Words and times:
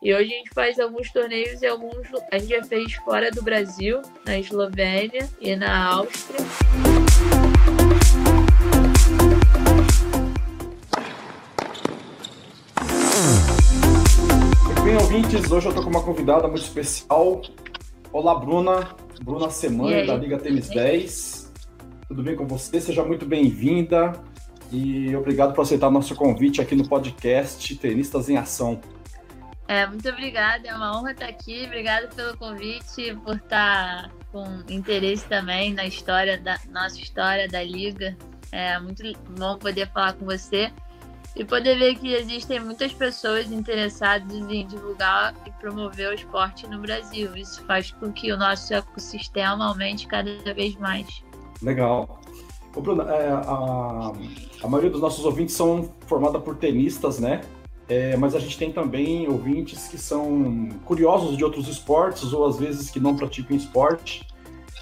E 0.00 0.14
hoje 0.14 0.32
a 0.32 0.36
gente 0.36 0.50
faz 0.54 0.78
alguns 0.78 1.10
torneios 1.10 1.60
e 1.60 1.66
alguns 1.66 2.06
a 2.30 2.38
gente 2.38 2.50
já 2.50 2.62
fez 2.62 2.94
fora 2.94 3.32
do 3.32 3.42
Brasil, 3.42 4.00
na 4.24 4.38
Eslovênia 4.38 5.28
e 5.40 5.56
na 5.56 5.86
Áustria. 5.86 6.38
Bem, 14.84 14.96
ouvintes, 14.98 15.50
hoje 15.50 15.66
eu 15.66 15.74
tô 15.74 15.82
com 15.82 15.90
uma 15.90 16.02
convidada 16.04 16.46
muito 16.46 16.62
especial. 16.62 17.42
Olá, 18.12 18.36
Bruna. 18.36 18.94
Bruna 19.20 19.50
Semana, 19.50 20.06
da 20.06 20.14
Liga 20.14 20.38
Tênis 20.38 20.68
10. 20.68 21.52
Tudo 22.06 22.22
bem 22.22 22.36
com 22.36 22.46
você? 22.46 22.80
Seja 22.80 23.04
muito 23.04 23.26
bem-vinda 23.26 24.12
e 24.70 25.14
obrigado 25.16 25.54
por 25.54 25.62
aceitar 25.62 25.90
nosso 25.90 26.14
convite 26.14 26.60
aqui 26.60 26.76
no 26.76 26.88
podcast 26.88 27.74
Tenistas 27.74 28.28
em 28.28 28.36
Ação. 28.36 28.80
É, 29.68 29.86
muito 29.86 30.08
obrigada, 30.08 30.66
é 30.66 30.74
uma 30.74 30.98
honra 30.98 31.12
estar 31.12 31.26
aqui. 31.26 31.64
Obrigada 31.66 32.08
pelo 32.08 32.34
convite, 32.38 33.14
por 33.22 33.36
estar 33.36 34.10
com 34.32 34.62
interesse 34.70 35.26
também 35.28 35.74
na 35.74 35.84
história 35.84 36.38
da 36.38 36.58
nossa 36.70 36.98
história 36.98 37.46
da 37.46 37.62
liga. 37.62 38.16
É 38.50 38.80
muito 38.80 39.02
bom 39.38 39.58
poder 39.58 39.86
falar 39.92 40.14
com 40.14 40.24
você 40.24 40.72
e 41.36 41.44
poder 41.44 41.78
ver 41.78 41.96
que 41.96 42.14
existem 42.14 42.58
muitas 42.60 42.94
pessoas 42.94 43.52
interessadas 43.52 44.34
em 44.34 44.66
divulgar 44.66 45.34
e 45.46 45.50
promover 45.52 46.08
o 46.08 46.14
esporte 46.14 46.66
no 46.66 46.78
Brasil. 46.78 47.36
Isso 47.36 47.62
faz 47.66 47.90
com 47.90 48.10
que 48.10 48.32
o 48.32 48.38
nosso 48.38 48.72
ecossistema 48.72 49.66
aumente 49.66 50.06
cada 50.06 50.54
vez 50.54 50.76
mais. 50.76 51.22
Legal. 51.60 52.22
Ô, 52.74 52.80
Bruno, 52.80 53.02
é, 53.02 53.28
a, 53.28 54.12
a 54.62 54.68
maioria 54.68 54.90
dos 54.90 55.02
nossos 55.02 55.26
ouvintes 55.26 55.54
são 55.54 55.92
formados 56.06 56.42
por 56.42 56.56
tenistas, 56.56 57.18
né? 57.18 57.42
É, 57.88 58.16
mas 58.16 58.34
a 58.34 58.38
gente 58.38 58.58
tem 58.58 58.70
também 58.70 59.26
ouvintes 59.28 59.88
que 59.88 59.96
são 59.96 60.68
curiosos 60.84 61.36
de 61.36 61.44
outros 61.44 61.68
esportes 61.68 62.32
ou 62.32 62.44
às 62.46 62.58
vezes 62.58 62.90
que 62.90 63.00
não 63.00 63.16
praticam 63.16 63.56
esporte. 63.56 64.26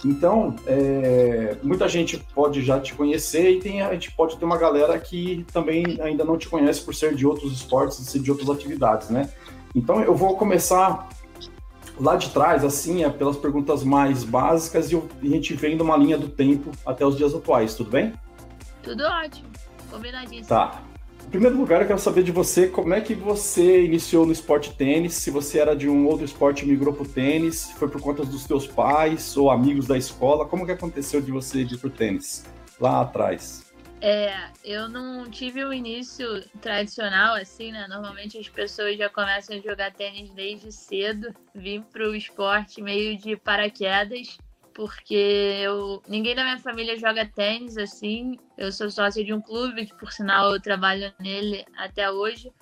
Então, 0.05 0.55
é, 0.67 1.57
muita 1.63 1.89
gente 1.89 2.19
pode 2.35 2.63
já 2.63 2.81
te 2.81 2.95
conhecer 2.95 3.51
e 3.51 3.61
tem, 3.61 3.81
a 3.81 3.93
gente 3.93 4.11
pode 4.13 4.37
ter 4.37 4.45
uma 4.45 4.59
galera 4.59 4.99
que 4.99 5.45
também 5.53 5.99
ainda 6.01 6.25
não 6.25 6.37
te 6.37 6.49
conhece 6.49 6.83
por 6.83 6.95
ser 6.95 7.15
de 7.15 7.27
outros 7.27 7.53
esportes 7.53 8.15
e 8.15 8.19
de 8.19 8.31
outras 8.31 8.51
atividades, 8.51 9.09
né? 9.09 9.31
Então, 9.75 10.01
eu 10.01 10.15
vou 10.15 10.37
começar 10.37 11.09
lá 11.99 12.17
de 12.17 12.31
trás, 12.31 12.65
assim, 12.65 13.05
é 13.05 13.11
pelas 13.11 13.37
perguntas 13.37 13.83
mais 13.83 14.23
básicas 14.23 14.91
e, 14.91 14.97
a 14.97 15.27
gente 15.27 15.55
vem 15.55 15.77
numa 15.77 15.97
linha 15.97 16.19
do 16.19 16.29
tempo 16.29 16.71
até 16.85 17.07
os 17.07 17.17
dias 17.17 17.35
atuais, 17.35 17.75
tudo 17.75 17.91
bem? 17.91 18.13
Tudo 18.83 19.03
ótimo, 19.05 19.49
combinadíssimo. 19.91 20.47
Tá. 20.47 20.83
Em 21.27 21.31
primeiro 21.31 21.57
lugar, 21.59 21.83
eu 21.83 21.89
quero 21.89 21.99
saber 21.99 22.23
de 22.23 22.31
você 22.31 22.69
como 22.69 22.95
é 22.95 23.01
que 23.01 23.13
você 23.13 23.85
iniciou 23.85 24.25
no 24.25 24.33
esporte 24.33 24.73
tênis, 24.73 25.15
se 25.15 25.29
você 25.29 25.59
era 25.59 25.75
de 25.75 25.89
um 25.89 26.07
outro 26.07 26.25
esporte 26.25 26.65
e 26.65 26.69
migrou 26.69 26.95
para 26.95 27.03
o 27.03 27.09
tênis, 27.09 27.73
foi 27.73 27.89
por 27.89 28.01
conta 28.01 28.25
dos 28.25 28.47
teus 28.47 28.67
pais 28.67 29.37
ou 29.37 29.51
amigos 29.51 29.89
da 29.89 29.99
escola, 29.99 30.47
como 30.47 30.65
que 30.65 30.71
aconteceu 30.71 31.21
de 31.21 31.33
você 31.33 31.63
ir 31.63 31.77
para 31.79 31.89
o 31.89 31.91
tênis 31.91 32.47
lá 32.81 33.01
atrás? 33.01 33.67
É, 34.01 34.51
eu 34.65 34.89
não 34.89 35.29
tive 35.29 35.65
um 35.65 35.73
início 35.73 36.45
tradicional 36.61 37.35
assim, 37.35 37.73
né? 37.73 37.87
Normalmente 37.89 38.39
as 38.39 38.49
pessoas 38.49 38.97
já 38.97 39.09
começam 39.09 39.57
a 39.57 39.61
jogar 39.61 39.93
tênis 39.93 40.31
desde 40.31 40.71
cedo. 40.71 41.35
Vim 41.55 41.83
para 41.83 42.09
o 42.09 42.15
esporte 42.15 42.81
meio 42.81 43.19
de 43.19 43.37
paraquedas 43.37 44.39
porque 44.77 45.15
eu 45.15 46.03
ninguém 46.07 46.35
da 46.35 46.45
minha 46.45 46.59
família 46.59 46.99
joga 46.99 47.25
tênis 47.25 47.79
assim. 47.79 48.39
Eu 48.59 48.71
sou 48.71 48.91
sócia 48.91 49.25
de 49.25 49.33
um 49.33 49.41
clube 49.41 49.87
que 49.87 49.95
por 49.95 50.13
sinal 50.13 50.53
eu 50.53 50.61
trabalho 50.61 51.11
nele 51.19 51.65
até 51.75 52.11
hoje. 52.11 52.53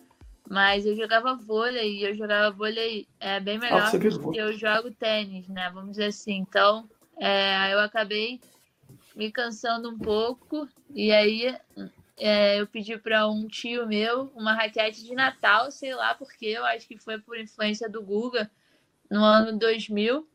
Mas 0.48 0.86
eu 0.86 0.94
jogava 0.94 1.34
vôlei 1.34 1.96
e 1.96 2.04
eu 2.04 2.14
jogava 2.14 2.54
vôlei 2.54 3.08
é, 3.18 3.40
bem 3.40 3.58
melhor 3.58 3.90
ah, 3.92 3.96
do 3.96 4.30
que 4.30 4.38
eu 4.38 4.52
jogo 4.52 4.92
tênis, 4.92 5.48
né? 5.48 5.70
Vamos 5.74 5.92
dizer 5.92 6.04
assim. 6.04 6.36
Então, 6.36 6.88
é, 7.18 7.72
eu 7.72 7.80
acabei 7.80 8.40
me 9.16 9.32
cansando 9.32 9.90
um 9.90 9.98
pouco 9.98 10.68
e 10.94 11.10
aí 11.10 11.56
é, 12.16 12.60
eu 12.60 12.66
pedi 12.68 12.96
para 12.96 13.26
um 13.26 13.48
tio 13.48 13.88
meu 13.88 14.30
uma 14.36 14.52
raquete 14.52 15.02
de 15.02 15.14
Natal, 15.16 15.70
sei 15.72 15.94
lá 15.94 16.14
porque, 16.14 16.46
eu 16.46 16.64
acho 16.64 16.86
que 16.86 16.96
foi 16.96 17.18
por 17.18 17.40
influência 17.40 17.88
do 17.88 18.02
Guga, 18.02 18.48
no 19.10 19.24
ano 19.24 19.58
2000. 19.58 20.28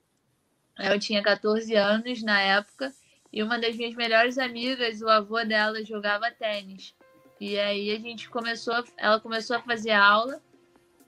Eu 0.80 1.00
tinha 1.00 1.22
14 1.22 1.76
anos 1.76 2.24
na 2.24 2.40
época 2.42 2.94
e 3.32 3.44
uma 3.44 3.60
das 3.60 3.76
minhas 3.76 3.96
melhores 3.96 4.38
amigas, 4.38 5.02
o 5.02 5.10
avô 5.10 5.44
dela 5.44 5.84
jogava 5.84 6.32
tênis. 6.32 6.96
E 7.40 7.58
aí 7.60 7.92
a 7.92 8.00
gente 8.00 8.30
começou, 8.30 8.84
ela 8.98 9.20
começou 9.20 9.56
a 9.56 9.62
fazer 9.62 9.92
aula 9.92 10.42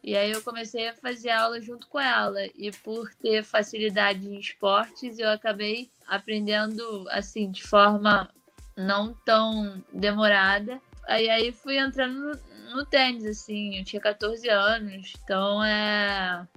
e 0.04 0.16
aí 0.16 0.31
eu 0.31 0.42
comecei 0.42 0.88
a 0.88 0.94
fazer 0.94 1.30
aula 1.30 1.62
junto 1.62 1.88
com 1.88 2.00
ela. 2.00 2.46
E 2.56 2.72
por 2.84 3.14
ter 3.16 3.44
facilidade 3.44 4.28
em 4.28 4.40
esportes, 4.40 5.20
eu 5.20 5.30
acabei 5.30 5.90
aprendendo 6.08 7.06
assim 7.10 7.52
de 7.52 7.64
forma 7.64 8.30
não 8.76 9.14
tão 9.26 9.84
demorada. 9.94 10.81
Aí 11.08 11.30
aí 11.30 11.52
fui 11.52 11.78
entrando 11.78 12.20
no, 12.20 12.76
no 12.76 12.86
tênis 12.86 13.26
assim, 13.26 13.78
eu 13.78 13.84
tinha 13.84 14.02
14 14.02 14.48
anos, 14.50 15.14
então 15.24 15.64
é 15.64 16.48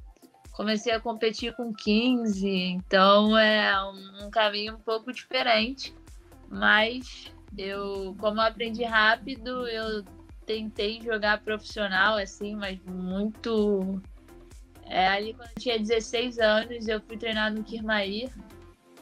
comecei 0.55 0.93
a 0.93 1.01
competir 1.01 1.55
com 1.55 1.73
15, 1.73 2.49
então 2.49 3.37
é 3.37 3.75
um, 3.85 4.27
um 4.27 4.31
caminho 4.31 4.75
um 4.75 4.81
pouco 4.81 5.13
diferente, 5.13 5.95
mas 6.49 7.33
eu, 7.59 8.17
como 8.19 8.41
eu 8.41 8.45
aprendi 8.45 8.85
rápido, 8.85 9.67
eu 9.67 10.05
tentei 10.47 11.01
jogar 11.03 11.41
profissional, 11.43 12.17
assim, 12.17 12.55
mas 12.55 12.79
muito. 12.85 14.01
É, 14.87 15.09
ali 15.09 15.35
quando 15.35 15.49
eu 15.57 15.63
tinha 15.63 15.79
16 15.79 16.39
anos, 16.39 16.89
eu 16.89 17.01
fui 17.01 17.17
treinar 17.17 17.53
no 17.53 17.65
Kirmair. 17.65 18.31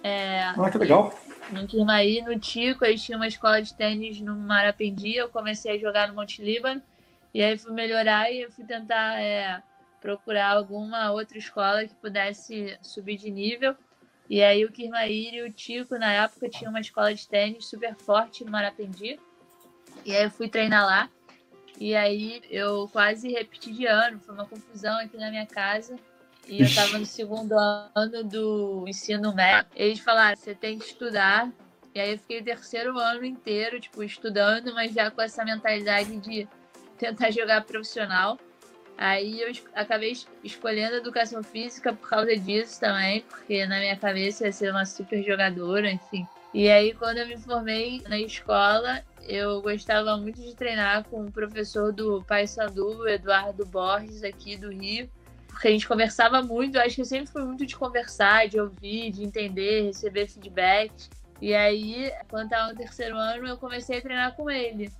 É, 0.03 0.45
ah, 0.45 0.71
que 0.71 0.79
legal! 0.79 1.15
No 1.51 1.67
Kirmair, 1.67 2.25
no 2.25 2.39
Tico, 2.39 2.85
aí 2.85 2.97
tinha 2.97 3.17
uma 3.17 3.27
escola 3.27 3.61
de 3.61 3.75
tênis 3.75 4.21
no 4.21 4.35
Marapendi, 4.35 5.17
eu 5.17 5.29
comecei 5.29 5.73
a 5.73 5.79
jogar 5.79 6.09
no 6.09 6.15
Monte 6.15 6.41
Líbano, 6.41 6.81
e 7.35 7.43
aí 7.43 7.59
fui 7.59 7.73
melhorar 7.73 8.31
e 8.31 8.43
eu 8.43 8.51
fui 8.51 8.65
tentar 8.65 9.21
é, 9.21 9.63
procurar 10.03 10.51
alguma 10.51 11.13
outra 11.13 11.39
escola 11.39 11.87
que 11.87 11.95
pudesse 11.95 12.77
subir 12.83 13.17
de 13.17 13.31
nível. 13.31 13.75
E 14.29 14.43
aí 14.43 14.65
o 14.65 14.73
Kirmaíri 14.73 15.37
e 15.37 15.43
o 15.43 15.53
Tico, 15.53 15.97
na 15.97 16.13
época, 16.13 16.49
tinha 16.49 16.69
uma 16.69 16.81
escola 16.81 17.15
de 17.15 17.27
tênis 17.29 17.67
super 17.67 17.95
forte 17.95 18.45
no 18.45 18.51
Marapendi. 18.51 19.19
E 20.05 20.15
aí 20.15 20.25
eu 20.25 20.31
fui 20.31 20.49
treinar 20.49 20.85
lá. 20.85 21.09
E 21.79 21.95
aí 21.95 22.43
eu 22.51 22.89
quase 22.93 23.31
repeti 23.31 23.73
de 23.73 23.87
ano, 23.87 24.21
foi 24.21 24.35
uma 24.35 24.47
confusão 24.47 24.99
aqui 24.99 25.17
na 25.17 25.31
minha 25.31 25.47
casa. 25.47 25.97
E 26.49 26.61
eu 26.61 26.67
estava 26.67 26.99
no 26.99 27.07
segundo 27.07 27.53
ano 27.95 28.25
do 28.25 28.85
ensino 28.89 29.33
médio. 29.35 29.71
Eles 29.77 30.01
falaram: 30.01 30.37
você 30.37 30.55
tem 30.55 30.79
que 30.79 30.87
estudar. 30.87 31.51
E 31.95 32.01
aí 32.01 32.13
eu 32.13 32.19
fiquei 32.19 32.41
o 32.41 32.45
terceiro 32.45 32.99
ano 32.99 33.25
inteiro, 33.25 33.79
tipo, 33.79 34.03
estudando, 34.03 34.73
mas 34.75 34.95
já 34.95 35.11
com 35.11 35.21
essa 35.21 35.45
mentalidade 35.45 36.17
de 36.17 36.49
tentar 36.99 37.31
jogar 37.33 37.65
profissional. 37.65 38.39
Aí 38.97 39.41
eu 39.41 39.51
acabei 39.75 40.13
escolhendo 40.45 40.97
educação 40.97 41.43
física 41.43 41.93
por 41.93 42.09
causa 42.09 42.37
disso 42.37 42.79
também, 42.79 43.23
porque 43.23 43.67
na 43.67 43.79
minha 43.79 43.97
cabeça 43.97 44.47
ia 44.47 44.53
ser 44.53 44.71
uma 44.71 44.85
super 44.85 45.23
jogadora, 45.23 45.91
enfim. 45.91 46.27
E 46.55 46.69
aí, 46.69 46.93
quando 46.93 47.17
eu 47.17 47.27
me 47.27 47.39
formei 47.39 48.03
na 48.07 48.19
escola, 48.19 49.03
eu 49.27 49.63
gostava 49.63 50.17
muito 50.19 50.41
de 50.43 50.55
treinar 50.55 51.05
com 51.05 51.25
o 51.25 51.33
professor 51.33 51.93
do 51.93 52.23
Paysandu, 52.25 53.09
Eduardo 53.09 53.65
Borges, 53.65 54.23
aqui 54.23 54.57
do 54.59 54.71
Rio, 54.71 55.09
porque 55.49 55.69
a 55.69 55.71
gente 55.71 55.89
conversava 55.89 56.43
muito. 56.43 56.77
Eu 56.77 56.83
acho 56.83 56.97
que 56.97 57.01
eu 57.01 57.07
sempre 57.07 57.33
fui 57.33 57.43
muito 57.43 57.65
de 57.65 57.75
conversar, 57.75 58.49
de 58.49 58.61
ouvir, 58.61 59.11
de 59.11 59.25
entender, 59.25 59.87
receber 59.87 60.29
feedback. 60.29 60.93
E 61.41 61.55
aí, 61.55 62.13
quando 62.29 62.45
estava 62.45 62.71
no 62.71 62.77
terceiro 62.77 63.17
ano, 63.17 63.49
eu 63.49 63.57
comecei 63.57 63.99
a 63.99 64.03
treinar 64.03 64.37
com 64.37 64.51
ele. 64.51 64.93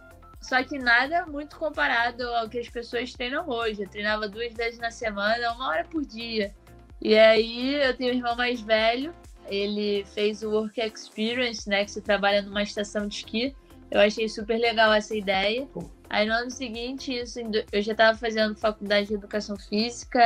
Só 0.43 0.63
que 0.65 0.77
nada 0.77 1.25
muito 1.25 1.57
comparado 1.57 2.25
ao 2.35 2.49
que 2.49 2.59
as 2.59 2.69
pessoas 2.69 3.13
treinam 3.13 3.49
hoje. 3.49 3.83
Eu 3.83 3.89
treinava 3.89 4.29
duas 4.29 4.53
vezes 4.53 4.79
na 4.79 4.91
semana, 4.91 5.53
uma 5.53 5.69
hora 5.69 5.85
por 5.85 6.05
dia. 6.05 6.53
E 7.01 7.17
aí 7.17 7.77
eu 7.77 7.97
tenho 7.97 8.13
um 8.13 8.17
irmão 8.17 8.37
mais 8.37 8.61
velho, 8.61 9.15
ele 9.47 10.05
fez 10.13 10.43
o 10.43 10.51
Work 10.51 10.81
Experience, 10.81 11.69
né? 11.69 11.85
Que 11.85 11.93
você 11.93 12.01
trabalha 12.01 12.43
numa 12.43 12.63
estação 12.63 13.07
de 13.07 13.17
esqui. 13.17 13.55
Eu 13.91 14.01
achei 14.01 14.29
super 14.29 14.59
legal 14.59 14.93
essa 14.93 15.15
ideia. 15.15 15.69
Aí 16.11 16.27
no 16.27 16.33
ano 16.33 16.51
seguinte, 16.51 17.15
isso, 17.15 17.39
eu 17.71 17.81
já 17.81 17.93
estava 17.93 18.19
fazendo 18.19 18.57
faculdade 18.57 19.09
de 19.09 19.15
educação 19.15 19.57
física. 19.57 20.21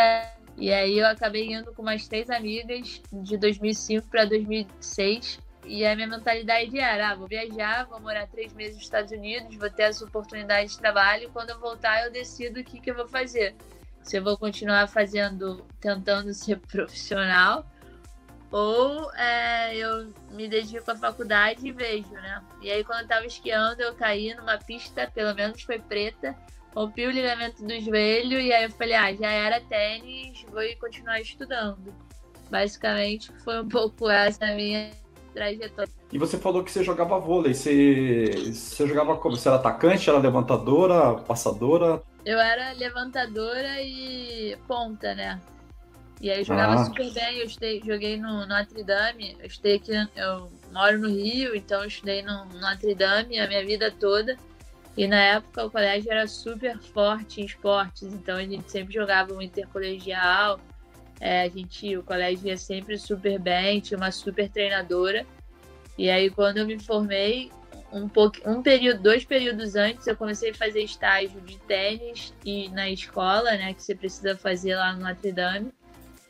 E 0.56 0.72
aí 0.72 0.98
eu 0.98 1.06
acabei 1.06 1.52
indo 1.52 1.72
com 1.74 1.82
mais 1.82 2.08
três 2.08 2.30
amigas 2.30 3.02
de 3.12 3.36
2005 3.36 4.08
para 4.08 4.24
2006 4.24 5.44
e 5.66 5.84
a 5.84 5.94
minha 5.94 6.06
mentalidade 6.06 6.78
era: 6.78 7.10
ah, 7.10 7.14
vou 7.14 7.26
viajar, 7.26 7.86
vou 7.86 8.00
morar 8.00 8.26
três 8.28 8.52
meses 8.52 8.76
nos 8.76 8.84
Estados 8.84 9.12
Unidos, 9.12 9.56
vou 9.56 9.70
ter 9.70 9.82
essa 9.82 10.04
oportunidade 10.04 10.70
de 10.70 10.78
trabalho. 10.78 11.30
Quando 11.32 11.50
eu 11.50 11.58
voltar, 11.58 12.04
eu 12.04 12.12
decido 12.12 12.60
o 12.60 12.64
que, 12.64 12.80
que 12.80 12.90
eu 12.90 12.94
vou 12.94 13.08
fazer. 13.08 13.54
Se 14.02 14.18
eu 14.18 14.22
vou 14.22 14.38
continuar 14.38 14.86
fazendo, 14.86 15.66
tentando 15.80 16.32
ser 16.32 16.58
profissional, 16.68 17.66
ou 18.50 19.12
é, 19.14 19.76
eu 19.76 20.12
me 20.30 20.48
dedico 20.48 20.90
à 20.90 20.96
faculdade 20.96 21.66
e 21.66 21.72
vejo, 21.72 22.12
né? 22.12 22.42
E 22.62 22.70
aí, 22.70 22.84
quando 22.84 23.00
eu 23.00 23.08
tava 23.08 23.26
esquiando, 23.26 23.82
eu 23.82 23.94
caí 23.94 24.34
numa 24.34 24.58
pista, 24.58 25.10
pelo 25.12 25.34
menos 25.34 25.62
foi 25.62 25.80
preta, 25.80 26.36
rompi 26.74 27.06
o 27.06 27.10
ligamento 27.10 27.64
do 27.64 27.80
joelho 27.80 28.38
e 28.38 28.52
aí 28.52 28.64
eu 28.64 28.70
falei, 28.70 28.94
ah, 28.94 29.12
já 29.12 29.30
era 29.30 29.60
tênis, 29.62 30.44
vou 30.50 30.62
continuar 30.78 31.20
estudando. 31.20 31.92
Basicamente 32.48 33.32
foi 33.42 33.60
um 33.60 33.69
pouco 33.69 34.08
essa 34.08 34.46
minha 34.54 34.90
trajetória. 35.36 35.92
E 36.10 36.18
você 36.18 36.38
falou 36.38 36.64
que 36.64 36.72
você 36.72 36.82
jogava 36.82 37.18
vôlei. 37.18 37.52
Você, 37.52 38.52
você 38.52 38.86
jogava 38.86 39.16
como? 39.16 39.36
Você 39.36 39.48
era 39.48 39.58
atacante, 39.58 40.08
era 40.08 40.18
levantadora, 40.18 41.14
passadora? 41.20 42.02
Eu 42.24 42.38
era 42.38 42.72
levantadora 42.72 43.82
e 43.82 44.56
ponta, 44.66 45.14
né? 45.14 45.40
E 46.20 46.30
aí 46.30 46.38
eu 46.38 46.44
jogava 46.44 46.74
ah. 46.74 46.84
super 46.86 47.12
bem. 47.12 47.38
Eu 47.38 47.44
estudei, 47.44 47.82
joguei 47.84 48.16
no 48.16 48.46
Notre 48.46 48.82
Dame. 48.82 49.36
Eu 49.38 49.46
estudei 49.46 49.76
aqui, 49.76 49.92
eu 50.16 50.50
moro 50.72 50.98
no 50.98 51.08
Rio, 51.08 51.54
então 51.54 51.82
eu 51.82 51.88
estudei 51.88 52.22
no 52.22 52.46
Notre 52.46 52.94
Dame 52.94 53.38
a 53.38 53.46
minha 53.46 53.64
vida 53.64 53.90
toda. 53.90 54.36
E 54.96 55.06
na 55.06 55.20
época 55.20 55.66
o 55.66 55.70
colégio 55.70 56.10
era 56.10 56.26
super 56.26 56.78
forte 56.78 57.42
em 57.42 57.44
esportes, 57.44 58.04
então 58.04 58.36
a 58.36 58.42
gente 58.42 58.70
sempre 58.70 58.94
jogava 58.94 59.34
um 59.34 59.42
intercolegial. 59.42 60.58
É, 61.20 61.42
a 61.42 61.48
gente, 61.48 61.96
o 61.96 62.02
colégio 62.02 62.48
ia 62.48 62.56
sempre 62.56 62.98
super 62.98 63.38
bem, 63.38 63.80
tinha 63.80 63.96
uma 63.96 64.10
super 64.10 64.48
treinadora. 64.48 65.26
E 65.96 66.10
aí 66.10 66.30
quando 66.30 66.58
eu 66.58 66.66
me 66.66 66.78
formei, 66.78 67.50
um 67.92 68.08
pouco, 68.08 68.36
um 68.44 68.62
período, 68.62 69.02
dois 69.02 69.24
períodos 69.24 69.76
antes, 69.76 70.06
eu 70.06 70.16
comecei 70.16 70.50
a 70.50 70.54
fazer 70.54 70.82
estágio 70.82 71.40
de 71.40 71.58
tênis 71.60 72.34
e 72.44 72.68
na 72.70 72.90
escola, 72.90 73.52
né, 73.52 73.72
que 73.72 73.82
você 73.82 73.94
precisa 73.94 74.36
fazer 74.36 74.76
lá 74.76 74.92
no 74.92 75.00
Notre 75.00 75.32
Dame. 75.32 75.72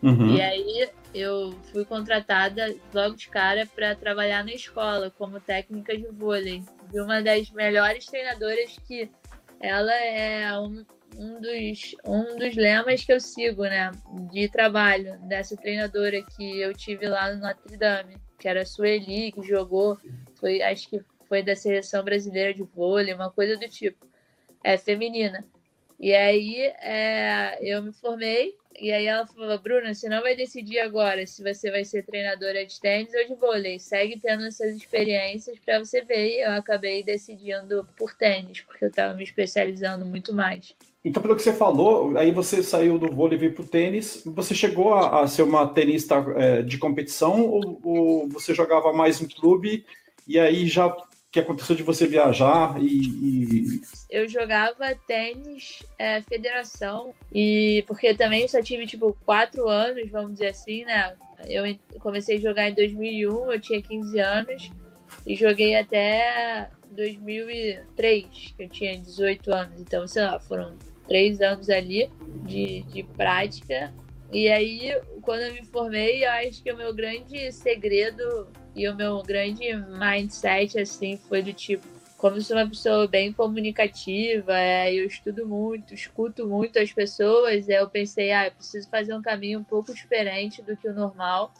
Uhum. 0.03 0.37
E 0.37 0.41
aí 0.43 0.89
eu 1.15 1.55
fui 1.73 1.85
contratada 1.85 2.77
logo 2.93 3.17
de 3.17 3.29
cara 3.29 3.67
para 3.67 3.95
trabalhar 3.95 4.45
na 4.45 4.53
escola 4.53 5.11
como 5.11 5.41
técnica 5.41 5.97
de 5.97 6.07
vôlei 6.07 6.63
de 6.93 7.01
uma 7.01 7.23
das 7.23 7.51
melhores 7.51 8.07
treinadoras 8.07 8.77
que 8.87 9.11
ela 9.59 9.95
é 9.95 10.57
um, 10.59 10.85
um, 11.17 11.41
dos, 11.41 11.97
um 12.05 12.37
dos 12.37 12.57
lemas 12.57 13.05
que 13.05 13.13
eu 13.13 13.21
sigo, 13.21 13.63
né? 13.63 13.91
De 14.33 14.49
trabalho 14.49 15.19
dessa 15.29 15.57
treinadora 15.57 16.23
que 16.23 16.61
eu 16.61 16.75
tive 16.75 17.07
lá 17.07 17.33
no 17.33 17.41
Notre 17.41 17.77
Dame, 17.77 18.17
que 18.39 18.49
era 18.49 18.63
a 18.63 18.67
Sueli, 18.67 19.33
que 19.33 19.43
jogou, 19.43 19.99
foi, 20.39 20.63
acho 20.63 20.89
que 20.89 21.01
foi 21.29 21.43
da 21.43 21.57
seleção 21.57 22.05
brasileira 22.05 22.55
de 22.55 22.63
vôlei, 22.63 23.15
uma 23.15 23.31
coisa 23.31 23.57
do 23.57 23.69
tipo. 23.69 24.07
É 24.63 24.77
feminina. 24.77 25.45
E 25.99 26.15
aí 26.15 26.61
é, 26.81 27.59
eu 27.63 27.83
me 27.83 27.93
formei 27.93 28.55
e 28.79 28.93
aí 28.93 29.07
ela 29.07 29.27
falou, 29.27 29.59
Bruna, 29.59 29.95
você 29.95 30.09
não 30.09 30.21
vai 30.21 30.37
decidir 30.37 30.79
agora 30.81 31.27
se 31.27 31.43
você 31.43 31.71
vai 31.71 31.85
ser 31.85 32.05
treinadora 32.05 32.65
de 32.67 32.79
tênis 32.79 33.13
ou 33.15 33.27
de 33.27 33.35
vôlei. 33.35 33.79
Segue 33.79 34.21
tendo 34.21 34.45
essas 34.45 34.77
experiências 34.77 35.59
para 35.59 35.79
você 35.79 36.03
ver. 36.03 36.29
E 36.29 36.43
eu 36.43 36.53
acabei 36.53 37.03
decidindo 37.03 37.89
por 37.97 38.15
tênis, 38.15 38.61
porque 38.61 38.85
eu 38.85 38.89
estava 38.89 39.15
me 39.15 39.25
especializando 39.25 40.05
muito 40.05 40.35
mais. 40.35 40.77
Então, 41.07 41.23
pelo 41.23 41.37
que 41.37 41.43
você 41.43 41.53
falou, 41.53 42.19
aí 42.19 42.33
você 42.33 42.65
saiu 42.65 42.99
do 42.99 43.09
vôlei 43.09 43.39
e 43.39 43.41
veio 43.41 43.53
para 43.53 43.63
o 43.63 43.69
tênis. 43.69 44.23
Você 44.27 44.57
chegou 44.57 44.93
a, 44.93 45.23
a 45.23 45.29
ser 45.29 45.43
uma 45.43 45.65
tenista 45.69 46.17
é, 46.37 46.63
de 46.63 46.79
competição 46.79 47.43
ou, 47.49 47.81
ou 47.85 48.29
você 48.29 48.53
jogava 48.53 48.93
mais 48.93 49.23
em 49.23 49.29
clube? 49.29 49.87
E 50.27 50.37
aí 50.37 50.67
já 50.67 50.93
que 51.31 51.39
aconteceu 51.39 51.77
de 51.77 51.85
você 51.85 52.09
viajar 52.09 52.75
e, 52.83 52.87
e... 52.87 53.81
eu 54.11 54.27
jogava 54.27 54.97
tênis 55.07 55.85
é, 55.97 56.23
federação 56.23 57.15
e 57.33 57.85
porque 57.87 58.13
também 58.15 58.49
só 58.49 58.61
tive 58.63 58.87
tipo 58.87 59.17
quatro 59.25 59.69
anos 59.69 60.11
vamos 60.11 60.33
dizer 60.33 60.49
assim 60.49 60.85
né? 60.85 61.15
Eu 61.47 61.65
comecei 62.01 62.39
a 62.39 62.41
jogar 62.41 62.71
em 62.71 62.75
2001 62.75 63.53
eu 63.53 63.61
tinha 63.61 63.83
15 63.83 64.19
anos 64.19 64.71
e 65.27 65.37
joguei 65.37 65.77
até 65.77 66.71
2003 66.91 68.55
que 68.57 68.63
eu 68.63 68.69
tinha 68.69 68.99
18 68.99 69.53
anos. 69.53 69.81
Então 69.81 70.09
sei 70.09 70.23
lá 70.23 70.41
foram 70.41 70.75
três 71.07 71.41
anos 71.41 71.71
ali 71.71 72.11
de, 72.45 72.83
de 72.83 73.03
prática. 73.03 73.93
E 74.33 74.49
aí 74.49 75.01
quando 75.23 75.43
eu 75.43 75.55
me 75.55 75.65
formei 75.65 76.25
eu 76.25 76.31
acho 76.31 76.63
que 76.63 76.73
o 76.73 76.77
meu 76.77 76.95
grande 76.95 77.51
segredo 77.53 78.49
e 78.77 78.89
o 78.89 78.95
meu 78.95 79.23
grande 79.23 79.75
mindset, 79.75 80.79
assim, 80.79 81.17
foi 81.17 81.43
do 81.43 81.53
tipo, 81.53 81.87
como 82.19 82.41
sou 82.41 82.57
uma 82.57 82.69
pessoa 82.69 83.09
bem 83.09 83.33
comunicativa, 83.33 84.53
é, 84.59 84.95
eu 84.95 85.07
estudo 85.07 85.47
muito, 85.47 85.95
escuto 85.95 86.47
muito 86.47 86.79
as 86.79 86.93
pessoas, 86.93 87.69
eu 87.69 87.89
pensei, 87.89 88.33
ah, 88.33 88.47
eu 88.47 88.53
preciso 88.53 88.89
fazer 88.91 89.15
um 89.15 89.23
caminho 89.23 89.61
um 89.61 89.65
pouco 89.65 89.95
diferente 89.95 90.61
do 90.61 90.77
que 90.77 90.89
o 90.89 90.95
normal, 90.95 91.53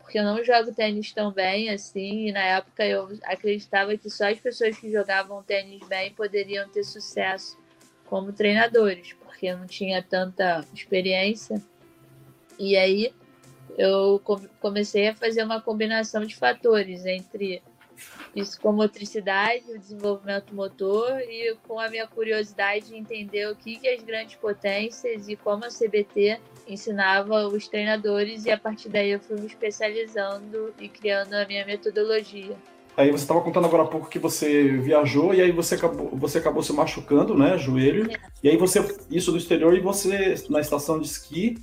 porque 0.00 0.18
eu 0.18 0.24
não 0.24 0.44
jogo 0.44 0.72
tênis 0.72 1.12
tão 1.12 1.32
bem 1.32 1.70
assim, 1.70 2.28
e 2.28 2.32
na 2.32 2.42
época 2.42 2.86
eu 2.86 3.08
acreditava 3.24 3.96
que 3.96 4.08
só 4.08 4.30
as 4.30 4.38
pessoas 4.38 4.78
que 4.78 4.90
jogavam 4.90 5.42
tênis 5.42 5.86
bem 5.88 6.12
poderiam 6.12 6.68
ter 6.68 6.84
sucesso 6.84 7.59
como 8.10 8.32
treinadores, 8.32 9.12
porque 9.12 9.46
eu 9.46 9.56
não 9.56 9.66
tinha 9.66 10.02
tanta 10.02 10.66
experiência. 10.74 11.62
E 12.58 12.76
aí 12.76 13.14
eu 13.78 14.20
comecei 14.60 15.08
a 15.08 15.14
fazer 15.14 15.44
uma 15.44 15.62
combinação 15.62 16.26
de 16.26 16.34
fatores 16.34 17.06
entre 17.06 17.62
psicomotricidade, 18.34 19.70
o 19.70 19.78
desenvolvimento 19.78 20.54
motor 20.54 21.20
e 21.20 21.56
com 21.68 21.78
a 21.78 21.88
minha 21.88 22.06
curiosidade 22.06 22.86
de 22.86 22.96
entender 22.96 23.48
o 23.48 23.54
que, 23.54 23.76
que 23.78 23.88
as 23.88 24.02
grandes 24.02 24.34
potências 24.36 25.28
e 25.28 25.36
como 25.36 25.64
a 25.64 25.68
CBT 25.68 26.40
ensinava 26.66 27.46
os 27.46 27.68
treinadores 27.68 28.44
e 28.44 28.50
a 28.50 28.58
partir 28.58 28.88
daí 28.88 29.10
eu 29.10 29.20
fui 29.20 29.38
me 29.38 29.46
especializando 29.46 30.74
e 30.78 30.88
criando 30.88 31.34
a 31.34 31.46
minha 31.46 31.64
metodologia. 31.64 32.56
Aí 33.00 33.10
você 33.10 33.24
estava 33.24 33.40
contando 33.40 33.66
agora 33.66 33.84
há 33.84 33.86
pouco 33.86 34.10
que 34.10 34.18
você 34.18 34.76
viajou 34.76 35.32
e 35.32 35.40
aí 35.40 35.50
você 35.50 35.74
acabou, 35.74 36.10
você 36.12 36.36
acabou 36.36 36.62
se 36.62 36.72
machucando, 36.72 37.34
né, 37.34 37.56
joelho. 37.56 38.10
É. 38.10 38.16
E 38.42 38.48
aí 38.50 38.56
você 38.58 38.86
isso 39.10 39.32
do 39.32 39.38
exterior 39.38 39.74
e 39.74 39.80
você 39.80 40.34
na 40.50 40.60
estação 40.60 40.98
de 40.98 41.06
esqui 41.06 41.56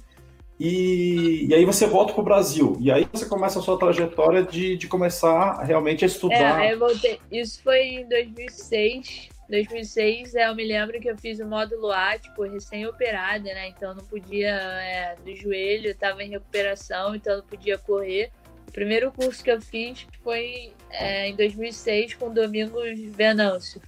e, 0.60 1.46
e 1.48 1.54
aí 1.54 1.64
você 1.64 1.86
volta 1.86 2.14
para 2.14 2.22
o 2.22 2.26
Brasil. 2.26 2.76
E 2.80 2.92
aí 2.92 3.08
você 3.12 3.26
começa 3.26 3.60
a 3.60 3.62
sua 3.62 3.78
trajetória 3.78 4.44
de, 4.44 4.76
de 4.78 4.88
começar 4.88 5.62
realmente 5.64 6.04
a 6.04 6.08
estudar. 6.08 6.66
É, 6.66 6.74
eu 6.74 6.80
voltei. 6.80 7.20
Isso 7.32 7.62
foi 7.62 7.82
em 7.82 8.10
2006. 8.10 9.30
2006, 9.48 10.36
é, 10.36 10.50
eu 10.50 10.56
me 10.56 10.66
lembro 10.66 11.00
que 11.00 11.10
eu 11.10 11.18
fiz 11.18 11.40
o 11.40 11.46
módulo 11.46 11.90
A, 11.92 12.18
tipo, 12.18 12.44
recém-operada, 12.44 13.46
né? 13.46 13.70
Então 13.70 13.94
não 13.94 14.04
podia, 14.04 14.50
é, 14.50 15.16
do 15.24 15.34
joelho, 15.36 15.92
estava 15.92 16.22
em 16.22 16.32
recuperação, 16.32 17.16
então 17.16 17.38
não 17.38 17.44
podia 17.46 17.78
correr. 17.78 18.32
O 18.68 18.72
primeiro 18.74 19.10
curso 19.12 19.42
que 19.42 19.50
eu 19.50 19.62
fiz 19.62 20.06
foi 20.22 20.74
é, 20.90 21.30
em 21.30 21.36
2006 21.36 22.16
com 22.16 22.34
Domingos 22.34 23.00
Venâncio. 23.16 23.82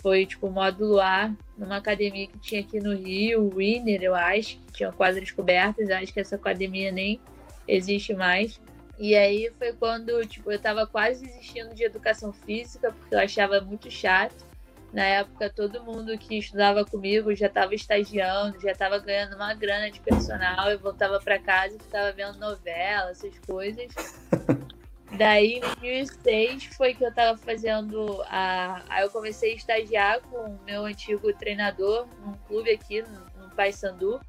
Foi, 0.00 0.24
tipo, 0.24 0.48
módulo 0.50 1.00
A, 1.00 1.34
numa 1.56 1.76
academia 1.76 2.26
que 2.26 2.38
tinha 2.38 2.60
aqui 2.62 2.80
no 2.80 2.94
Rio, 2.94 3.50
Winner, 3.54 4.02
eu 4.02 4.14
acho, 4.14 4.58
que 4.58 4.72
tinha 4.72 4.92
quadras 4.92 5.30
cobertas. 5.30 5.90
Acho 5.90 6.12
que 6.12 6.20
essa 6.20 6.36
academia 6.36 6.90
nem 6.90 7.20
existe 7.68 8.14
mais. 8.14 8.58
E 8.98 9.14
aí 9.14 9.52
foi 9.58 9.74
quando, 9.74 10.24
tipo, 10.26 10.50
eu 10.50 10.58
tava 10.58 10.86
quase 10.86 11.26
desistindo 11.26 11.74
de 11.74 11.84
educação 11.84 12.32
física, 12.32 12.92
porque 12.92 13.14
eu 13.14 13.18
achava 13.18 13.60
muito 13.60 13.90
chato. 13.90 14.46
Na 14.92 15.02
época, 15.02 15.50
todo 15.50 15.82
mundo 15.82 16.16
que 16.16 16.38
estudava 16.38 16.82
comigo 16.84 17.34
já 17.34 17.48
estava 17.48 17.74
estagiando, 17.74 18.58
já 18.60 18.70
estava 18.70 18.98
ganhando 18.98 19.36
uma 19.36 19.52
grana 19.52 19.90
de 19.90 20.00
personal. 20.00 20.70
Eu 20.70 20.78
voltava 20.78 21.20
para 21.20 21.38
casa 21.38 21.76
e 21.76 21.82
ficava 21.82 22.12
vendo 22.12 22.38
novela, 22.38 23.10
essas 23.10 23.38
coisas. 23.40 23.86
Daí, 25.12 25.54
em 25.54 25.60
2006, 25.60 26.64
foi 26.76 26.94
que 26.94 27.04
eu 27.04 27.14
tava 27.14 27.38
fazendo 27.38 28.22
a. 28.24 28.82
Aí 28.88 29.04
eu 29.04 29.10
comecei 29.10 29.52
a 29.52 29.56
estagiar 29.56 30.20
com 30.22 30.36
o 30.36 30.60
meu 30.64 30.84
antigo 30.84 31.32
treinador 31.32 32.06
num 32.20 32.34
clube 32.48 32.70
aqui 32.70 33.02
no, 33.02 33.44
no 33.44 33.50
Paysandu. 33.54 34.20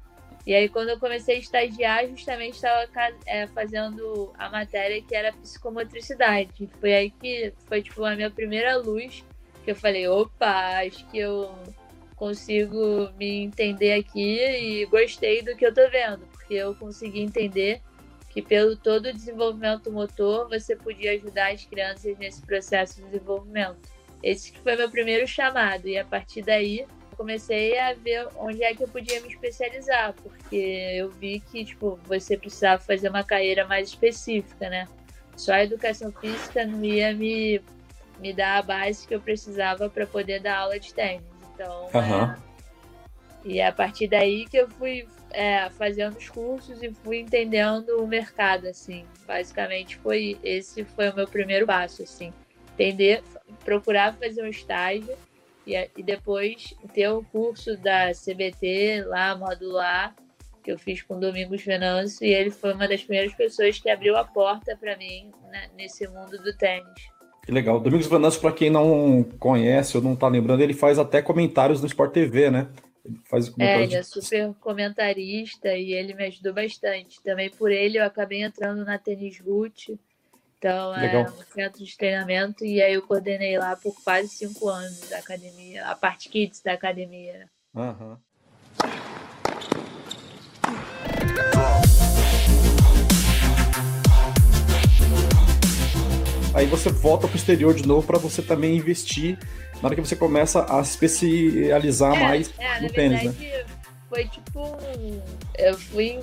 E 0.46 0.54
aí, 0.54 0.68
quando 0.68 0.90
eu 0.90 0.98
comecei 0.98 1.36
a 1.36 1.40
estagiar, 1.40 2.06
justamente 2.08 2.54
estava 2.54 2.88
é, 3.26 3.46
fazendo 3.48 4.32
a 4.38 4.48
matéria 4.48 5.02
que 5.02 5.14
era 5.14 5.32
psicomotricidade. 5.32 6.70
Foi 6.80 6.94
aí 6.94 7.10
que 7.10 7.52
foi 7.66 7.82
tipo 7.82 8.04
a 8.04 8.14
minha 8.14 8.30
primeira 8.30 8.76
luz 8.76 9.24
que 9.64 9.72
eu 9.72 9.76
falei: 9.76 10.06
opa, 10.06 10.78
acho 10.86 11.04
que 11.10 11.18
eu 11.18 11.54
consigo 12.16 13.10
me 13.18 13.44
entender 13.44 13.92
aqui 13.92 14.40
e 14.40 14.86
gostei 14.86 15.42
do 15.42 15.56
que 15.56 15.66
eu 15.66 15.74
tô 15.74 15.88
vendo, 15.90 16.26
porque 16.32 16.54
eu 16.54 16.74
consegui 16.74 17.20
entender 17.20 17.80
que 18.38 18.42
pelo 18.42 18.76
todo 18.76 19.06
o 19.06 19.12
desenvolvimento 19.12 19.90
motor 19.90 20.48
você 20.48 20.76
podia 20.76 21.10
ajudar 21.12 21.52
as 21.52 21.64
crianças 21.64 22.16
nesse 22.18 22.40
processo 22.42 23.02
de 23.02 23.08
desenvolvimento. 23.08 23.76
Esse 24.22 24.52
foi 24.58 24.76
meu 24.76 24.88
primeiro 24.88 25.26
chamado 25.26 25.88
e 25.88 25.98
a 25.98 26.04
partir 26.04 26.42
daí 26.42 26.86
comecei 27.16 27.76
a 27.76 27.94
ver 27.94 28.28
onde 28.36 28.62
é 28.62 28.72
que 28.72 28.84
eu 28.84 28.86
podia 28.86 29.20
me 29.22 29.28
especializar, 29.28 30.14
porque 30.22 30.54
eu 30.54 31.10
vi 31.10 31.40
que 31.40 31.64
tipo 31.64 31.98
você 32.06 32.36
precisava 32.36 32.80
fazer 32.80 33.08
uma 33.08 33.24
carreira 33.24 33.66
mais 33.66 33.88
específica, 33.88 34.70
né? 34.70 34.86
Só 35.36 35.54
a 35.54 35.64
educação 35.64 36.12
física 36.12 36.64
não 36.64 36.84
ia 36.84 37.12
me 37.12 37.60
me 38.20 38.32
dar 38.32 38.58
a 38.58 38.62
base 38.62 39.04
que 39.04 39.16
eu 39.16 39.20
precisava 39.20 39.90
para 39.90 40.06
poder 40.06 40.40
dar 40.40 40.58
aula 40.58 40.78
de 40.78 40.94
tênis. 40.94 41.24
Então, 41.54 41.88
uhum. 41.92 42.22
é... 42.22 42.36
e 43.44 43.58
é 43.58 43.66
a 43.66 43.72
partir 43.72 44.06
daí 44.06 44.46
que 44.46 44.58
eu 44.58 44.68
fui 44.68 45.08
é, 45.30 45.68
fazendo 45.70 46.16
os 46.16 46.28
cursos 46.28 46.82
e 46.82 46.92
fui 46.92 47.20
entendendo 47.20 48.02
o 48.02 48.06
mercado, 48.06 48.66
assim. 48.66 49.04
Basicamente 49.26 49.96
foi 49.96 50.38
esse 50.42 50.84
foi 50.84 51.10
o 51.10 51.16
meu 51.16 51.26
primeiro 51.26 51.66
passo, 51.66 52.02
assim. 52.02 52.32
Entender, 52.74 53.22
procurar 53.64 54.14
fazer 54.14 54.42
um 54.42 54.46
estágio 54.46 55.16
e, 55.66 55.74
e 55.96 56.02
depois 56.02 56.74
ter 56.94 57.08
o 57.08 57.22
curso 57.24 57.76
da 57.76 58.12
CBT 58.12 59.04
lá, 59.06 59.36
modular, 59.36 60.14
que 60.62 60.72
eu 60.72 60.78
fiz 60.78 61.02
com 61.02 61.18
Domingos 61.18 61.62
Venâncio, 61.62 62.24
e 62.26 62.32
ele 62.32 62.50
foi 62.50 62.72
uma 62.72 62.86
das 62.86 63.02
primeiras 63.02 63.34
pessoas 63.34 63.78
que 63.78 63.90
abriu 63.90 64.16
a 64.16 64.24
porta 64.24 64.76
para 64.76 64.96
mim 64.96 65.30
né, 65.50 65.68
nesse 65.76 66.06
mundo 66.08 66.38
do 66.42 66.56
tênis. 66.56 67.08
Que 67.44 67.52
legal. 67.52 67.80
Domingos 67.80 68.06
Venâncio, 68.06 68.40
para 68.40 68.52
quem 68.52 68.68
não 68.68 69.24
conhece 69.38 69.96
ou 69.96 70.02
não 70.02 70.12
está 70.12 70.28
lembrando, 70.28 70.60
ele 70.62 70.74
faz 70.74 70.98
até 70.98 71.22
comentários 71.22 71.80
no 71.80 71.86
Sport 71.86 72.12
TV, 72.12 72.50
né? 72.50 72.68
Ele 73.04 73.20
faz 73.24 73.52
é, 73.58 73.82
ele 73.82 73.94
é 73.94 74.02
super 74.02 74.54
comentarista 74.54 75.74
e 75.74 75.92
ele 75.92 76.14
me 76.14 76.24
ajudou 76.26 76.52
bastante. 76.52 77.22
Também 77.22 77.50
por 77.50 77.70
ele 77.70 77.98
eu 77.98 78.04
acabei 78.04 78.42
entrando 78.42 78.84
na 78.84 78.98
Tênis 78.98 79.38
Root, 79.40 79.98
então 80.58 80.90
Legal. 80.92 81.26
é 81.26 81.30
um 81.30 81.42
centro 81.52 81.84
de 81.84 81.96
treinamento 81.96 82.64
e 82.64 82.82
aí 82.82 82.94
eu 82.94 83.02
coordenei 83.02 83.58
lá 83.58 83.76
por 83.76 83.94
quase 84.02 84.28
cinco 84.28 84.68
anos 84.68 85.08
da 85.08 85.18
academia, 85.18 85.86
a 85.86 85.94
parte 85.94 86.28
kids 86.28 86.60
da 86.60 86.72
academia. 86.72 87.48
Uhum. 87.74 88.16
Aí 96.54 96.66
você 96.66 96.90
volta 96.90 97.26
para 97.26 97.34
o 97.34 97.36
exterior 97.36 97.74
de 97.74 97.86
novo 97.86 98.06
para 98.06 98.18
você 98.18 98.42
também 98.42 98.76
investir 98.76 99.38
na 99.82 99.86
hora 99.86 99.94
que 99.94 100.00
você 100.00 100.16
começa 100.16 100.64
a 100.64 100.82
se 100.82 100.90
especializar 100.90 102.14
é, 102.14 102.20
mais 102.20 102.52
é, 102.58 102.80
no 102.80 102.90
tênis, 102.90 103.22
né? 103.22 103.30
verdade, 103.30 103.46
né? 103.46 103.78
Foi 104.08 104.24
tipo. 104.24 104.78
Eu 105.58 105.78
fui 105.78 106.18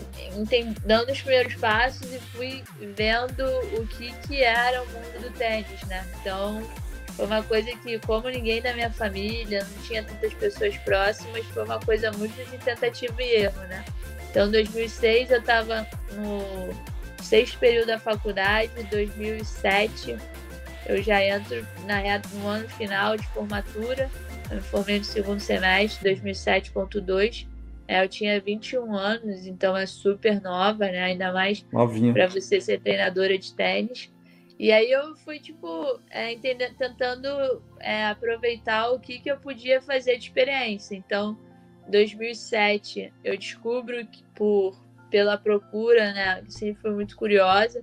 dando 0.83 1.11
os 1.11 1.21
primeiros 1.21 1.53
passos 1.55 2.11
e 2.11 2.19
fui 2.35 2.63
vendo 2.95 3.45
o 3.77 3.85
que, 3.87 4.11
que 4.27 4.41
era 4.41 4.81
o 4.81 4.85
mundo 4.87 5.21
do 5.21 5.29
tênis, 5.37 5.83
né? 5.87 6.05
Então, 6.19 6.63
foi 7.15 7.25
uma 7.25 7.43
coisa 7.43 7.71
que, 7.77 7.99
como 7.99 8.27
ninguém 8.27 8.61
da 8.61 8.73
minha 8.73 8.89
família, 8.89 9.65
não 9.75 9.83
tinha 9.83 10.03
tantas 10.03 10.33
pessoas 10.33 10.75
próximas, 10.77 11.45
foi 11.45 11.63
uma 11.63 11.79
coisa 11.79 12.11
muito 12.13 12.33
de 12.49 12.57
tentativa 12.57 13.21
e 13.21 13.43
erro, 13.43 13.61
né? 13.67 13.85
Então, 14.31 14.47
em 14.47 14.51
2006 14.51 15.29
eu 15.29 15.39
estava 15.39 15.87
no 16.13 16.94
sexto 17.25 17.57
período 17.57 17.87
da 17.87 17.99
faculdade, 17.99 18.71
2007 18.89 20.15
eu 20.85 21.01
já 21.01 21.23
entro 21.23 21.65
na 21.85 21.97
reta 21.97 22.29
no 22.35 22.47
ano 22.47 22.69
final 22.69 23.17
de 23.17 23.27
formatura. 23.29 24.09
Eu 24.49 24.57
me 24.57 24.61
formei 24.61 24.99
no 24.99 25.03
segundo 25.03 25.39
semestre, 25.39 26.15
2007.2. 26.15 27.47
É, 27.87 28.03
eu 28.03 28.09
tinha 28.09 28.39
21 28.39 28.95
anos, 28.95 29.47
então 29.47 29.75
é 29.75 29.85
super 29.85 30.39
nova, 30.41 30.85
né? 30.85 31.03
Ainda 31.03 31.33
mais 31.33 31.65
para 32.13 32.27
você 32.27 32.61
ser 32.61 32.79
treinadora 32.81 33.37
de 33.37 33.53
tênis. 33.53 34.11
E 34.57 34.71
aí 34.71 34.91
eu 34.91 35.15
fui, 35.17 35.39
tipo, 35.39 35.99
é, 36.09 36.31
entender, 36.31 36.73
tentando 36.77 37.27
é, 37.79 38.05
aproveitar 38.05 38.91
o 38.91 38.99
que, 38.99 39.19
que 39.19 39.29
eu 39.29 39.37
podia 39.37 39.81
fazer 39.81 40.17
de 40.17 40.25
experiência. 40.25 40.95
Então, 40.95 41.37
2007, 41.89 43.11
eu 43.23 43.37
descubro 43.37 44.05
que 44.05 44.23
por 44.35 44.79
pela 45.15 45.37
procura, 45.37 46.11
né? 46.11 46.43
Sempre 46.49 46.81
fui 46.81 46.91
muito 46.91 47.15
curiosa 47.15 47.81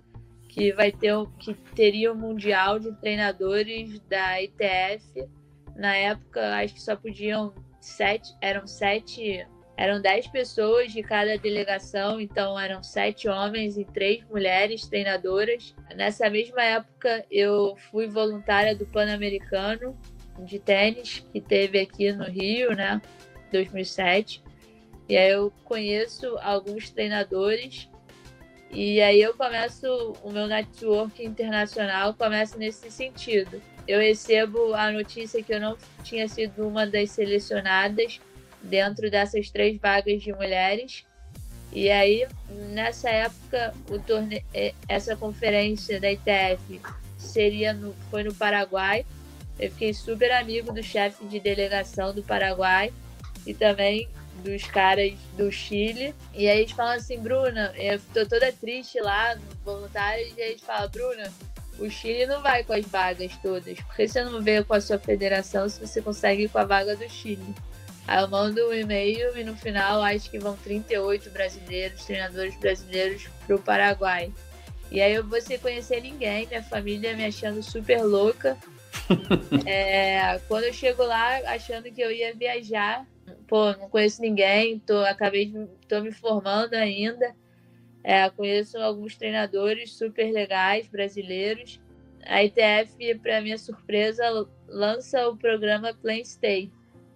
que 0.51 0.71
vai 0.71 0.93
ter 0.93 1.15
que 1.39 1.55
teria 1.75 2.13
o 2.13 2.15
mundial 2.15 2.79
de 2.79 2.93
treinadores 2.97 3.99
da 4.01 4.43
ITF. 4.43 5.27
Na 5.75 5.97
época, 5.97 6.57
acho 6.57 6.75
que 6.75 6.83
só 6.83 6.95
podiam 6.95 7.55
sete, 7.81 8.35
eram 8.39 8.67
sete, 8.67 9.47
eram 9.79 10.03
dez 10.03 10.27
pessoas 10.27 10.93
de 10.93 11.03
cada 11.03 11.39
delegação, 11.39 12.21
então 12.21 12.61
eram 12.61 12.83
sete 12.83 13.31
homens 13.31 13.79
e 13.79 13.85
três 13.87 14.23
mulheres 14.29 14.87
treinadoras. 14.87 15.75
Nessa 15.97 16.29
mesma 16.29 16.63
época, 16.63 17.25
eu 17.31 17.75
fui 17.91 18.09
voluntária 18.09 18.77
do 18.77 18.85
Pan-Americano 18.85 19.99
de 20.41 20.59
tênis 20.59 21.27
que 21.33 21.41
teve 21.41 21.81
aqui 21.81 22.13
no 22.13 22.25
Rio, 22.25 22.77
né, 22.77 23.01
2007. 23.51 24.42
E 25.13 25.17
aí 25.19 25.31
eu 25.31 25.53
conheço 25.67 26.39
alguns 26.39 26.89
treinadores 26.89 27.87
e 28.71 28.99
aí 29.03 29.21
eu 29.21 29.35
começo 29.35 29.87
o 30.23 30.31
meu 30.31 30.47
network 30.47 31.23
internacional 31.23 32.15
começa 32.15 32.57
nesse 32.57 32.91
sentido. 32.91 33.61
Eu 33.87 34.01
recebo 34.01 34.73
a 34.73 34.91
notícia 34.91 35.43
que 35.43 35.53
eu 35.53 35.61
não 35.61 35.77
tinha 36.03 36.27
sido 36.29 36.67
uma 36.67 36.87
das 36.87 37.11
selecionadas 37.11 38.23
dentro 38.63 39.11
dessas 39.11 39.51
três 39.51 39.77
vagas 39.77 40.23
de 40.23 40.33
mulheres. 40.33 41.05
E 41.75 41.91
aí, 41.91 42.27
nessa 42.71 43.11
época, 43.11 43.75
o 43.91 43.99
torne... 43.99 44.43
É, 44.55 44.73
essa 44.89 45.15
conferência 45.15 46.01
da 46.01 46.11
ITF 46.11 46.81
seria 47.19 47.75
no... 47.75 47.95
foi 48.11 48.23
no 48.23 48.33
Paraguai. 48.33 49.05
Eu 49.59 49.71
fiquei 49.73 49.93
super 49.93 50.33
amigo 50.33 50.73
do 50.73 50.83
chefe 50.83 51.23
de 51.27 51.39
delegação 51.39 52.15
do 52.15 52.23
Paraguai 52.23 52.91
e 53.47 53.53
também 53.53 54.09
dos 54.37 54.65
caras 54.65 55.13
do 55.37 55.51
Chile. 55.51 56.15
E 56.35 56.49
aí 56.49 56.61
eles 56.61 56.73
falam 56.73 56.95
assim, 56.95 57.19
Bruna, 57.19 57.73
eu 57.77 58.01
tô 58.13 58.27
toda 58.27 58.53
triste 58.53 59.01
lá 59.01 59.35
no 59.35 59.43
voluntário, 59.65 60.27
e 60.37 60.43
aí 60.43 60.51
eles 60.51 60.63
falam, 60.63 60.89
Bruna, 60.89 61.33
o 61.79 61.91
Chile 61.91 62.27
não 62.27 62.43
vai 62.43 62.65
com 62.65 62.73
as 62.73 62.85
vagas 62.87 63.37
todas. 63.43 63.79
Por 63.81 63.97
que 63.97 64.09
você 64.09 64.23
não 64.25 64.43
veio 64.43 64.65
com 64.65 64.75
a 64.75 64.81
sua 64.81 64.99
federação 64.99 65.69
se 65.69 65.81
você 65.81 66.01
consegue 66.01 66.45
ir 66.45 66.49
com 66.49 66.59
a 66.59 66.65
vaga 66.65 66.97
do 66.97 67.09
Chile? 67.09 67.55
Aí 68.07 68.21
eu 68.21 68.29
mando 68.29 68.69
um 68.69 68.73
e-mail 68.73 69.37
e 69.37 69.45
no 69.45 69.57
final 69.57 70.03
acho 70.03 70.31
que 70.31 70.39
vão 70.39 70.57
38 70.57 71.31
brasileiros, 71.31 72.05
treinadores 72.05 72.57
brasileiros 72.57 73.29
para 73.47 73.57
o 73.57 73.61
Paraguai. 73.61 74.33
E 74.91 75.01
aí 75.01 75.15
eu 75.15 75.27
vou 75.27 75.41
sem 75.41 75.59
conhecer 75.59 76.03
ninguém, 76.03 76.47
minha 76.47 76.63
família 76.63 77.17
me 77.17 77.25
achando 77.25 77.63
super 77.63 78.03
louca. 78.03 78.59
é, 79.67 80.39
quando 80.49 80.65
eu 80.65 80.73
chego 80.73 81.03
lá 81.05 81.39
achando 81.47 81.91
que 81.91 82.01
eu 82.01 82.11
ia 82.11 82.35
viajar, 82.35 83.07
pô, 83.47 83.73
não 83.73 83.89
conheço 83.89 84.21
ninguém, 84.21 84.79
tô, 84.79 84.99
acabei 85.01 85.47
de, 85.47 85.67
tô 85.89 86.01
me 86.01 86.13
formando 86.13 86.75
ainda. 86.75 87.35
É, 88.05 88.29
conheço 88.31 88.79
alguns 88.79 89.17
treinadores 89.17 89.93
super 89.95 90.33
legais 90.33 90.89
brasileiros. 90.89 91.81
A 92.25 92.43
ITF, 92.43 93.19
para 93.19 93.41
minha 93.41 93.59
surpresa, 93.59 94.25
lança 94.69 95.29
o 95.29 95.37
programa 95.37 95.95
Play 95.95 96.25
Stay, 96.25 96.71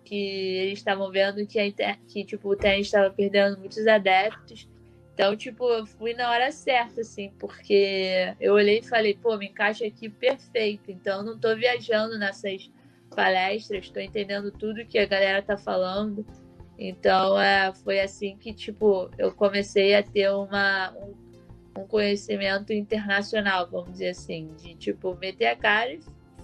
que 0.04 0.14
eles 0.14 0.78
estavam 0.78 1.10
vendo 1.10 1.46
que, 1.46 1.58
a 1.58 1.96
que 2.08 2.24
tipo, 2.24 2.50
o 2.50 2.56
tênis 2.56 2.86
estava 2.86 3.10
perdendo 3.10 3.58
muitos 3.58 3.86
adeptos. 3.86 4.68
Então, 5.14 5.34
tipo, 5.34 5.64
eu 5.70 5.86
fui 5.86 6.12
na 6.12 6.30
hora 6.30 6.52
certa, 6.52 7.00
assim, 7.00 7.32
porque 7.38 8.34
eu 8.38 8.52
olhei 8.52 8.80
e 8.80 8.86
falei, 8.86 9.14
pô, 9.14 9.36
me 9.38 9.46
encaixa 9.46 9.86
aqui 9.86 10.10
perfeito. 10.10 10.90
Então, 10.90 11.22
não 11.22 11.36
estou 11.36 11.56
viajando 11.56 12.18
nessas 12.18 12.70
palestras, 13.16 13.86
estou 13.86 14.02
entendendo 14.02 14.52
tudo 14.52 14.84
que 14.84 14.98
a 14.98 15.06
galera 15.06 15.42
tá 15.42 15.56
falando. 15.56 16.24
Então, 16.78 17.40
é, 17.40 17.72
foi 17.82 17.98
assim 18.00 18.36
que, 18.36 18.52
tipo, 18.52 19.10
eu 19.16 19.32
comecei 19.32 19.94
a 19.94 20.02
ter 20.02 20.30
uma, 20.30 20.92
um, 20.92 21.14
um 21.80 21.86
conhecimento 21.86 22.72
internacional, 22.72 23.68
vamos 23.68 23.92
dizer 23.92 24.10
assim, 24.10 24.50
de, 24.58 24.74
tipo, 24.74 25.16
meter 25.16 25.46
a 25.46 25.56
cara 25.56 25.94
e 25.94 26.00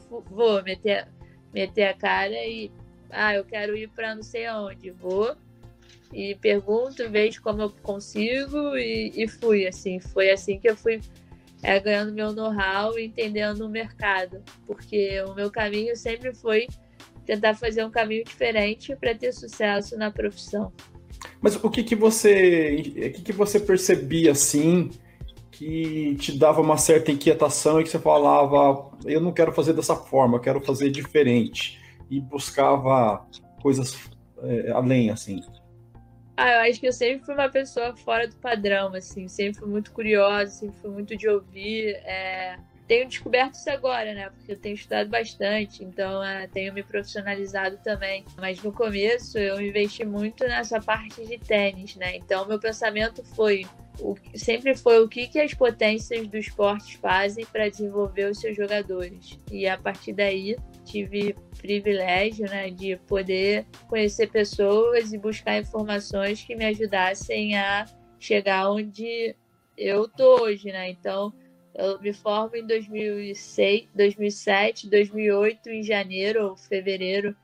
vou 0.09 0.62
meter, 0.62 1.07
meter 1.52 1.85
a 1.85 1.95
cara 1.95 2.35
e, 2.35 2.73
ah, 3.11 3.35
eu 3.35 3.45
quero 3.45 3.76
ir 3.76 3.91
para 3.91 4.14
não 4.14 4.23
sei 4.23 4.49
onde, 4.49 4.91
vou 4.91 5.37
e 6.12 6.35
pergunto, 6.35 7.09
vejo 7.11 7.43
como 7.43 7.62
eu 7.62 7.71
consigo 7.83 8.76
e, 8.76 9.12
e 9.14 9.29
fui, 9.29 9.67
assim, 9.67 9.99
foi 9.99 10.31
assim 10.31 10.59
que 10.59 10.69
eu 10.69 10.76
fui 10.76 11.00
é, 11.62 11.78
ganhando 11.78 12.12
meu 12.12 12.33
know-how 12.33 12.99
e 12.99 13.07
entendendo 13.07 13.64
o 13.64 13.69
mercado, 13.69 14.42
porque 14.66 15.23
o 15.23 15.35
meu 15.35 15.50
caminho 15.50 15.97
sempre 15.97 16.35
foi 16.35 16.66
tentar 17.25 17.54
fazer 17.54 17.85
um 17.85 17.90
caminho 17.90 18.25
diferente 18.25 18.97
para 18.97 19.14
ter 19.14 19.33
sucesso 19.33 19.97
na 19.97 20.11
profissão. 20.11 20.73
Mas 21.40 21.57
o 21.57 21.71
que 21.71 21.85
que 21.85 21.95
você, 21.95 22.75
o 22.76 23.12
que 23.12 23.23
que 23.23 23.33
você 23.33 23.61
percebia 23.61 24.33
assim 24.33 24.90
que 25.50 26.16
te 26.16 26.37
dava 26.37 26.61
uma 26.61 26.76
certa 26.76 27.12
inquietação 27.12 27.81
e 27.81 27.85
que 27.85 27.90
você 27.90 27.99
falava, 27.99 28.90
eu 29.04 29.21
não 29.21 29.33
quero 29.33 29.52
fazer 29.52 29.73
dessa 29.73 29.95
forma, 29.95 30.37
eu 30.37 30.40
quero 30.40 30.61
fazer 30.61 30.90
diferente 30.90 31.81
e 32.11 32.21
buscava 32.21 33.25
coisas 33.62 33.97
é, 34.42 34.73
além 34.73 35.11
assim? 35.11 35.40
Ah, 36.37 36.51
eu 36.51 36.71
acho 36.71 36.81
que 36.81 36.87
eu 36.87 36.93
sempre 36.93 37.25
fui 37.25 37.35
uma 37.35 37.49
pessoa 37.49 37.95
fora 37.97 38.27
do 38.27 38.35
padrão, 38.37 38.95
assim, 38.95 39.29
sempre 39.29 39.61
fui 39.61 39.69
muito 39.69 39.93
curiosa, 39.93 40.51
sempre 40.51 40.81
fui 40.81 40.91
muito 40.91 41.17
de 41.17 41.29
ouvir. 41.29 41.95
É... 42.05 42.57
Tenho 42.89 43.09
descoberto 43.09 43.55
isso 43.55 43.71
agora, 43.71 44.12
né? 44.12 44.31
Porque 44.31 44.53
eu 44.53 44.59
tenho 44.59 44.75
estudado 44.75 45.09
bastante, 45.09 45.85
então 45.85 46.23
é, 46.23 46.47
tenho 46.49 46.75
me 46.75 46.83
profissionalizado 46.83 47.79
também. 47.83 48.25
Mas 48.37 48.62
no 48.62 48.73
começo 48.73 49.39
eu 49.39 49.61
investi 49.61 50.05
muito 50.05 50.45
nessa 50.45 50.81
parte 50.81 51.25
de 51.25 51.39
tênis, 51.39 51.97
né? 51.97 52.17
Então 52.17 52.47
meu 52.47 52.59
pensamento 52.59 53.23
foi 53.25 53.65
o, 54.01 54.17
sempre 54.35 54.75
foi 54.75 55.01
o 55.01 55.09
que, 55.09 55.29
que 55.29 55.39
as 55.39 55.55
potências 55.55 56.27
do 56.27 56.37
esporte 56.37 56.99
fazem 56.99 57.47
para 57.47 57.69
desenvolver 57.69 58.31
os 58.31 58.41
seus 58.41 58.57
jogadores. 58.57 59.39
E 59.51 59.67
a 59.67 59.79
partir 59.79 60.12
daí 60.12 60.57
tive 60.85 61.35
privilégio 61.59 62.49
né, 62.49 62.71
de 62.71 62.97
poder 63.07 63.67
conhecer 63.89 64.31
pessoas 64.31 65.12
e 65.12 65.19
buscar 65.19 65.59
informações 65.59 66.43
que 66.43 66.55
me 66.55 66.65
ajudassem 66.65 67.57
a 67.57 67.87
chegar 68.19 68.71
onde 68.71 69.35
eu 69.77 70.09
tô 70.09 70.43
hoje, 70.43 70.71
né? 70.71 70.91
Então, 70.91 71.33
eu 71.75 72.01
me 72.01 72.12
formo 72.12 72.57
em 72.57 72.67
2006, 72.67 73.89
2007, 73.95 74.89
2008, 74.89 75.71
em 75.71 75.83
janeiro 75.83 76.49
ou 76.49 76.57
fevereiro, 76.57 77.35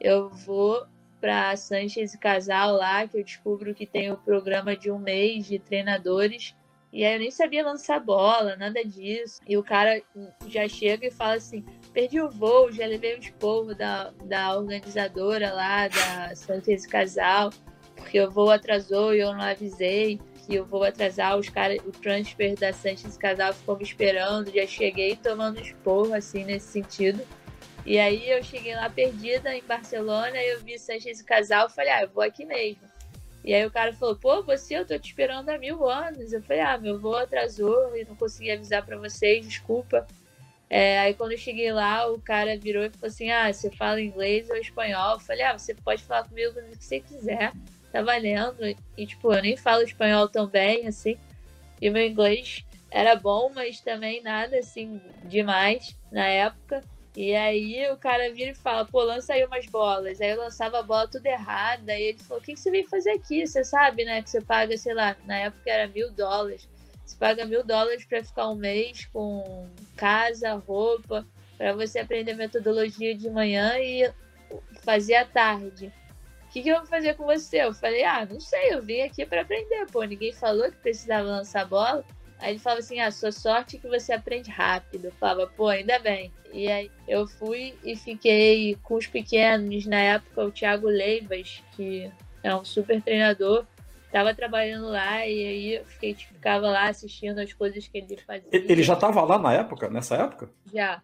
eu 0.00 0.28
vou 0.30 0.86
para 1.20 1.56
Sanches 1.56 2.14
e 2.14 2.18
Casal 2.18 2.76
lá, 2.76 3.06
que 3.06 3.18
eu 3.18 3.24
descubro 3.24 3.74
que 3.74 3.86
tem 3.86 4.10
o 4.10 4.16
programa 4.16 4.76
de 4.76 4.90
um 4.90 4.98
mês 4.98 5.46
de 5.46 5.58
treinadores. 5.58 6.54
E 6.92 7.04
aí 7.04 7.14
eu 7.14 7.18
nem 7.18 7.30
sabia 7.30 7.64
lançar 7.64 8.00
bola, 8.00 8.56
nada 8.56 8.84
disso. 8.84 9.40
E 9.46 9.56
o 9.56 9.62
cara 9.62 10.00
já 10.46 10.68
chega 10.68 11.06
e 11.06 11.10
fala 11.10 11.34
assim: 11.34 11.64
perdi 11.96 12.20
o 12.20 12.28
voo, 12.28 12.70
já 12.70 12.84
levei 12.84 13.14
o 13.14 13.18
esporro 13.18 13.74
da, 13.74 14.12
da 14.26 14.54
organizadora 14.54 15.50
lá, 15.54 15.88
da 15.88 16.36
Sanches 16.36 16.84
Casal, 16.84 17.50
porque 17.94 18.20
o 18.20 18.30
voo 18.30 18.50
atrasou 18.50 19.14
e 19.14 19.20
eu 19.20 19.32
não 19.32 19.40
avisei 19.40 20.20
que 20.44 20.56
eu 20.56 20.66
vou 20.66 20.84
atrasar 20.84 21.38
os 21.38 21.48
caras, 21.48 21.78
o 21.86 21.90
transfer 21.90 22.54
da 22.54 22.70
Sanches 22.70 23.16
Casal 23.16 23.54
ficou 23.54 23.78
me 23.78 23.82
esperando, 23.82 24.52
já 24.52 24.66
cheguei 24.66 25.16
tomando 25.16 25.58
esporro, 25.58 26.12
assim, 26.12 26.44
nesse 26.44 26.66
sentido. 26.66 27.26
E 27.86 27.98
aí 27.98 28.28
eu 28.28 28.42
cheguei 28.42 28.74
lá 28.74 28.90
perdida 28.90 29.56
em 29.56 29.62
Barcelona, 29.62 30.36
eu 30.36 30.60
vi 30.60 30.78
Sanches 30.78 31.22
Casal, 31.22 31.70
falei, 31.70 31.92
ah, 31.92 32.02
eu 32.02 32.10
vou 32.10 32.22
aqui 32.22 32.44
mesmo. 32.44 32.82
E 33.42 33.54
aí 33.54 33.64
o 33.64 33.70
cara 33.70 33.94
falou, 33.94 34.16
pô, 34.16 34.42
você, 34.42 34.76
eu 34.76 34.86
tô 34.86 34.98
te 34.98 35.08
esperando 35.08 35.48
há 35.48 35.56
mil 35.56 35.88
anos. 35.88 36.32
Eu 36.32 36.42
falei, 36.42 36.60
ah, 36.60 36.76
meu 36.76 36.98
voo 36.98 37.16
atrasou 37.16 37.96
e 37.96 38.04
não 38.04 38.14
consegui 38.16 38.50
avisar 38.50 38.84
para 38.84 38.98
vocês, 38.98 39.46
desculpa. 39.46 40.06
É, 40.68 40.98
aí 40.98 41.14
quando 41.14 41.32
eu 41.32 41.38
cheguei 41.38 41.72
lá, 41.72 42.10
o 42.10 42.20
cara 42.20 42.58
virou 42.58 42.84
e 42.84 42.90
falou 42.90 43.06
assim, 43.06 43.30
ah, 43.30 43.52
você 43.52 43.70
fala 43.70 44.00
inglês 44.00 44.50
ou 44.50 44.56
espanhol? 44.56 45.12
Eu 45.12 45.20
falei, 45.20 45.42
ah, 45.42 45.56
você 45.56 45.74
pode 45.74 46.02
falar 46.02 46.24
comigo 46.24 46.58
o 46.58 46.76
que 46.76 46.84
você 46.84 47.00
quiser 47.00 47.52
tá 47.96 48.02
valendo. 48.02 48.62
E, 48.96 49.06
tipo, 49.06 49.32
eu 49.32 49.42
nem 49.42 49.56
falo 49.56 49.82
espanhol 49.82 50.28
tão 50.28 50.46
bem, 50.46 50.86
assim. 50.86 51.16
E 51.80 51.90
meu 51.90 52.06
inglês 52.06 52.64
era 52.90 53.16
bom, 53.16 53.50
mas 53.54 53.80
também 53.80 54.22
nada, 54.22 54.58
assim, 54.58 55.00
demais 55.24 55.96
na 56.10 56.26
época. 56.26 56.82
E 57.14 57.34
aí 57.34 57.90
o 57.90 57.96
cara 57.96 58.30
vira 58.32 58.50
e 58.50 58.54
fala, 58.54 58.84
pô, 58.84 59.02
lança 59.02 59.32
aí 59.32 59.44
umas 59.44 59.64
bolas. 59.66 60.20
Aí 60.20 60.30
eu 60.30 60.38
lançava 60.38 60.78
a 60.78 60.82
bola 60.82 61.08
tudo 61.08 61.24
errada. 61.24 61.92
Aí 61.92 62.02
ele 62.02 62.18
falou, 62.18 62.42
o 62.42 62.44
que, 62.44 62.52
que 62.52 62.60
você 62.60 62.70
veio 62.70 62.86
fazer 62.88 63.12
aqui? 63.12 63.46
Você 63.46 63.64
sabe, 63.64 64.04
né, 64.04 64.22
que 64.22 64.28
você 64.28 64.40
paga, 64.42 64.76
sei 64.76 64.92
lá, 64.92 65.16
na 65.24 65.38
época 65.38 65.70
era 65.70 65.88
mil 65.88 66.10
dólares. 66.12 66.68
Você 67.06 67.16
paga 67.16 67.46
mil 67.46 67.64
dólares 67.64 68.04
para 68.04 68.22
ficar 68.22 68.50
um 68.50 68.56
mês 68.56 69.06
com 69.12 69.68
casa, 69.96 70.54
roupa, 70.54 71.26
para 71.56 71.72
você 71.72 72.00
aprender 72.00 72.34
metodologia 72.34 73.14
de 73.16 73.30
manhã 73.30 73.78
e 73.78 74.10
fazer 74.82 75.14
à 75.14 75.24
tarde 75.24 75.92
que, 76.56 76.62
que 76.62 76.68
eu 76.70 76.78
vou 76.78 76.86
fazer 76.86 77.14
com 77.14 77.24
você? 77.26 77.58
Eu 77.58 77.74
falei, 77.74 78.02
ah, 78.02 78.24
não 78.24 78.40
sei, 78.40 78.72
eu 78.72 78.82
vim 78.82 79.02
aqui 79.02 79.26
para 79.26 79.42
aprender, 79.42 79.84
pô, 79.92 80.02
ninguém 80.04 80.32
falou 80.32 80.70
que 80.70 80.78
precisava 80.78 81.28
lançar 81.28 81.66
bola. 81.66 82.02
Aí 82.38 82.52
ele 82.52 82.58
falava 82.58 82.80
assim, 82.80 82.98
ah, 82.98 83.10
sua 83.10 83.30
sorte 83.30 83.76
é 83.76 83.78
que 83.78 83.86
você 83.86 84.14
aprende 84.14 84.50
rápido. 84.50 85.06
Eu 85.06 85.12
falava, 85.12 85.46
pô, 85.48 85.68
ainda 85.68 85.98
bem. 85.98 86.32
E 86.54 86.66
aí 86.68 86.90
eu 87.06 87.26
fui 87.26 87.74
e 87.84 87.94
fiquei 87.94 88.74
com 88.82 88.94
os 88.94 89.06
pequenos, 89.06 89.84
na 89.84 89.98
época 89.98 90.44
o 90.46 90.50
Thiago 90.50 90.88
Leivas, 90.88 91.62
que 91.72 92.10
é 92.42 92.54
um 92.54 92.64
super 92.64 93.02
treinador, 93.02 93.66
tava 94.16 94.34
trabalhando 94.34 94.88
lá 94.88 95.26
e 95.26 95.46
aí 95.46 95.74
eu 95.74 95.84
fiquei, 95.84 96.14
tipo, 96.14 96.32
ficava 96.32 96.70
lá 96.70 96.88
assistindo 96.88 97.38
as 97.38 97.52
coisas 97.52 97.86
que 97.86 97.98
ele 97.98 98.16
fazia. 98.16 98.48
Ele 98.50 98.82
já 98.82 98.96
tava 98.96 99.20
lá 99.22 99.38
na 99.38 99.52
época, 99.52 99.90
nessa 99.90 100.16
época? 100.16 100.50
Já. 100.72 101.02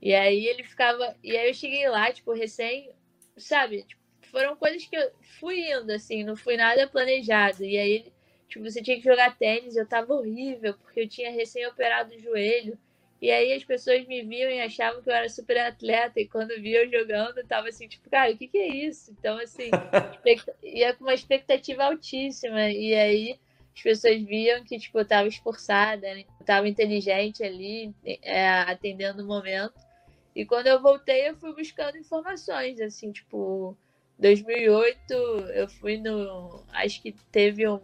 E 0.00 0.14
aí 0.14 0.46
ele 0.46 0.64
ficava. 0.64 1.14
E 1.22 1.36
aí 1.36 1.48
eu 1.48 1.54
cheguei 1.54 1.86
lá, 1.86 2.10
tipo, 2.10 2.32
recém, 2.32 2.90
sabe, 3.36 3.82
tipo, 3.82 4.00
foram 4.30 4.56
coisas 4.56 4.86
que 4.86 4.96
eu 4.96 5.10
fui 5.38 5.70
indo, 5.70 5.90
assim, 5.92 6.24
não 6.24 6.34
fui 6.34 6.56
nada 6.56 6.88
planejado. 6.88 7.62
E 7.62 7.76
aí, 7.76 8.06
tipo, 8.48 8.64
você 8.64 8.82
tinha 8.82 8.96
que 8.96 9.04
jogar 9.04 9.36
tênis, 9.36 9.76
eu 9.76 9.86
tava 9.86 10.14
horrível, 10.14 10.72
porque 10.78 11.00
eu 11.00 11.08
tinha 11.08 11.30
recém-operado 11.30 12.14
o 12.14 12.18
joelho. 12.18 12.78
E 13.20 13.30
aí 13.30 13.52
as 13.52 13.64
pessoas 13.64 14.06
me 14.06 14.22
viam 14.22 14.50
e 14.50 14.60
achavam 14.60 15.02
que 15.02 15.08
eu 15.08 15.14
era 15.14 15.28
super 15.28 15.56
atleta, 15.58 16.20
e 16.20 16.28
quando 16.28 16.60
via 16.60 16.84
eu 16.84 16.90
jogando, 16.90 17.38
eu 17.38 17.46
tava 17.46 17.68
assim, 17.68 17.88
tipo, 17.88 18.10
cara, 18.10 18.32
o 18.32 18.36
que 18.36 18.46
que 18.46 18.58
é 18.58 18.68
isso? 18.68 19.14
Então, 19.18 19.38
assim, 19.38 19.70
ia 20.62 20.92
com 20.94 21.04
uma 21.04 21.14
expectativa 21.14 21.84
altíssima, 21.84 22.68
e 22.70 22.94
aí 22.94 23.38
as 23.74 23.82
pessoas 23.82 24.22
viam 24.22 24.62
que, 24.64 24.78
tipo, 24.78 24.98
eu 24.98 25.06
tava 25.06 25.28
esforçada, 25.28 26.14
né? 26.14 26.24
eu 26.38 26.46
tava 26.46 26.68
inteligente 26.68 27.42
ali, 27.42 27.94
é, 28.04 28.48
atendendo 28.48 29.22
o 29.22 29.26
momento. 29.26 29.74
E 30.34 30.44
quando 30.44 30.66
eu 30.66 30.80
voltei, 30.80 31.28
eu 31.28 31.36
fui 31.36 31.54
buscando 31.54 31.96
informações, 31.96 32.80
assim, 32.80 33.10
tipo, 33.10 33.76
2008 34.18 35.12
eu 35.54 35.68
fui 35.68 35.98
no. 35.98 36.62
Acho 36.72 37.02
que 37.02 37.12
teve 37.30 37.68
um, 37.68 37.80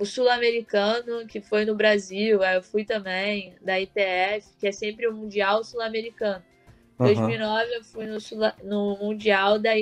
o 0.00 0.06
Sul-Americano, 0.06 1.26
que 1.26 1.42
foi 1.42 1.66
no 1.66 1.74
Brasil. 1.74 2.42
Aí 2.42 2.56
eu 2.56 2.62
fui 2.62 2.86
também, 2.86 3.54
da 3.60 3.78
ITF, 3.78 4.56
que 4.58 4.66
é 4.66 4.72
sempre 4.72 5.06
o 5.06 5.12
Mundial 5.12 5.62
Sul-Americano. 5.62 6.42
Uhum. 6.98 7.06
2009 7.06 7.74
eu 7.74 7.84
fui 7.84 8.06
no, 8.06 8.16
no 8.64 8.96
Mundial 8.96 9.58
da, 9.58 9.72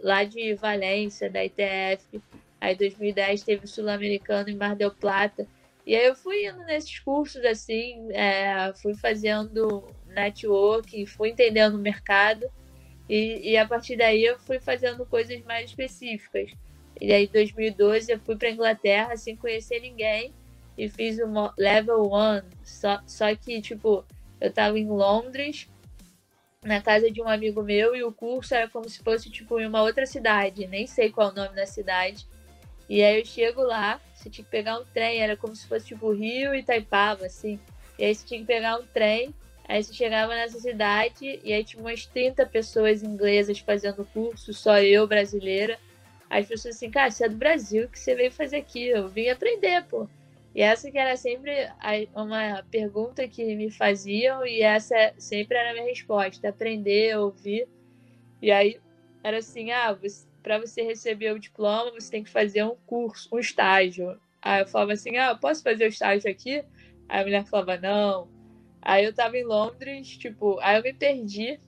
lá 0.00 0.22
de 0.22 0.54
Valência, 0.54 1.30
da 1.30 1.42
ITF. 1.42 2.22
Aí 2.60 2.76
2010 2.76 3.42
teve 3.42 3.64
o 3.64 3.68
Sul-Americano 3.68 4.50
em 4.50 4.56
Mar 4.56 4.76
del 4.76 4.90
Plata. 4.90 5.48
E 5.86 5.96
aí 5.96 6.06
eu 6.06 6.14
fui 6.14 6.46
indo 6.46 6.58
nesses 6.64 6.98
cursos 6.98 7.42
assim, 7.44 8.12
é, 8.12 8.70
fui 8.74 8.94
fazendo 8.94 9.82
network, 10.06 11.06
fui 11.06 11.30
entendendo 11.30 11.76
o 11.76 11.78
mercado. 11.78 12.46
E, 13.08 13.52
e 13.52 13.56
a 13.56 13.66
partir 13.66 13.96
daí 13.96 14.22
eu 14.24 14.38
fui 14.38 14.60
fazendo 14.60 15.06
coisas 15.06 15.42
mais 15.44 15.70
específicas. 15.70 16.52
E 17.00 17.12
aí, 17.12 17.24
em 17.24 17.28
2012, 17.28 18.12
eu 18.12 18.18
fui 18.20 18.36
para 18.36 18.50
Inglaterra 18.50 19.16
sem 19.16 19.36
conhecer 19.36 19.80
ninguém 19.80 20.32
e 20.76 20.88
fiz 20.88 21.18
o 21.18 21.52
level 21.58 22.10
1. 22.12 22.42
Só, 22.64 23.00
só 23.06 23.34
que, 23.34 23.60
tipo, 23.60 24.04
eu 24.40 24.48
estava 24.48 24.78
em 24.78 24.88
Londres, 24.88 25.68
na 26.62 26.80
casa 26.80 27.10
de 27.10 27.20
um 27.20 27.28
amigo 27.28 27.62
meu, 27.62 27.94
e 27.94 28.02
o 28.02 28.12
curso 28.12 28.54
era 28.54 28.68
como 28.68 28.88
se 28.88 29.02
fosse, 29.02 29.30
tipo, 29.30 29.60
em 29.60 29.66
uma 29.66 29.82
outra 29.82 30.06
cidade. 30.06 30.66
Nem 30.66 30.86
sei 30.86 31.10
qual 31.10 31.28
é 31.28 31.32
o 31.32 31.34
nome 31.34 31.54
da 31.54 31.66
cidade. 31.66 32.26
E 32.88 33.02
aí 33.02 33.18
eu 33.18 33.24
chego 33.24 33.62
lá, 33.62 34.00
você 34.14 34.30
tinha 34.30 34.44
que 34.44 34.50
pegar 34.50 34.78
um 34.78 34.84
trem, 34.84 35.20
era 35.20 35.36
como 35.36 35.54
se 35.54 35.66
fosse, 35.66 35.86
tipo, 35.86 36.12
Rio 36.12 36.54
e 36.54 36.60
Itaipava, 36.60 37.26
assim. 37.26 37.58
E 37.98 38.04
aí 38.04 38.14
você 38.14 38.26
tinha 38.26 38.40
que 38.40 38.46
pegar 38.46 38.78
um 38.78 38.86
trem 38.86 39.34
Aí 39.66 39.82
você 39.82 39.94
chegava 39.94 40.34
nessa 40.34 40.60
cidade 40.60 41.40
e 41.42 41.52
aí 41.52 41.64
tinha 41.64 41.82
umas 41.82 42.04
30 42.04 42.44
pessoas 42.44 43.02
inglesas 43.02 43.58
fazendo 43.58 44.06
curso, 44.12 44.52
só 44.52 44.78
eu 44.78 45.06
brasileira. 45.06 45.78
As 46.30 46.46
pessoas 46.46 46.76
assim, 46.76 46.90
cara, 46.90 47.10
você 47.10 47.24
é 47.24 47.28
do 47.28 47.36
Brasil, 47.36 47.84
o 47.84 47.88
que 47.88 47.98
você 47.98 48.14
veio 48.14 48.32
fazer 48.32 48.56
aqui? 48.56 48.88
Eu 48.88 49.08
vim 49.08 49.28
aprender, 49.28 49.84
pô. 49.84 50.08
E 50.54 50.62
essa 50.62 50.90
que 50.90 50.98
era 50.98 51.16
sempre 51.16 51.68
uma 52.14 52.62
pergunta 52.70 53.26
que 53.26 53.56
me 53.56 53.70
faziam 53.70 54.46
e 54.46 54.62
essa 54.62 55.12
sempre 55.18 55.56
era 55.56 55.70
a 55.70 55.72
minha 55.74 55.86
resposta, 55.86 56.48
aprender, 56.48 57.16
ouvir. 57.18 57.68
E 58.40 58.50
aí 58.50 58.80
era 59.22 59.38
assim, 59.38 59.72
ah, 59.72 59.96
para 60.42 60.58
você 60.58 60.82
receber 60.82 61.32
o 61.32 61.38
diploma, 61.38 61.90
você 61.92 62.10
tem 62.10 62.22
que 62.22 62.30
fazer 62.30 62.64
um 62.64 62.76
curso, 62.86 63.28
um 63.32 63.38
estágio. 63.38 64.20
Aí 64.40 64.62
eu 64.62 64.66
falava 64.66 64.92
assim, 64.92 65.16
ah, 65.16 65.34
posso 65.34 65.62
fazer 65.62 65.84
o 65.84 65.88
estágio 65.88 66.30
aqui? 66.30 66.64
Aí 67.08 67.20
a 67.20 67.24
mulher 67.24 67.44
falava, 67.46 67.76
não, 67.78 68.28
Aí 68.84 69.02
eu 69.06 69.14
tava 69.14 69.38
em 69.38 69.44
Londres, 69.44 70.06
tipo, 70.18 70.58
aí 70.60 70.76
eu 70.76 70.82
me 70.82 70.92
perdi. 70.92 71.58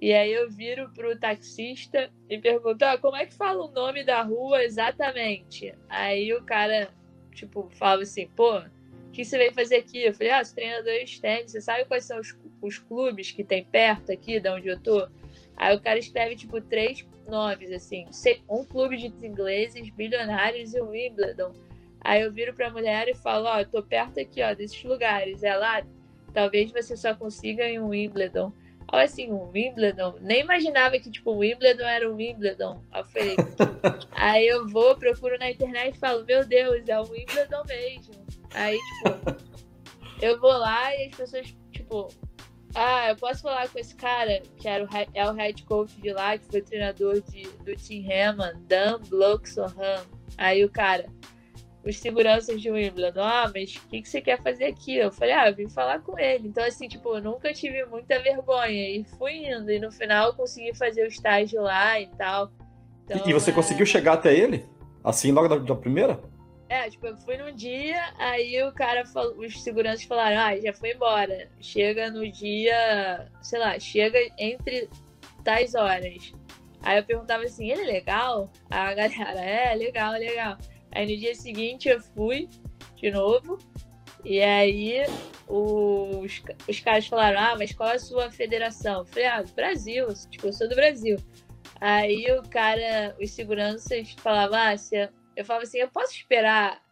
E 0.00 0.12
aí 0.12 0.32
eu 0.32 0.48
viro 0.48 0.88
pro 0.90 1.18
taxista 1.18 2.10
e 2.28 2.38
pergunto, 2.38 2.84
ah, 2.84 2.96
como 2.98 3.16
é 3.16 3.26
que 3.26 3.34
fala 3.34 3.64
o 3.64 3.70
nome 3.70 4.04
da 4.04 4.22
rua 4.22 4.62
exatamente? 4.62 5.74
Aí 5.88 6.32
o 6.32 6.42
cara, 6.44 6.88
tipo, 7.34 7.68
fala 7.72 8.02
assim, 8.02 8.28
pô, 8.36 8.58
o 8.58 9.10
que 9.12 9.24
você 9.24 9.36
veio 9.36 9.52
fazer 9.52 9.76
aqui? 9.76 10.04
Eu 10.04 10.14
falei, 10.14 10.32
ah, 10.32 10.42
os 10.42 10.52
treinadores 10.52 11.18
tênis, 11.18 11.50
você 11.50 11.60
sabe 11.60 11.84
quais 11.86 12.04
são 12.04 12.20
os, 12.20 12.38
os 12.62 12.78
clubes 12.78 13.32
que 13.32 13.42
tem 13.42 13.64
perto 13.64 14.12
aqui, 14.12 14.38
de 14.38 14.48
onde 14.48 14.68
eu 14.68 14.78
tô? 14.80 15.08
Aí 15.56 15.74
o 15.74 15.80
cara 15.80 15.98
escreve, 15.98 16.36
tipo, 16.36 16.60
três 16.60 17.04
nomes, 17.26 17.72
assim, 17.72 18.06
um 18.48 18.64
clube 18.64 18.96
de 18.96 19.08
ingleses, 19.26 19.90
bilionários 19.90 20.74
e 20.74 20.80
o 20.80 20.90
Wimbledon. 20.90 21.52
Aí 22.00 22.22
eu 22.22 22.32
viro 22.32 22.54
pra 22.54 22.70
mulher 22.70 23.08
e 23.08 23.14
falo, 23.14 23.46
ó, 23.46 23.60
oh, 23.60 23.64
tô 23.64 23.82
perto 23.82 24.20
aqui, 24.20 24.40
ó, 24.40 24.54
desses 24.54 24.84
lugares. 24.84 25.42
Ela, 25.42 25.82
Talvez 26.32 26.70
você 26.70 26.96
só 26.96 27.14
consiga 27.14 27.64
em 27.64 27.80
um 27.80 27.88
Wimbledon. 27.88 28.52
Olha 28.90 29.04
assim, 29.04 29.30
um 29.30 29.50
Wimbledon. 29.50 30.16
Nem 30.20 30.40
imaginava 30.40 30.98
que, 30.98 31.10
tipo, 31.10 31.32
o 31.32 31.38
Wimbledon 31.38 31.84
era 31.84 32.10
um 32.10 32.16
Wimbledon. 32.16 32.82
Eu 32.94 33.04
falei. 33.04 33.36
aí 34.12 34.46
eu 34.46 34.66
vou, 34.68 34.96
procuro 34.96 35.38
na 35.38 35.50
internet 35.50 35.94
e 35.94 35.98
falo, 35.98 36.24
meu 36.24 36.44
Deus, 36.44 36.88
é 36.88 37.00
um 37.00 37.04
Wimbledon 37.04 37.64
mesmo. 37.66 38.14
Aí, 38.54 38.78
tipo, 38.78 39.36
eu 40.22 40.40
vou 40.40 40.52
lá 40.52 40.94
e 40.96 41.08
as 41.08 41.14
pessoas, 41.14 41.54
tipo, 41.70 42.08
ah, 42.74 43.10
eu 43.10 43.16
posso 43.16 43.42
falar 43.42 43.68
com 43.68 43.78
esse 43.78 43.94
cara, 43.94 44.42
que 44.56 44.68
era 44.68 44.84
o, 44.84 44.88
é 45.14 45.30
o 45.30 45.34
head 45.34 45.62
coach 45.64 46.00
de 46.00 46.12
lá, 46.12 46.38
que 46.38 46.46
foi 46.46 46.62
treinador 46.62 47.20
de, 47.22 47.42
do 47.42 47.76
Team 47.76 48.04
Hammond, 48.10 48.58
Dan 48.66 49.00
Bloxham. 49.08 49.66
Aí 50.36 50.64
o 50.64 50.70
cara, 50.70 51.06
os 51.88 51.98
seguranças 51.98 52.60
de 52.60 52.70
Wimbledon, 52.70 53.22
ah, 53.22 53.50
mas 53.52 53.76
o 53.76 53.88
que, 53.88 54.02
que 54.02 54.08
você 54.08 54.20
quer 54.20 54.42
fazer 54.42 54.66
aqui? 54.66 54.96
Eu 54.96 55.10
falei, 55.10 55.32
ah, 55.32 55.48
eu 55.48 55.56
vim 55.56 55.68
falar 55.70 56.00
com 56.00 56.18
ele. 56.18 56.48
Então, 56.48 56.62
assim, 56.62 56.86
tipo, 56.86 57.16
eu 57.16 57.22
nunca 57.22 57.52
tive 57.52 57.84
muita 57.86 58.20
vergonha. 58.20 58.90
E 58.90 59.04
fui 59.16 59.46
indo, 59.48 59.70
e 59.70 59.78
no 59.78 59.90
final 59.90 60.34
consegui 60.34 60.76
fazer 60.76 61.04
o 61.04 61.06
estágio 61.06 61.62
lá 61.62 61.98
e 61.98 62.06
tal. 62.08 62.52
Então, 63.04 63.26
e 63.26 63.32
você 63.32 63.50
é... 63.50 63.54
conseguiu 63.54 63.86
chegar 63.86 64.14
até 64.14 64.34
ele? 64.34 64.66
Assim, 65.02 65.32
logo 65.32 65.48
da, 65.48 65.56
da, 65.56 65.74
primeira? 65.74 66.20
É, 66.68 66.90
tipo, 66.90 67.06
eu 67.06 67.16
fui 67.16 67.38
num 67.38 67.54
dia, 67.54 68.12
aí 68.18 68.62
o 68.62 68.72
cara 68.72 69.06
falou, 69.06 69.38
os 69.38 69.62
seguranças 69.62 70.04
falaram, 70.04 70.38
ah, 70.38 70.60
já 70.60 70.74
foi 70.74 70.92
embora. 70.92 71.48
Chega 71.58 72.10
no 72.10 72.30
dia, 72.30 73.30
sei 73.40 73.58
lá, 73.58 73.78
chega 73.80 74.18
entre 74.38 74.90
tais 75.42 75.74
horas. 75.74 76.34
Aí 76.82 76.98
eu 76.98 77.04
perguntava 77.04 77.44
assim, 77.44 77.70
ele 77.70 77.80
é 77.80 77.86
legal? 77.86 78.52
A 78.68 78.92
galera, 78.92 79.40
é, 79.40 79.74
legal, 79.74 80.12
legal. 80.12 80.58
Aí 80.92 81.06
no 81.06 81.16
dia 81.16 81.34
seguinte 81.34 81.88
eu 81.88 82.00
fui 82.00 82.48
de 82.96 83.10
novo. 83.10 83.58
E 84.24 84.40
aí 84.40 85.04
os, 85.46 86.42
os 86.68 86.80
caras 86.80 87.06
falaram, 87.06 87.38
ah, 87.38 87.56
mas 87.56 87.72
qual 87.72 87.90
é 87.90 87.94
a 87.94 87.98
sua 87.98 88.30
federação? 88.30 89.00
Eu 89.00 89.06
falei, 89.06 89.26
ah, 89.26 89.44
Brasil, 89.54 90.06
tipo, 90.30 90.48
eu 90.48 90.52
sou 90.52 90.68
do 90.68 90.74
Brasil. 90.74 91.16
Aí 91.80 92.26
o 92.32 92.42
cara, 92.48 93.16
os 93.20 93.30
seguranças 93.30 94.14
falavam, 94.18 94.58
ah, 94.58 94.76
se 94.76 95.08
eu 95.36 95.44
falava 95.44 95.64
assim, 95.64 95.78
eu 95.78 95.88
posso 95.88 96.14
esperar 96.14 96.82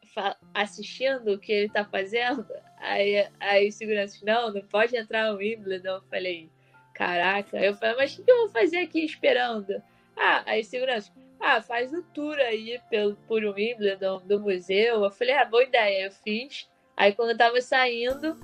assistindo 0.55 1.33
o 1.33 1.39
que 1.39 1.53
ele 1.53 1.69
tá 1.69 1.85
fazendo? 1.85 2.47
Aí, 2.79 3.27
aí 3.41 3.69
os 3.69 3.75
seguranças, 3.75 4.23
não, 4.23 4.53
não 4.53 4.63
pode 4.63 4.97
entrar 4.97 5.31
no 5.31 5.39
Wimbledon. 5.39 5.97
Eu 5.97 6.03
falei, 6.03 6.51
caraca. 6.95 7.59
Eu 7.59 7.75
falei, 7.75 7.97
mas 7.97 8.17
o 8.19 8.25
que 8.25 8.31
eu 8.31 8.39
vou 8.39 8.49
fazer 8.49 8.79
aqui 8.79 9.05
esperando? 9.05 9.83
Ah, 10.17 10.43
aí 10.47 10.65
segurança, 10.65 11.13
ah, 11.41 11.61
faz 11.61 11.93
o 11.93 12.03
tour 12.03 12.37
aí 12.39 12.81
pelo, 12.91 13.17
por 13.29 13.45
Wimbledon, 13.45 14.23
do 14.25 14.41
museu. 14.41 15.05
Eu 15.05 15.11
falei, 15.11 15.35
ah, 15.35 15.45
boa 15.45 15.65
ideia. 15.65 16.07
Eu 16.07 16.13
fiz. 16.13 16.69
Aí 16.97 17.13
quando 17.13 17.31
eu 17.31 17.39
tava 17.39 17.61
saindo, 17.61 18.37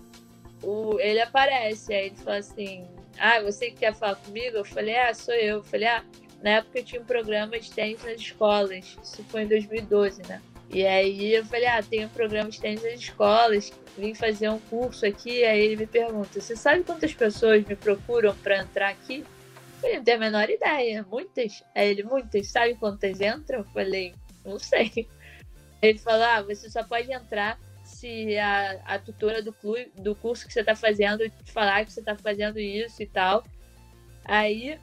o, 0.63 0.99
ele 1.01 1.21
aparece. 1.21 1.93
Aí 1.93 2.07
ele 2.07 2.17
fala 2.17 2.39
assim, 2.39 2.87
ah, 3.19 3.41
você 3.41 3.71
quer 3.71 3.95
falar 3.95 4.17
comigo? 4.17 4.59
Eu 4.59 4.65
falei, 4.65 4.97
ah, 4.97 5.15
sou 5.15 5.35
eu. 5.35 5.57
Eu 5.57 5.63
falei, 5.63 5.89
ah, 5.89 6.05
na 6.43 6.51
época 6.51 6.79
eu 6.79 6.85
tinha 6.85 7.01
um 7.01 7.05
programa 7.05 7.59
de 7.59 7.71
tênis 7.71 8.03
nas 8.05 8.21
escolas. 8.21 8.97
Isso 9.03 9.25
foi 9.25 9.43
em 9.43 9.49
2012, 9.49 10.23
né? 10.29 10.41
E 10.71 10.87
aí 10.87 11.35
eu 11.35 11.45
falei, 11.45 11.67
ah, 11.67 11.83
tem 11.83 12.07
um 12.07 12.09
programa 12.09 12.51
de 12.51 12.59
tênis 12.59 12.83
nas 12.83 12.95
escolas, 12.95 13.71
vim 13.97 14.15
fazer 14.15 14.49
um 14.49 14.59
curso 14.59 15.05
aqui. 15.05 15.45
Aí 15.45 15.61
ele 15.61 15.77
me 15.77 15.87
pergunta, 15.87 16.41
você 16.41 16.57
sabe 16.57 16.83
quantas 16.83 17.13
pessoas 17.13 17.65
me 17.65 17.77
procuram 17.77 18.35
para 18.37 18.59
entrar 18.59 18.89
aqui? 18.89 19.25
Falei, 19.83 19.97
não 19.97 20.05
tenho 20.05 20.17
a 20.17 20.21
menor 20.21 20.49
ideia, 20.49 21.05
muitas. 21.11 21.65
Aí 21.75 21.91
ele, 21.91 22.05
muitas, 22.05 22.47
sabe 22.49 22.77
quantas 22.77 23.21
entram? 23.21 23.59
Eu 23.59 23.65
falei, 23.65 24.15
não 24.45 24.59
sei. 24.59 25.09
Ele 25.83 25.99
falou, 25.99 26.25
ah, 26.25 26.43
você 26.43 26.71
só 26.71 26.85
pode 26.85 27.13
entrar 27.13 27.59
se 27.85 28.39
a, 28.39 28.81
a 28.85 28.99
tutora 29.01 29.43
do, 29.43 29.53
clube, 29.53 29.91
do 29.97 30.15
curso 30.15 30.47
que 30.47 30.53
você 30.53 30.61
está 30.61 30.77
fazendo 30.77 31.29
falar 31.47 31.85
que 31.85 31.93
você 31.93 31.99
está 31.99 32.17
fazendo 32.17 32.61
isso 32.61 33.03
e 33.03 33.07
tal. 33.07 33.45
Aí 34.25 34.79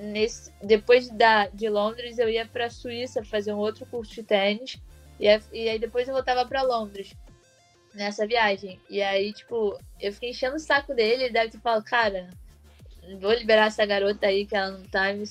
nesse, 0.00 0.50
depois 0.62 1.10
da, 1.10 1.48
de 1.48 1.68
Londres, 1.68 2.18
eu 2.18 2.28
ia 2.28 2.46
para 2.46 2.70
Suíça 2.70 3.22
fazer 3.22 3.52
um 3.52 3.58
outro 3.58 3.84
curso 3.86 4.14
de 4.14 4.22
tênis. 4.22 4.78
E, 5.20 5.26
e 5.52 5.68
aí 5.68 5.78
depois 5.78 6.08
eu 6.08 6.14
voltava 6.14 6.46
para 6.46 6.62
Londres 6.62 7.14
nessa 7.94 8.26
viagem. 8.26 8.80
E 8.88 9.02
aí, 9.02 9.32
tipo, 9.32 9.78
eu 10.00 10.12
fiquei 10.12 10.30
enchendo 10.30 10.56
o 10.56 10.60
saco 10.60 10.94
dele. 10.94 11.24
Ele 11.24 11.32
deve 11.32 11.50
ter 11.50 11.60
falado, 11.60 11.84
cara, 11.84 12.30
vou 13.16 13.32
liberar 13.32 13.66
essa 13.66 13.86
garota 13.86 14.26
aí 14.26 14.44
que 14.46 14.56
ela 14.56 14.72
não 14.72 14.84
tá 14.84 15.12
me, 15.12 15.24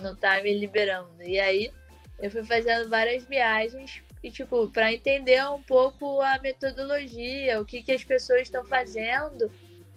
não 0.00 0.16
tá 0.16 0.42
me 0.42 0.58
liberando. 0.58 1.22
E 1.22 1.38
aí 1.38 1.70
eu 2.20 2.30
fui 2.30 2.44
fazendo 2.44 2.88
várias 2.88 3.24
viagens 3.24 4.02
e, 4.22 4.30
tipo, 4.30 4.68
para 4.68 4.92
entender 4.92 5.44
um 5.48 5.62
pouco 5.62 6.20
a 6.20 6.38
metodologia, 6.38 7.60
o 7.60 7.64
que, 7.64 7.82
que 7.82 7.92
as 7.92 8.02
pessoas 8.02 8.42
estão 8.42 8.64
fazendo 8.64 9.50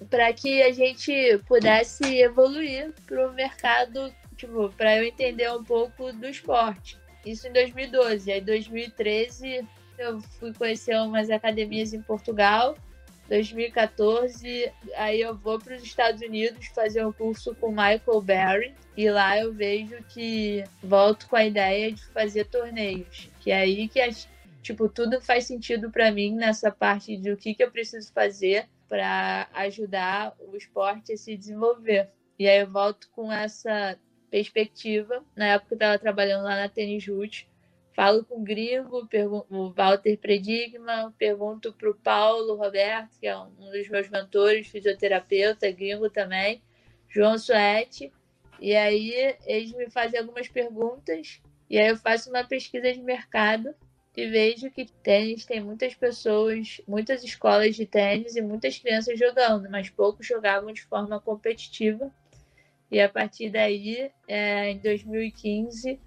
para 0.09 0.31
que 0.33 0.61
a 0.61 0.71
gente 0.71 1.39
pudesse 1.47 2.03
evoluir 2.19 2.91
para 3.05 3.27
o 3.27 3.33
mercado, 3.33 4.13
tipo, 4.35 4.69
para 4.69 4.97
eu 4.97 5.03
entender 5.03 5.51
um 5.51 5.63
pouco 5.63 6.11
do 6.13 6.27
esporte. 6.27 6.97
Isso 7.25 7.47
em 7.47 7.53
2012. 7.53 8.31
Aí, 8.31 8.39
em 8.39 8.43
2013, 8.43 9.67
eu 9.97 10.19
fui 10.21 10.53
conhecer 10.53 10.95
umas 10.99 11.29
academias 11.29 11.93
em 11.93 12.01
Portugal. 12.01 12.75
2014, 13.31 14.73
aí 14.97 15.21
eu 15.21 15.33
vou 15.33 15.57
para 15.57 15.77
os 15.77 15.83
Estados 15.83 16.21
Unidos 16.21 16.67
fazer 16.75 17.05
um 17.05 17.13
curso 17.13 17.55
com 17.55 17.69
Michael 17.69 18.21
Barry 18.21 18.75
e 18.97 19.09
lá 19.09 19.39
eu 19.39 19.53
vejo 19.53 20.03
que 20.09 20.65
volto 20.83 21.29
com 21.29 21.37
a 21.37 21.45
ideia 21.45 21.93
de 21.93 22.05
fazer 22.07 22.43
torneios, 22.47 23.29
que 23.39 23.49
é 23.49 23.59
aí 23.61 23.87
que 23.87 24.01
tipo 24.61 24.89
tudo 24.89 25.21
faz 25.21 25.45
sentido 25.45 25.89
para 25.89 26.11
mim 26.11 26.35
nessa 26.35 26.69
parte 26.69 27.15
de 27.15 27.31
o 27.31 27.37
que, 27.37 27.55
que 27.55 27.63
eu 27.63 27.71
preciso 27.71 28.11
fazer 28.11 28.67
para 28.89 29.47
ajudar 29.53 30.35
o 30.37 30.57
esporte 30.57 31.13
a 31.13 31.17
se 31.17 31.37
desenvolver. 31.37 32.09
E 32.37 32.49
aí 32.49 32.59
eu 32.59 32.69
volto 32.69 33.07
com 33.15 33.31
essa 33.31 33.97
perspectiva. 34.29 35.23
Na 35.37 35.53
época 35.53 35.73
eu 35.73 35.77
estava 35.77 35.97
trabalhando 35.97 36.43
lá 36.43 36.57
na 36.57 36.67
Tênis 36.67 37.07
Root, 37.07 37.47
falo 37.93 38.23
com 38.23 38.39
o 38.39 38.43
Gringo, 38.43 39.07
o 39.49 39.69
Walter 39.71 40.17
Predigma, 40.17 41.13
pergunto 41.17 41.73
para 41.73 41.89
o 41.89 41.95
Paulo 41.95 42.55
Roberto, 42.55 43.19
que 43.19 43.27
é 43.27 43.37
um 43.37 43.71
dos 43.71 43.89
meus 43.89 44.09
mentores, 44.09 44.67
fisioterapeuta, 44.67 45.71
gringo 45.71 46.09
também, 46.09 46.61
João 47.09 47.37
Suete, 47.37 48.11
e 48.59 48.75
aí 48.75 49.35
eles 49.45 49.71
me 49.73 49.89
fazem 49.89 50.19
algumas 50.19 50.47
perguntas, 50.47 51.41
e 51.69 51.77
aí 51.77 51.87
eu 51.87 51.97
faço 51.97 52.29
uma 52.29 52.43
pesquisa 52.43 52.91
de 52.91 53.01
mercado 53.01 53.73
e 54.15 54.27
vejo 54.27 54.69
que 54.69 54.85
tênis 54.85 55.45
tem 55.45 55.61
muitas 55.61 55.95
pessoas, 55.95 56.81
muitas 56.87 57.23
escolas 57.23 57.75
de 57.75 57.85
tênis 57.85 58.35
e 58.35 58.41
muitas 58.41 58.77
crianças 58.77 59.17
jogando, 59.17 59.69
mas 59.69 59.89
poucos 59.89 60.27
jogavam 60.27 60.71
de 60.71 60.83
forma 60.83 61.19
competitiva. 61.19 62.11
E 62.91 62.99
a 62.99 63.07
partir 63.07 63.49
daí, 63.49 64.11
é, 64.27 64.69
em 64.69 64.79
2015, 64.79 65.97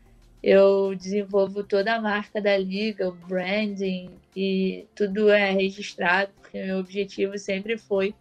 eu 0.45 0.95
desenvolvo 0.95 1.65
toda 1.65 1.95
a 1.95 2.01
marca 2.01 2.39
da 2.39 2.55
liga, 2.55 3.09
o 3.09 3.13
branding 3.13 4.11
e 4.37 4.87
tudo 4.95 5.31
é 5.31 5.51
registrado, 5.51 6.31
porque 6.39 6.63
meu 6.63 6.81
objetivo 6.81 7.39
sempre 7.39 7.79
foi 7.79 8.15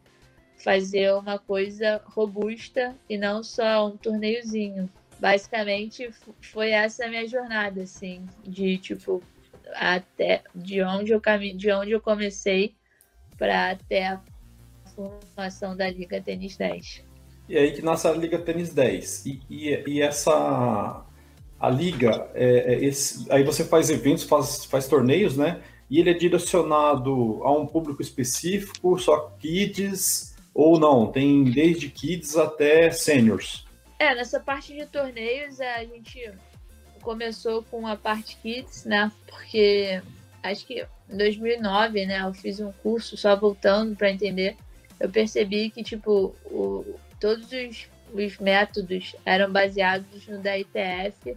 fazer 0.56 1.14
uma 1.14 1.38
coisa 1.38 2.02
robusta 2.06 2.96
e 3.10 3.18
não 3.18 3.44
só 3.44 3.88
um 3.88 3.98
torneiozinho. 3.98 4.90
Basicamente 5.20 6.10
foi 6.42 6.70
essa 6.70 7.06
a 7.06 7.10
minha 7.10 7.28
jornada, 7.28 7.84
assim, 7.84 8.26
de 8.42 8.78
tipo 8.78 9.22
até 9.76 10.44
de 10.56 10.82
onde 10.82 11.12
eu 11.12 11.20
came... 11.20 11.54
de 11.54 11.74
onde 11.74 11.92
eu 11.92 12.00
comecei 12.00 12.74
para 13.38 13.72
até 13.72 14.08
a 14.08 14.22
formação 14.96 15.76
da 15.76 15.90
Liga 15.90 16.22
Tênis 16.22 16.56
10. 16.56 17.04
E 17.50 17.58
aí 17.58 17.74
que 17.74 17.82
nasce 17.82 18.08
a 18.08 18.12
Liga 18.14 18.40
Tênis 18.40 18.74
10. 18.74 19.26
E, 19.26 19.42
e, 19.50 19.84
e 19.88 20.02
essa 20.02 21.06
a 21.60 21.70
liga, 21.70 22.30
é, 22.34 22.74
é 22.74 22.86
esse, 22.86 23.32
aí 23.32 23.44
você 23.44 23.63
faz 23.63 23.89
eventos, 23.89 24.24
faz, 24.24 24.66
faz 24.66 24.88
torneios, 24.88 25.38
né? 25.38 25.62
E 25.89 26.00
ele 26.00 26.10
é 26.10 26.13
direcionado 26.13 27.42
a 27.44 27.52
um 27.52 27.66
público 27.66 28.02
específico, 28.02 28.98
só 29.00 29.32
kids 29.39 30.36
ou 30.54 30.80
não? 30.80 31.12
Tem 31.12 31.44
desde 31.44 31.89
kids 31.89 32.36
até 32.36 32.92
seniors. 32.92 33.66
É, 34.00 34.13
nessa 34.13 34.39
parte 34.39 34.74
de 34.74 34.86
torneios 34.86 35.62
a 35.62 35.84
gente 35.86 36.32
começou 37.02 37.63
com 37.63 37.86
a 37.86 37.96
parte 37.96 38.38
Kids, 38.38 38.86
né? 38.86 39.12
Porque 39.28 40.02
acho 40.42 40.66
que 40.66 40.86
em 41.10 41.18
2009, 41.18 42.06
né, 42.06 42.22
eu 42.22 42.34
fiz 42.34 42.60
um 42.60 42.72
curso 42.72 43.16
só 43.16 43.36
voltando 43.36 43.96
para 43.96 44.12
entender. 44.12 44.58
Eu 45.00 45.10
percebi 45.10 45.70
que 45.70 45.84
tipo 45.84 46.36
o, 46.46 46.96
todos 47.20 47.46
os, 47.52 47.88
os 48.13 48.38
métodos 48.38 49.15
eram 49.26 49.52
baseados 49.52 50.28
no 50.28 50.39
da 50.39 50.58
ITF, 50.58 51.36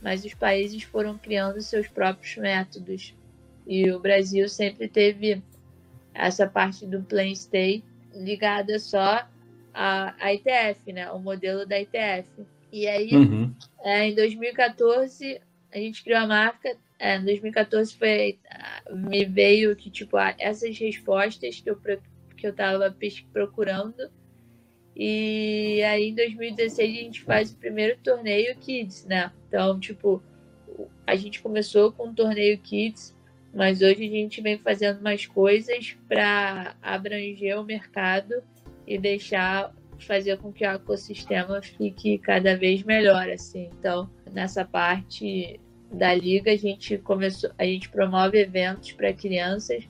mas 0.00 0.24
os 0.24 0.34
países 0.34 0.82
foram 0.82 1.16
criando 1.16 1.60
seus 1.60 1.88
próprios 1.88 2.36
métodos. 2.36 3.14
E 3.66 3.90
o 3.90 3.98
Brasil 3.98 4.48
sempre 4.48 4.88
teve 4.88 5.42
essa 6.14 6.46
parte 6.46 6.86
do 6.86 7.02
Plain 7.02 7.34
Stay 7.34 7.82
ligada 8.14 8.78
só 8.78 9.26
à, 9.72 10.14
à 10.18 10.34
ITF, 10.34 10.92
né? 10.92 11.10
O 11.10 11.18
modelo 11.18 11.66
da 11.66 11.80
ITF. 11.80 12.28
E 12.72 12.86
aí, 12.86 13.14
uhum. 13.14 13.54
é, 13.82 14.08
em 14.08 14.14
2014, 14.14 15.40
a 15.72 15.78
gente 15.78 16.02
criou 16.02 16.20
a 16.20 16.26
marca. 16.26 16.76
É, 16.98 17.16
em 17.16 17.24
2014 17.24 17.96
foi, 17.96 18.38
me 18.90 19.24
veio 19.24 19.74
que, 19.76 19.90
tipo, 19.90 20.18
essas 20.38 20.76
respostas 20.78 21.60
que 21.60 21.70
eu, 21.70 21.80
que 22.36 22.46
eu 22.46 22.52
tava 22.52 22.94
procurando. 23.32 24.10
E 24.98 25.80
aí, 25.84 26.08
em 26.08 26.14
2016, 26.14 26.90
a 26.90 27.02
gente 27.02 27.22
faz 27.22 27.52
o 27.52 27.56
primeiro 27.56 27.96
torneio 28.02 28.56
Kids, 28.56 29.04
né? 29.04 29.30
Então, 29.46 29.78
tipo, 29.78 30.20
a 31.06 31.14
gente 31.14 31.40
começou 31.40 31.92
com 31.92 32.08
o 32.08 32.14
torneio 32.14 32.58
Kids, 32.58 33.16
mas 33.54 33.80
hoje 33.80 34.04
a 34.04 34.10
gente 34.10 34.40
vem 34.40 34.58
fazendo 34.58 35.00
mais 35.00 35.24
coisas 35.24 35.96
para 36.08 36.74
abranger 36.82 37.60
o 37.60 37.64
mercado 37.64 38.42
e 38.84 38.98
deixar 38.98 39.72
fazer 40.00 40.36
com 40.38 40.52
que 40.52 40.64
o 40.64 40.70
ecossistema 40.70 41.62
fique 41.62 42.18
cada 42.18 42.56
vez 42.56 42.82
melhor, 42.82 43.28
assim. 43.30 43.70
Então, 43.78 44.10
nessa 44.32 44.64
parte 44.64 45.60
da 45.92 46.12
liga, 46.12 46.52
a 46.52 46.56
gente 46.56 46.98
começou, 46.98 47.50
a 47.56 47.64
gente 47.64 47.88
promove 47.88 48.38
eventos 48.38 48.92
para 48.92 49.12
crianças, 49.12 49.88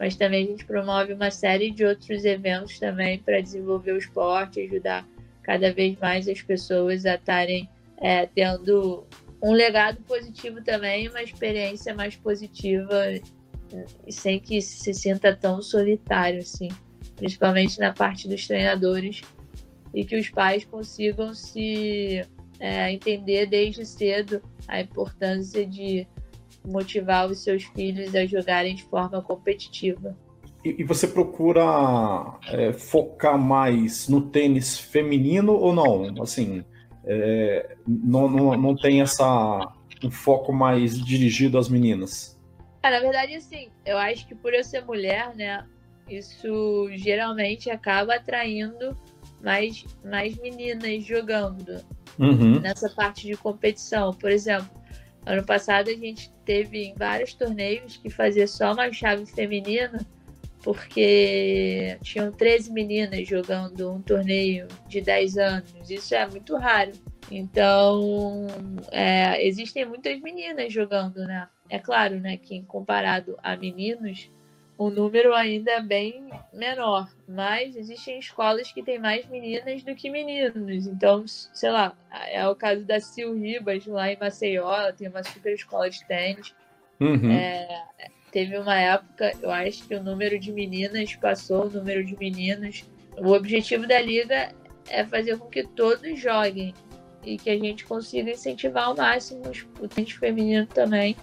mas 0.00 0.16
também 0.16 0.44
a 0.44 0.48
gente 0.48 0.64
promove 0.64 1.12
uma 1.12 1.30
série 1.30 1.70
de 1.70 1.84
outros 1.84 2.24
eventos 2.24 2.78
também 2.78 3.18
para 3.18 3.42
desenvolver 3.42 3.92
o 3.92 3.98
esporte, 3.98 4.62
ajudar 4.62 5.06
cada 5.42 5.70
vez 5.70 5.98
mais 5.98 6.26
as 6.26 6.40
pessoas 6.40 7.04
a 7.04 7.16
estarem 7.16 7.68
é, 7.98 8.24
tendo 8.24 9.04
um 9.42 9.52
legado 9.52 10.00
positivo 10.04 10.64
também, 10.64 11.06
uma 11.08 11.22
experiência 11.22 11.94
mais 11.94 12.16
positiva 12.16 13.20
sem 14.08 14.40
que 14.40 14.62
se 14.62 14.94
sinta 14.94 15.36
tão 15.36 15.60
solitário 15.60 16.40
assim, 16.40 16.68
principalmente 17.16 17.78
na 17.78 17.92
parte 17.92 18.26
dos 18.26 18.46
treinadores. 18.46 19.20
E 19.92 20.04
que 20.04 20.16
os 20.16 20.30
pais 20.30 20.64
consigam 20.64 21.34
se 21.34 22.24
é, 22.60 22.92
entender 22.92 23.46
desde 23.46 23.84
cedo 23.84 24.40
a 24.68 24.80
importância 24.80 25.66
de 25.66 26.06
motivar 26.64 27.30
os 27.30 27.42
seus 27.42 27.64
filhos 27.64 28.14
a 28.14 28.26
jogarem 28.26 28.74
de 28.74 28.84
forma 28.84 29.22
competitiva. 29.22 30.16
E, 30.64 30.84
você 30.84 31.08
procura 31.08 32.38
é, 32.48 32.72
focar 32.72 33.38
mais 33.38 34.08
no 34.08 34.20
tênis 34.20 34.78
feminino 34.78 35.52
ou 35.54 35.72
não? 35.72 36.22
Assim, 36.22 36.62
é, 37.04 37.76
não, 37.86 38.28
não, 38.28 38.56
não 38.56 38.76
tem 38.76 39.00
essa 39.00 39.72
um 40.02 40.10
foco 40.10 40.52
mais 40.52 40.98
dirigido 41.02 41.58
às 41.58 41.68
meninas? 41.68 42.38
Ah, 42.82 42.90
na 42.90 43.00
verdade, 43.00 43.34
assim, 43.34 43.68
eu 43.84 43.98
acho 43.98 44.26
que 44.26 44.34
por 44.34 44.54
eu 44.54 44.64
ser 44.64 44.84
mulher, 44.84 45.34
né, 45.34 45.64
isso 46.08 46.88
geralmente 46.94 47.70
acaba 47.70 48.14
atraindo 48.14 48.96
mais, 49.42 49.84
mais 50.04 50.36
meninas 50.36 51.04
jogando 51.04 51.84
uhum. 52.18 52.60
nessa 52.60 52.88
parte 52.88 53.26
de 53.26 53.36
competição. 53.36 54.12
Por 54.12 54.30
exemplo, 54.30 54.70
ano 55.30 55.44
passado 55.44 55.88
a 55.90 55.94
gente 55.94 56.30
teve 56.44 56.92
vários 56.96 57.34
torneios 57.34 57.96
que 57.96 58.10
fazia 58.10 58.46
só 58.46 58.72
uma 58.72 58.92
chave 58.92 59.26
feminina, 59.26 60.04
porque 60.62 61.96
tinham 62.02 62.32
13 62.32 62.72
meninas 62.72 63.26
jogando 63.26 63.92
um 63.92 64.02
torneio 64.02 64.66
de 64.88 65.00
10 65.00 65.38
anos. 65.38 65.90
Isso 65.90 66.14
é 66.14 66.26
muito 66.26 66.56
raro. 66.56 66.92
Então, 67.30 68.46
é, 68.90 69.46
existem 69.46 69.84
muitas 69.86 70.20
meninas 70.20 70.72
jogando, 70.72 71.18
né? 71.24 71.48
É 71.68 71.78
claro, 71.78 72.18
né, 72.18 72.36
que 72.36 72.60
comparado 72.62 73.38
a 73.42 73.56
meninos, 73.56 74.28
o 74.80 74.88
número 74.88 75.34
ainda 75.34 75.72
é 75.72 75.82
bem 75.82 76.30
menor, 76.54 77.06
mas 77.28 77.76
existem 77.76 78.18
escolas 78.18 78.72
que 78.72 78.82
têm 78.82 78.98
mais 78.98 79.26
meninas 79.26 79.82
do 79.82 79.94
que 79.94 80.08
meninos. 80.08 80.86
Então, 80.86 81.26
sei 81.26 81.70
lá, 81.70 81.94
é 82.30 82.48
o 82.48 82.56
caso 82.56 82.82
da 82.86 82.98
Sil 83.04 83.36
Ribas 83.36 83.84
lá 83.84 84.10
em 84.10 84.16
Maceió, 84.18 84.90
tem 84.92 85.08
uma 85.08 85.22
super 85.22 85.52
escola 85.52 85.90
de 85.90 86.02
tênis. 86.06 86.54
Uhum. 86.98 87.30
É, 87.30 87.84
teve 88.32 88.56
uma 88.56 88.74
época, 88.74 89.34
eu 89.42 89.50
acho 89.50 89.86
que 89.86 89.94
o 89.94 90.02
número 90.02 90.38
de 90.38 90.50
meninas 90.50 91.14
passou 91.14 91.66
o 91.66 91.70
número 91.70 92.02
de 92.02 92.16
meninos. 92.16 92.82
O 93.18 93.32
objetivo 93.32 93.86
da 93.86 94.00
liga 94.00 94.50
é 94.88 95.04
fazer 95.04 95.36
com 95.36 95.46
que 95.48 95.62
todos 95.62 96.18
joguem 96.18 96.72
e 97.22 97.36
que 97.36 97.50
a 97.50 97.58
gente 97.58 97.84
consiga 97.84 98.30
incentivar 98.30 98.84
ao 98.84 98.96
máximo 98.96 99.42
o 99.78 99.86
tênis 99.86 100.12
feminino 100.12 100.66
também 100.68 101.14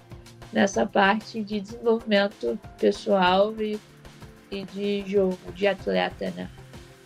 nessa 0.51 0.85
parte 0.85 1.41
de 1.43 1.59
desenvolvimento 1.59 2.59
pessoal 2.79 3.53
e, 3.59 3.79
e 4.51 4.63
de 4.63 5.03
jogo, 5.07 5.37
de 5.53 5.67
atleta, 5.67 6.31
né? 6.31 6.49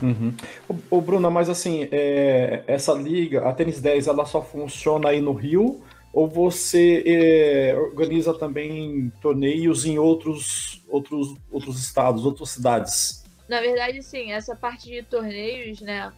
Uhum. 0.01 0.33
Ô, 0.67 0.97
ô, 0.97 1.01
Bruna, 1.01 1.29
mas 1.29 1.49
assim, 1.49 1.87
é, 1.91 2.63
essa 2.65 2.93
liga, 2.93 3.47
a 3.47 3.53
Tênis 3.53 3.79
10, 3.79 4.07
ela 4.07 4.25
só 4.25 4.41
funciona 4.41 5.09
aí 5.09 5.21
no 5.21 5.33
Rio? 5.33 5.81
Ou 6.13 6.27
você 6.27 7.03
é, 7.05 7.75
organiza 7.77 8.33
também 8.33 9.11
torneios 9.21 9.85
em 9.85 9.97
outros, 9.97 10.83
outros, 10.89 11.35
outros 11.49 11.79
estados, 11.81 12.25
outras 12.25 12.49
cidades? 12.49 13.23
Na 13.47 13.61
verdade, 13.61 14.01
sim, 14.01 14.31
essa 14.31 14.55
parte 14.55 14.89
de 14.89 15.03
torneios, 15.03 15.81
né? 15.81 16.11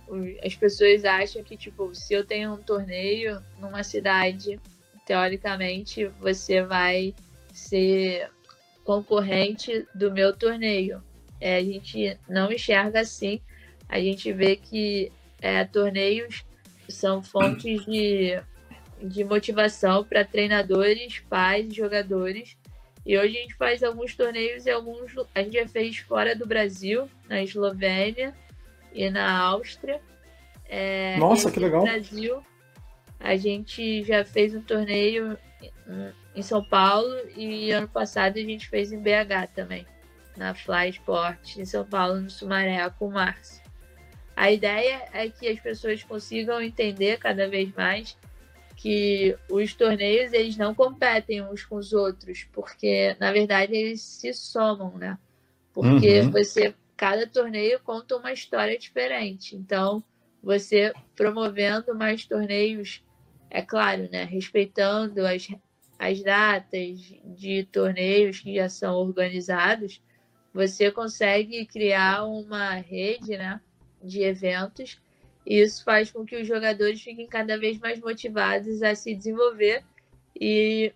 As 0.43 0.55
pessoas 0.55 1.03
acham 1.03 1.43
que, 1.43 1.57
tipo, 1.57 1.93
se 1.93 2.13
eu 2.13 2.25
tenho 2.25 2.53
um 2.53 2.57
torneio 2.57 3.41
numa 3.59 3.83
cidade, 3.83 4.59
teoricamente, 5.05 6.07
você 6.19 6.63
vai 6.63 7.13
ser 7.53 8.29
concorrente 8.83 9.85
do 9.93 10.11
meu 10.11 10.35
torneio. 10.35 11.01
É, 11.39 11.57
a 11.57 11.63
gente 11.63 12.17
não 12.27 12.51
enxerga 12.51 13.01
assim. 13.01 13.41
A 13.87 13.99
gente 13.99 14.31
vê 14.31 14.55
que 14.55 15.11
é, 15.41 15.63
torneios 15.65 16.43
são 16.87 17.21
fontes 17.21 17.85
de, 17.85 18.41
de 19.01 19.23
motivação 19.23 20.03
para 20.03 20.25
treinadores, 20.25 21.19
pais 21.29 21.73
jogadores 21.73 22.57
e 23.05 23.17
hoje 23.17 23.37
a 23.37 23.41
gente 23.41 23.55
faz 23.55 23.83
alguns 23.83 24.15
torneios 24.15 24.65
e 24.65 24.71
alguns. 24.71 25.13
A 25.35 25.43
gente 25.43 25.53
já 25.53 25.67
fez 25.67 25.97
fora 25.97 26.35
do 26.35 26.45
Brasil, 26.45 27.09
na 27.27 27.43
Eslovênia 27.43 28.33
e 28.93 29.09
na 29.09 29.39
Áustria. 29.39 29.99
É, 30.69 31.17
Nossa, 31.17 31.51
que 31.51 31.59
legal! 31.59 31.81
No 31.81 31.91
Brasil, 31.91 32.41
a 33.23 33.37
gente 33.37 34.03
já 34.03 34.25
fez 34.25 34.53
um 34.53 34.61
torneio 34.61 35.37
em 36.35 36.41
São 36.41 36.61
Paulo 36.61 37.15
e 37.37 37.71
ano 37.71 37.87
passado 37.87 38.37
a 38.37 38.41
gente 38.41 38.67
fez 38.67 38.91
em 38.91 38.99
BH 38.99 39.53
também, 39.55 39.87
na 40.35 40.53
Fly 40.53 40.89
Sport, 40.89 41.57
em 41.57 41.63
São 41.63 41.85
Paulo, 41.85 42.19
no 42.19 42.29
Sumaré, 42.29 42.87
com 42.99 43.07
o 43.07 43.11
Márcio. 43.13 43.63
A 44.35 44.51
ideia 44.51 45.07
é 45.13 45.29
que 45.29 45.47
as 45.47 45.59
pessoas 45.59 46.03
consigam 46.03 46.61
entender 46.61 47.17
cada 47.17 47.47
vez 47.47 47.73
mais 47.73 48.17
que 48.75 49.37
os 49.49 49.73
torneios 49.73 50.33
eles 50.33 50.57
não 50.57 50.75
competem 50.75 51.41
uns 51.41 51.63
com 51.63 51.77
os 51.77 51.93
outros, 51.93 52.45
porque 52.51 53.15
na 53.19 53.31
verdade 53.31 53.73
eles 53.73 54.01
se 54.01 54.33
somam, 54.33 54.97
né? 54.97 55.17
Porque 55.71 56.19
uhum. 56.19 56.31
você 56.31 56.75
cada 56.97 57.25
torneio 57.25 57.79
conta 57.79 58.17
uma 58.17 58.33
história 58.33 58.77
diferente. 58.77 59.55
Então, 59.55 60.03
você 60.41 60.91
promovendo 61.15 61.95
mais 61.95 62.25
torneios, 62.25 63.01
é 63.53 63.61
claro, 63.61 64.09
né, 64.11 64.23
respeitando 64.25 65.25
as, 65.25 65.47
as 65.99 66.21
datas 66.21 67.15
de 67.23 67.63
torneios 67.71 68.39
que 68.39 68.55
já 68.55 68.67
são 68.67 68.95
organizados, 68.95 70.01
você 70.51 70.91
consegue 70.91 71.65
criar 71.65 72.25
uma 72.25 72.73
rede, 72.73 73.37
né, 73.37 73.61
de 74.03 74.23
eventos 74.23 74.99
e 75.45 75.61
isso 75.61 75.83
faz 75.83 76.11
com 76.11 76.25
que 76.25 76.35
os 76.35 76.47
jogadores 76.47 77.01
fiquem 77.01 77.27
cada 77.27 77.57
vez 77.57 77.77
mais 77.79 77.99
motivados 77.99 78.81
a 78.81 78.95
se 78.95 79.13
desenvolver 79.13 79.83
e, 80.39 80.91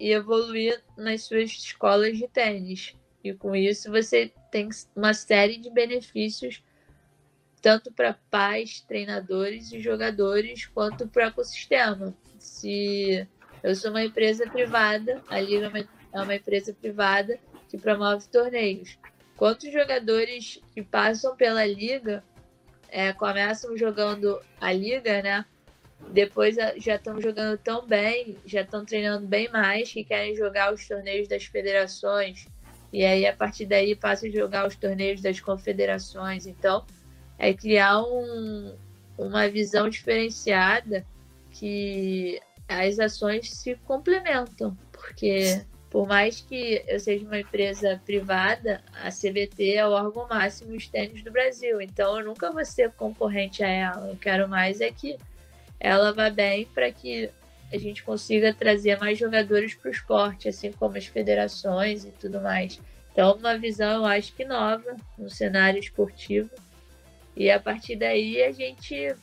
e 0.00 0.12
evoluir 0.12 0.82
nas 0.96 1.24
suas 1.24 1.50
escolas 1.50 2.16
de 2.16 2.26
tênis. 2.28 2.94
E 3.22 3.34
com 3.34 3.54
isso 3.54 3.90
você 3.90 4.32
tem 4.50 4.68
uma 4.94 5.12
série 5.12 5.58
de 5.58 5.68
benefícios 5.68 6.62
tanto 7.60 7.92
para 7.92 8.18
pais, 8.30 8.80
treinadores 8.80 9.72
e 9.72 9.80
jogadores, 9.80 10.66
quanto 10.66 11.06
para 11.08 11.26
o 11.26 11.28
ecossistema. 11.28 12.14
Se 12.38 13.26
eu 13.62 13.74
sou 13.74 13.90
uma 13.90 14.04
empresa 14.04 14.48
privada, 14.48 15.22
a 15.28 15.40
Liga 15.40 15.70
é 16.12 16.20
uma 16.20 16.34
empresa 16.34 16.72
privada 16.72 17.38
que 17.68 17.76
promove 17.76 18.28
torneios. 18.28 18.98
Quantos 19.36 19.72
jogadores 19.72 20.60
que 20.74 20.82
passam 20.82 21.36
pela 21.36 21.64
Liga 21.64 22.24
é, 22.88 23.12
começam 23.12 23.76
jogando 23.76 24.40
a 24.60 24.72
liga, 24.72 25.22
né? 25.22 25.44
Depois 26.10 26.54
já 26.54 26.94
estão 26.94 27.20
jogando 27.20 27.58
tão 27.58 27.86
bem, 27.86 28.36
já 28.46 28.62
estão 28.62 28.84
treinando 28.84 29.26
bem 29.26 29.48
mais, 29.50 29.92
que 29.92 30.04
querem 30.04 30.34
jogar 30.34 30.72
os 30.72 30.86
torneios 30.86 31.28
das 31.28 31.44
federações. 31.44 32.46
E 32.92 33.04
aí, 33.04 33.26
a 33.26 33.36
partir 33.36 33.66
daí, 33.66 33.94
passam 33.94 34.28
a 34.28 34.32
jogar 34.32 34.66
os 34.66 34.76
torneios 34.76 35.20
das 35.20 35.40
confederações. 35.40 36.46
Então, 36.46 36.86
é 37.38 37.54
criar 37.54 38.02
um, 38.02 38.74
uma 39.16 39.48
visão 39.48 39.88
diferenciada 39.88 41.06
que 41.50 42.40
as 42.68 42.98
ações 42.98 43.50
se 43.50 43.74
complementam, 43.86 44.76
porque 44.92 45.64
por 45.90 46.06
mais 46.06 46.40
que 46.40 46.84
eu 46.86 47.00
seja 47.00 47.24
uma 47.24 47.40
empresa 47.40 48.00
privada, 48.04 48.82
a 49.02 49.08
CBT 49.08 49.76
é 49.76 49.86
o 49.86 49.92
órgão 49.92 50.28
máximo 50.28 50.76
de 50.76 50.90
tênis 50.90 51.22
do 51.22 51.30
Brasil. 51.30 51.80
Então 51.80 52.18
eu 52.18 52.26
nunca 52.26 52.50
vou 52.50 52.64
ser 52.64 52.92
concorrente 52.92 53.64
a 53.64 53.68
ela. 53.68 54.08
Eu 54.08 54.16
quero 54.16 54.48
mais 54.48 54.80
é 54.80 54.90
que 54.90 55.16
ela 55.80 56.12
vá 56.12 56.28
bem 56.28 56.66
para 56.66 56.92
que 56.92 57.30
a 57.72 57.78
gente 57.78 58.02
consiga 58.02 58.52
trazer 58.52 58.98
mais 58.98 59.18
jogadores 59.18 59.74
para 59.74 59.88
o 59.88 59.92
esporte, 59.92 60.48
assim 60.48 60.72
como 60.72 60.96
as 60.96 61.06
federações 61.06 62.04
e 62.04 62.10
tudo 62.10 62.40
mais. 62.40 62.80
Então, 63.12 63.36
uma 63.36 63.58
visão, 63.58 63.96
eu 63.96 64.06
acho 64.06 64.34
que 64.34 64.44
nova 64.44 64.96
no 65.16 65.28
cenário 65.28 65.78
esportivo. 65.78 66.50
E 67.38 67.52
a 67.52 67.60
partir 67.60 67.94
daí 67.94 68.42
a 68.42 68.50
gente 68.50 69.14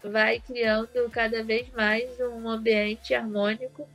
vai 0.00 0.38
criando 0.38 1.10
cada 1.10 1.42
vez 1.42 1.68
mais 1.72 2.08
um 2.20 2.48
ambiente 2.48 3.12
harmônico 3.12 3.88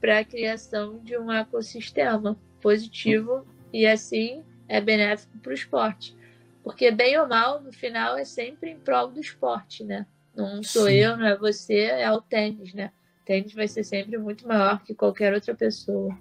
para 0.00 0.20
a 0.20 0.24
criação 0.24 1.00
de 1.00 1.18
um 1.18 1.30
ecossistema 1.32 2.38
positivo 2.60 3.44
e 3.72 3.84
assim 3.84 4.44
é 4.68 4.80
benéfico 4.80 5.36
para 5.38 5.50
o 5.50 5.54
esporte. 5.54 6.16
Porque, 6.62 6.92
bem 6.92 7.18
ou 7.18 7.26
mal, 7.26 7.60
no 7.60 7.72
final 7.72 8.16
é 8.16 8.24
sempre 8.24 8.70
em 8.70 8.78
prol 8.78 9.08
do 9.08 9.20
esporte, 9.20 9.82
né? 9.82 10.06
Não 10.32 10.62
sou 10.62 10.86
Sim. 10.86 10.92
eu, 10.92 11.16
não 11.16 11.26
é 11.26 11.36
você, 11.36 11.86
é 11.86 12.10
o 12.12 12.20
tênis, 12.20 12.72
né? 12.72 12.92
O 13.20 13.24
tênis 13.24 13.52
vai 13.52 13.66
ser 13.66 13.82
sempre 13.82 14.16
muito 14.16 14.46
maior 14.46 14.80
que 14.80 14.94
qualquer 14.94 15.34
outra 15.34 15.56
pessoa. 15.56 16.16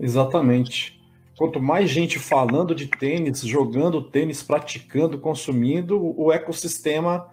Exatamente. 0.00 0.95
Quanto 1.36 1.60
mais 1.60 1.90
gente 1.90 2.18
falando 2.18 2.74
de 2.74 2.86
tênis, 2.86 3.40
jogando 3.40 4.00
tênis, 4.00 4.42
praticando, 4.42 5.18
consumindo, 5.18 6.14
o 6.18 6.32
ecossistema 6.32 7.28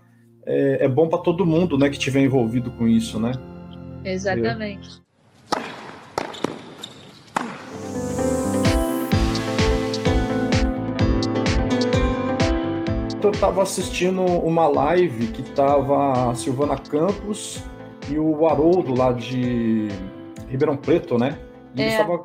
é, 0.45 0.85
é 0.85 0.87
bom 0.89 1.07
para 1.07 1.19
todo 1.19 1.45
mundo, 1.45 1.77
né, 1.77 1.89
que 1.89 1.97
tiver 1.97 2.21
envolvido 2.21 2.69
com 2.71 2.87
isso, 2.87 3.19
né? 3.19 3.31
Exatamente. 4.03 5.03
ontem 13.23 13.27
eu 13.27 13.31
estava 13.31 13.61
assistindo 13.61 14.21
uma 14.21 14.67
live 14.67 15.27
que 15.27 15.41
tava 15.51 16.31
a 16.31 16.35
Silvana 16.35 16.77
Campos 16.77 17.63
e 18.09 18.17
o 18.17 18.45
Haroldo 18.45 18.93
lá 18.93 19.13
de 19.13 19.87
Ribeirão 20.49 20.75
Preto, 20.75 21.17
né? 21.17 21.39
E 21.73 21.81
é. 21.81 21.83
eles 21.83 21.93
estavam 21.93 22.21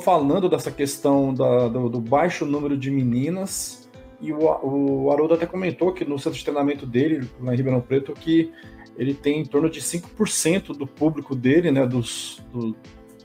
falando 0.00 0.48
dessa 0.48 0.70
questão 0.70 1.32
da, 1.32 1.68
do, 1.68 1.88
do, 1.88 2.00
baixo 2.00 2.44
número 2.44 2.76
de 2.76 2.90
meninas. 2.90 3.88
E 4.20 4.32
o, 4.32 4.38
o 4.38 5.10
Haroldo 5.10 5.34
até 5.34 5.46
comentou 5.46 5.92
que 5.92 6.04
no 6.04 6.18
centro 6.18 6.38
de 6.38 6.44
treinamento 6.44 6.86
dele, 6.86 7.28
lá 7.40 7.52
em 7.52 7.56
Ribeirão 7.56 7.80
Preto, 7.80 8.12
que 8.12 8.50
ele 8.96 9.14
tem 9.14 9.40
em 9.40 9.44
torno 9.44 9.68
de 9.68 9.80
5% 9.80 10.76
do 10.76 10.86
público 10.86 11.34
dele, 11.34 11.70
né? 11.70 11.86
Dos, 11.86 12.42
do, 12.52 12.74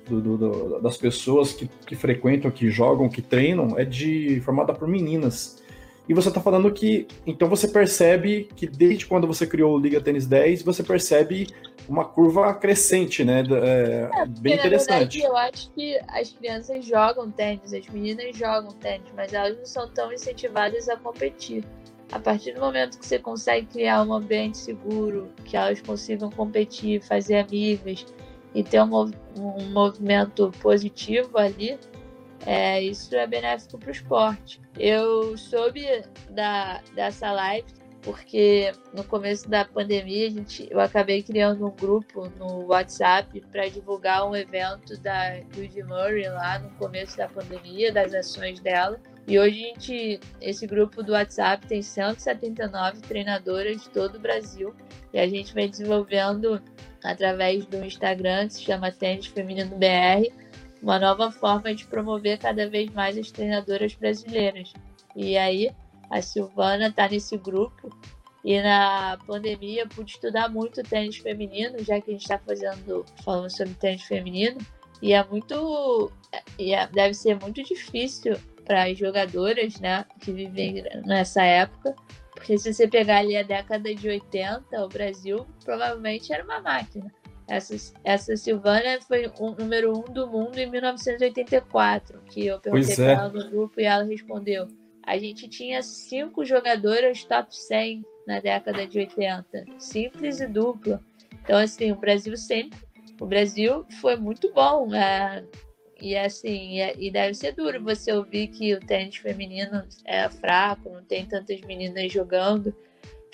do, 0.10 0.38
do, 0.38 0.80
das 0.80 0.98
pessoas 0.98 1.54
que, 1.54 1.70
que 1.86 1.96
frequentam, 1.96 2.50
que 2.52 2.70
jogam, 2.70 3.08
que 3.08 3.22
treinam, 3.22 3.78
é 3.78 3.86
de 3.86 4.42
formada 4.42 4.74
por 4.74 4.88
meninas. 4.88 5.62
E 6.08 6.14
você 6.14 6.30
está 6.30 6.42
falando 6.42 6.72
que, 6.72 7.08
então 7.26 7.48
você 7.48 7.68
percebe 7.68 8.50
que 8.56 8.66
desde 8.66 9.06
quando 9.06 9.28
você 9.28 9.46
criou 9.46 9.76
o 9.76 9.80
Liga 9.80 10.02
Tênis 10.02 10.26
10, 10.26 10.64
você 10.64 10.82
percebe 10.82 11.48
uma 11.90 12.06
curva 12.06 12.54
crescente, 12.54 13.26
né? 13.26 13.42
É, 13.42 14.22
é, 14.22 14.26
bem 14.28 14.54
interessante. 14.54 15.18
Verdade, 15.18 15.22
eu 15.24 15.36
acho 15.36 15.72
que 15.72 16.00
as 16.08 16.32
crianças 16.32 16.86
jogam 16.86 17.32
tênis, 17.32 17.74
as 17.74 17.88
meninas 17.88 18.38
jogam 18.38 18.72
tênis, 18.74 19.12
mas 19.16 19.34
elas 19.34 19.58
não 19.58 19.66
são 19.66 19.90
tão 19.90 20.14
incentivadas 20.14 20.88
a 20.88 20.96
competir. 20.96 21.66
A 22.12 22.20
partir 22.20 22.54
do 22.54 22.62
momento 22.62 22.98
que 23.00 23.06
você 23.06 23.20
consegue 23.20 23.68
criar 23.68 24.04
um 24.04 24.14
ambiente 24.14 24.58
seguro, 24.58 25.30
que 25.46 25.58
elas 25.58 25.82
consigam 25.82 26.30
competir, 26.30 27.02
fazer 27.02 27.40
amigas, 27.40 28.06
e 28.54 28.64
ter 28.64 28.82
um, 28.82 29.12
um 29.38 29.70
movimento 29.72 30.52
positivo 30.62 31.38
ali, 31.38 31.78
é, 32.46 32.82
isso 32.82 33.16
é 33.16 33.28
benéfico 33.28 33.78
para 33.78 33.90
o 33.90 33.92
esporte. 33.92 34.62
Eu 34.78 35.38
soube 35.38 35.86
da, 36.32 36.82
dessa 36.96 37.32
live 37.32 37.79
porque 38.02 38.72
no 38.94 39.04
começo 39.04 39.50
da 39.50 39.66
pandemia 39.66 40.28
a 40.28 40.30
gente, 40.30 40.68
eu 40.72 40.80
acabei 40.80 41.22
criando 41.22 41.66
um 41.66 41.72
grupo 41.72 42.30
no 42.38 42.68
WhatsApp 42.68 43.42
para 43.52 43.68
divulgar 43.68 44.28
um 44.28 44.36
evento 44.36 44.98
da 45.00 45.40
Judy 45.54 45.84
Murray 45.84 46.30
lá 46.30 46.60
no 46.60 46.70
começo 46.72 47.18
da 47.18 47.28
pandemia, 47.28 47.92
das 47.92 48.14
ações 48.14 48.60
dela. 48.60 49.00
E 49.28 49.38
hoje 49.38 49.64
a 49.64 49.68
gente, 49.68 50.20
esse 50.42 50.66
grupo 50.66 51.04
do 51.04 51.12
WhatsApp 51.12 51.68
tem 51.68 51.82
179 51.82 53.02
treinadoras 53.02 53.84
de 53.84 53.90
todo 53.90 54.16
o 54.16 54.20
Brasil 54.20 54.74
e 55.14 55.20
a 55.20 55.28
gente 55.28 55.54
vem 55.54 55.70
desenvolvendo 55.70 56.62
através 57.04 57.66
do 57.66 57.84
Instagram, 57.84 58.48
que 58.48 58.56
se 58.56 58.64
chama 58.64 58.92
Tênis 58.92 59.28
Feminino 59.28 59.76
BR, 59.78 60.34
uma 60.82 60.98
nova 60.98 61.32
forma 61.32 61.76
de 61.76 61.86
promover 61.86 62.40
cada 62.40 62.70
vez 62.70 62.90
mais 62.92 63.18
as 63.18 63.30
treinadoras 63.30 63.94
brasileiras. 63.94 64.74
E 65.16 65.38
aí, 65.38 65.72
a 66.10 66.22
Silvana 66.22 66.88
está 66.88 67.08
nesse 67.08 67.38
grupo. 67.38 67.90
E 68.44 68.62
na 68.62 69.18
pandemia 69.28 69.86
pude 69.86 70.12
estudar 70.12 70.48
muito 70.48 70.82
tênis 70.82 71.18
feminino, 71.18 71.78
já 71.84 72.00
que 72.00 72.10
a 72.10 72.14
gente 72.14 72.22
está 72.22 72.40
fazendo, 72.40 73.06
falando 73.24 73.50
sobre 73.50 73.74
tênis 73.74 74.04
feminino. 74.04 74.58
E 75.02 75.14
é 75.14 75.24
muito. 75.26 76.12
E 76.58 76.74
é, 76.74 76.88
deve 76.88 77.14
ser 77.14 77.38
muito 77.40 77.62
difícil 77.64 78.38
para 78.64 78.86
as 78.86 78.98
jogadoras 78.98 79.80
né, 79.80 80.06
que 80.20 80.32
vivem 80.32 80.84
nessa 81.06 81.44
época 81.44 81.96
porque 82.40 82.58
se 82.58 82.74
você 82.74 82.88
pegar 82.88 83.18
ali 83.18 83.36
a 83.36 83.44
década 83.44 83.94
de 83.94 84.08
80, 84.08 84.84
o 84.84 84.88
Brasil 84.88 85.46
provavelmente 85.64 86.32
era 86.34 86.44
uma 86.44 86.62
máquina. 86.62 87.14
Essa, 87.46 87.94
essa 88.04 88.38
Silvana 88.38 89.02
foi 89.02 89.30
o 89.40 89.52
número 89.52 89.98
um 89.98 90.04
do 90.04 90.26
mundo 90.26 90.58
em 90.58 90.70
1984, 90.70 92.22
que 92.30 92.46
eu 92.46 92.60
perguntei 92.60 92.96
para 92.96 93.06
é. 93.06 93.14
ela 93.14 93.30
no 93.30 93.50
grupo 93.50 93.82
e 93.82 93.84
ela 93.84 94.04
respondeu. 94.04 94.68
A 95.04 95.18
gente 95.18 95.48
tinha 95.48 95.82
cinco 95.82 96.46
jogadoras 96.46 97.24
top 97.24 97.56
100 97.56 98.06
na 98.28 98.40
década 98.40 98.86
de 98.86 99.00
80, 99.00 99.66
simples 99.80 100.40
e 100.40 100.48
dupla. 100.48 101.04
Então, 101.44 101.58
assim, 101.58 101.92
o 101.92 101.96
Brasil 101.96 102.36
sempre. 102.38 102.80
O 103.20 103.26
Brasil 103.26 103.86
foi 104.00 104.16
muito 104.16 104.54
bom. 104.54 104.88
Né? 104.88 105.44
E 106.02 106.16
assim, 106.16 106.80
é, 106.80 106.94
e 106.98 107.12
deve 107.12 107.34
ser 107.34 107.54
duro 107.54 107.84
você 107.84 108.14
ouvir 108.14 108.48
que 108.48 108.74
o 108.74 108.80
tênis 108.80 109.18
feminino 109.18 109.84
é 110.06 110.30
fraco, 110.30 110.90
não 110.90 111.04
tem 111.04 111.26
tantas 111.26 111.60
meninas 111.62 112.12
jogando. 112.12 112.74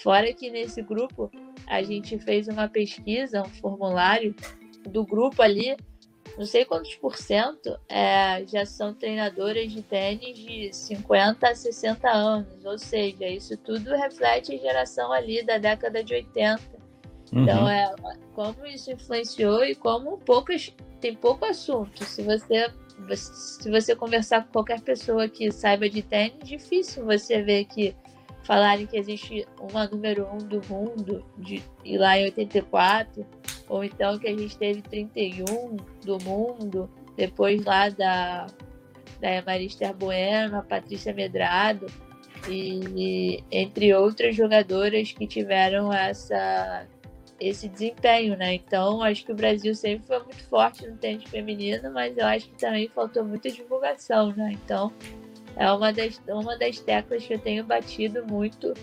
Fora 0.01 0.33
que 0.33 0.49
nesse 0.49 0.81
grupo 0.81 1.31
a 1.67 1.81
gente 1.83 2.17
fez 2.19 2.47
uma 2.47 2.67
pesquisa, 2.67 3.43
um 3.43 3.49
formulário 3.49 4.35
do 4.89 5.05
grupo 5.05 5.41
ali, 5.41 5.77
não 6.37 6.45
sei 6.45 6.65
quantos 6.65 6.95
por 6.95 7.15
cento 7.15 7.79
é, 7.87 8.45
já 8.45 8.65
são 8.65 8.93
treinadoras 8.93 9.71
de 9.71 9.81
tênis 9.81 10.37
de 10.37 10.73
50 10.73 11.47
a 11.47 11.55
60 11.55 12.09
anos, 12.09 12.65
ou 12.65 12.77
seja, 12.77 13.27
isso 13.27 13.57
tudo 13.57 13.95
reflete 13.95 14.53
a 14.53 14.57
geração 14.57 15.11
ali 15.11 15.43
da 15.43 15.57
década 15.57 16.03
de 16.03 16.13
80. 16.13 16.61
Então, 17.31 17.39
uhum. 17.39 17.43
Então, 17.43 17.69
é, 17.69 17.95
como 18.33 18.65
isso 18.65 18.91
influenciou 18.91 19.63
e 19.63 19.75
como 19.75 20.17
poucas 20.19 20.73
tem 20.99 21.15
pouco 21.15 21.45
assunto. 21.45 22.03
Se 22.03 22.21
você, 22.21 22.71
se 23.15 23.69
você 23.69 23.95
conversar 23.95 24.45
com 24.45 24.51
qualquer 24.51 24.81
pessoa 24.81 25.27
que 25.27 25.51
saiba 25.51 25.89
de 25.89 26.01
tênis, 26.01 26.47
difícil 26.47 27.05
você 27.05 27.41
ver 27.41 27.65
que 27.65 27.95
falarem 28.43 28.85
que 28.85 28.97
existe 28.97 29.47
uma 29.59 29.87
número 29.87 30.27
um 30.31 30.37
do 30.37 30.61
mundo 30.69 31.25
de, 31.37 31.63
e 31.83 31.97
lá 31.97 32.17
em 32.17 32.25
84, 32.25 33.25
ou 33.67 33.83
então 33.83 34.17
que 34.17 34.27
a 34.27 34.35
gente 34.35 34.57
teve 34.57 34.81
31 34.81 35.77
do 36.03 36.17
mundo, 36.23 36.89
depois 37.15 37.63
lá 37.63 37.89
da, 37.89 38.47
da 39.19 39.41
Marista 39.45 39.91
Bueno, 39.93 40.57
a 40.57 40.61
Patrícia 40.61 41.13
Medrado, 41.13 41.87
e, 42.47 42.79
e 42.95 43.43
entre 43.51 43.93
outras 43.93 44.35
jogadoras 44.35 45.11
que 45.11 45.25
tiveram 45.25 45.91
essa 45.91 46.87
esse 47.39 47.67
desempenho, 47.67 48.37
né? 48.37 48.53
Então, 48.53 49.01
acho 49.01 49.25
que 49.25 49.31
o 49.31 49.35
Brasil 49.35 49.75
sempre 49.75 50.07
foi 50.07 50.19
muito 50.19 50.41
forte 50.47 50.87
no 50.87 50.95
tênis 50.95 51.29
feminino, 51.29 51.91
mas 51.91 52.17
eu 52.17 52.25
acho 52.25 52.47
que 52.49 52.57
também 52.57 52.87
faltou 52.87 53.25
muita 53.25 53.49
divulgação, 53.51 54.33
né? 54.33 54.51
Então, 54.53 54.93
é 55.57 55.69
uma 55.71 55.91
das, 55.91 56.21
uma 56.27 56.57
das 56.57 56.79
teclas 56.79 57.25
que 57.25 57.33
eu 57.33 57.39
tenho 57.39 57.63
batido 57.63 58.25
muito 58.25 58.73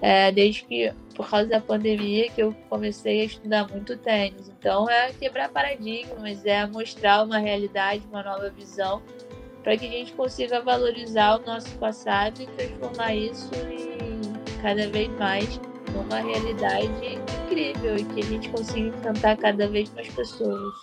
é, 0.00 0.30
desde 0.30 0.64
que, 0.64 0.92
por 1.16 1.28
causa 1.28 1.48
da 1.48 1.60
pandemia, 1.60 2.30
que 2.30 2.42
eu 2.42 2.54
comecei 2.68 3.22
a 3.22 3.24
estudar 3.24 3.66
muito 3.68 3.96
tênis. 3.96 4.48
Então, 4.48 4.88
é 4.88 5.12
quebrar 5.14 5.48
paradigmas, 5.48 6.44
é 6.44 6.66
mostrar 6.66 7.24
uma 7.24 7.38
realidade, 7.38 8.04
uma 8.10 8.22
nova 8.22 8.50
visão, 8.50 9.02
para 9.64 9.76
que 9.76 9.86
a 9.86 9.90
gente 9.90 10.12
consiga 10.12 10.60
valorizar 10.60 11.40
o 11.40 11.46
nosso 11.46 11.70
passado 11.78 12.42
e 12.42 12.46
transformar 12.46 13.14
isso 13.14 13.50
em 13.54 14.62
cada 14.62 14.88
vez 14.88 15.08
mais 15.18 15.58
uma 16.00 16.20
realidade 16.20 17.18
incrível 17.44 17.96
e 17.96 18.04
que 18.04 18.20
a 18.20 18.24
gente 18.24 18.48
consiga 18.48 18.88
encantar 18.88 19.36
cada 19.36 19.68
vez 19.68 19.92
mais 19.94 20.08
pessoas. 20.08 20.74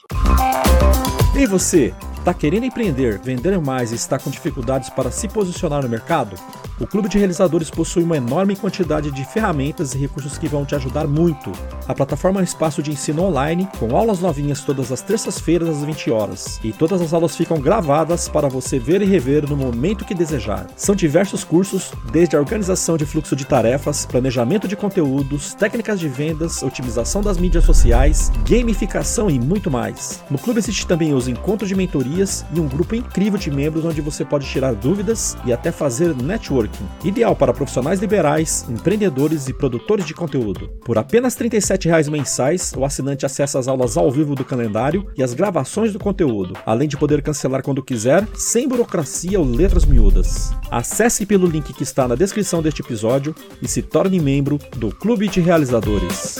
E 1.36 1.46
você, 1.48 1.94
está 2.20 2.34
querendo 2.34 2.66
empreender, 2.66 3.20
vender 3.20 3.60
mais 3.60 3.92
e 3.92 3.96
está 3.96 4.18
com 4.20 4.30
dificuldades 4.30 4.90
para 4.90 5.12
se 5.12 5.28
posicionar 5.28 5.82
no 5.84 5.90
mercado? 5.90 6.36
O 6.80 6.88
Clube 6.88 7.08
de 7.08 7.18
Realizadores 7.18 7.70
possui 7.70 8.04
uma 8.04 8.18
enorme 8.18 8.56
quantidade 8.56 9.12
de 9.12 9.24
ferramentas 9.26 9.94
e 9.94 9.98
recursos 9.98 10.38
que 10.38 10.48
vão 10.48 10.66
te 10.66 10.74
ajudar 10.74 11.08
muito. 11.08 11.52
A 11.88 11.94
plataforma 11.94 12.40
é 12.40 12.42
um 12.42 12.44
espaço 12.44 12.82
de 12.82 12.92
ensino 12.92 13.24
online, 13.24 13.68
com 13.78 13.96
aulas 13.96 14.20
novinhas 14.20 14.62
todas 14.62 14.92
as 14.92 15.02
terças-feiras 15.02 15.70
às 15.70 15.84
20 15.84 16.12
horas. 16.12 16.60
E 16.64 16.72
todas 16.72 17.02
as 17.02 17.14
aulas 17.14 17.36
ficam 17.36 17.60
gravadas 17.60 18.28
para 18.28 18.48
você 18.48 18.80
ver 18.80 19.02
e 19.02 19.06
rever 19.06 19.48
no 19.48 19.56
momento 19.56 20.04
que 20.04 20.16
desejar. 20.16 20.68
São 20.76 20.96
diversos 20.96 21.44
cursos, 21.44 21.92
desde 22.12 22.36
a 22.36 22.40
organização 22.40 22.98
de 22.98 23.06
fluxo 23.06 23.36
de 23.36 23.46
tarefas, 23.46 24.06
planejamento 24.06 24.68
de 24.68 24.76
conteúdos, 25.04 25.54
técnicas 25.54 26.00
de 26.00 26.08
vendas, 26.08 26.64
otimização 26.64 27.22
das 27.22 27.38
mídias 27.38 27.66
sociais, 27.66 28.32
gamificação 28.48 29.30
e 29.30 29.40
muito 29.40 29.70
mais. 29.70 30.24
No 30.30 30.38
clube 30.38 30.60
existe 30.60 30.88
também 30.88 31.14
os 31.14 31.28
encontros 31.28 31.68
de 31.68 31.76
mentorias 31.76 32.46
e 32.54 32.60
um 32.60 32.68
grupo 32.68 32.96
incrível 32.96 33.38
de 33.38 33.52
membros 33.52 33.86
onde 33.86 34.02
você 34.02 34.24
pode 34.24 34.48
tirar 34.48 34.74
dúvidas 34.74 35.36
e 35.46 35.52
até 35.52 35.72
fazer 35.72 36.16
network 36.16 36.54
Networking, 36.54 36.86
ideal 37.04 37.36
para 37.36 37.54
profissionais 37.54 38.00
liberais, 38.00 38.66
empreendedores 38.70 39.48
e 39.48 39.54
produtores 39.54 40.06
de 40.06 40.14
conteúdo. 40.14 40.70
Por 40.84 40.98
apenas 40.98 41.36
R$ 41.36 41.50
37,00 41.50 42.10
mensais, 42.10 42.74
o 42.76 42.86
assinante 42.86 43.26
acessa 43.26 43.60
as 43.60 43.68
aulas 43.68 43.98
ao 43.98 44.12
vivo 44.12 44.36
do 44.36 44.46
calendário 44.46 45.08
e 45.18 45.24
as 45.24 45.34
gravações 45.34 45.94
do 45.94 46.00
conteúdo, 46.00 46.56
além 46.66 46.88
de 46.88 46.98
poder 46.98 47.22
cancelar 47.22 47.64
quando 47.64 47.84
quiser, 47.84 48.28
sem 48.36 48.68
burocracia 48.68 49.40
ou 49.40 49.46
letras 49.46 49.86
miúdas. 49.86 50.54
Acesse 50.70 51.26
pelo 51.26 51.48
link 51.48 51.74
que 51.74 51.84
está 51.84 52.08
na 52.08 52.16
descrição 52.16 52.62
deste 52.62 52.82
episódio 52.82 53.34
e 53.62 53.68
se 53.68 53.82
torne 53.82 54.20
membro 54.20 54.60
do 54.76 54.83
Clube 54.92 55.28
de 55.28 55.40
Realizadores. 55.40 56.38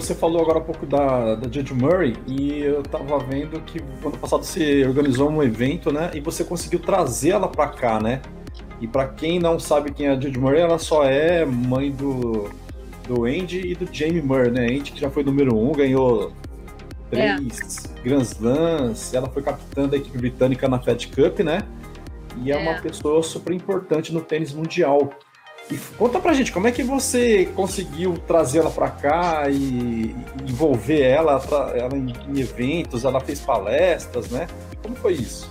você 0.00 0.14
falou 0.14 0.40
agora 0.40 0.58
há 0.58 0.62
pouco 0.62 0.86
da, 0.86 1.34
da 1.34 1.48
Judge 1.50 1.74
Murray 1.74 2.16
e 2.26 2.60
eu 2.60 2.82
tava 2.82 3.18
vendo 3.18 3.60
que 3.60 3.80
no 3.80 4.08
ano 4.08 4.18
passado 4.18 4.44
você 4.44 4.84
organizou 4.84 5.30
um 5.30 5.42
evento, 5.42 5.92
né? 5.92 6.10
E 6.14 6.20
você 6.20 6.42
conseguiu 6.42 6.80
trazer 6.80 7.30
ela 7.30 7.48
para 7.48 7.68
cá, 7.68 8.00
né? 8.00 8.20
E 8.80 8.88
para 8.88 9.06
quem 9.08 9.38
não 9.38 9.58
sabe 9.58 9.92
quem 9.92 10.06
é 10.06 10.10
a 10.10 10.14
Judge 10.14 10.38
Murray, 10.38 10.60
ela 10.60 10.78
só 10.78 11.04
é 11.04 11.44
mãe 11.44 11.90
do, 11.90 12.50
do 13.10 13.24
Andy 13.24 13.72
e 13.72 13.74
do 13.74 13.92
Jamie 13.92 14.22
Murray, 14.22 14.52
né? 14.52 14.66
Andy 14.66 14.92
que 14.92 15.00
já 15.00 15.10
foi 15.10 15.24
número 15.24 15.58
um, 15.58 15.72
ganhou 15.72 16.32
três 17.10 17.84
é. 17.84 18.02
Grand 18.04 18.22
Slams, 18.22 19.12
ela 19.12 19.28
foi 19.28 19.42
capitã 19.42 19.88
da 19.88 19.96
equipe 19.96 20.16
britânica 20.16 20.68
na 20.68 20.78
Fed 20.78 21.08
Cup, 21.08 21.40
né? 21.40 21.62
E 22.44 22.52
é, 22.52 22.54
é, 22.54 22.58
uma 22.58 22.80
pessoa 22.80 23.20
super 23.24 23.52
importante 23.52 24.14
no 24.14 24.20
tênis 24.20 24.52
mundial. 24.52 25.10
E 25.68 25.76
conta 25.98 26.20
pra 26.20 26.32
gente, 26.32 26.52
como 26.52 26.68
é 26.68 26.72
que 26.72 26.84
você 26.84 27.46
conseguiu 27.56 28.14
trazer 28.26 28.60
ela 28.60 28.70
pra 28.70 28.90
cá 28.90 29.50
e 29.50 30.14
envolver 30.48 31.00
ela, 31.00 31.42
ela 31.74 31.96
em, 31.96 32.12
em 32.28 32.40
eventos, 32.40 33.04
ela 33.04 33.20
fez 33.20 33.40
palestras, 33.40 34.30
né? 34.30 34.46
Como 34.82 34.94
foi 34.94 35.14
isso? 35.14 35.50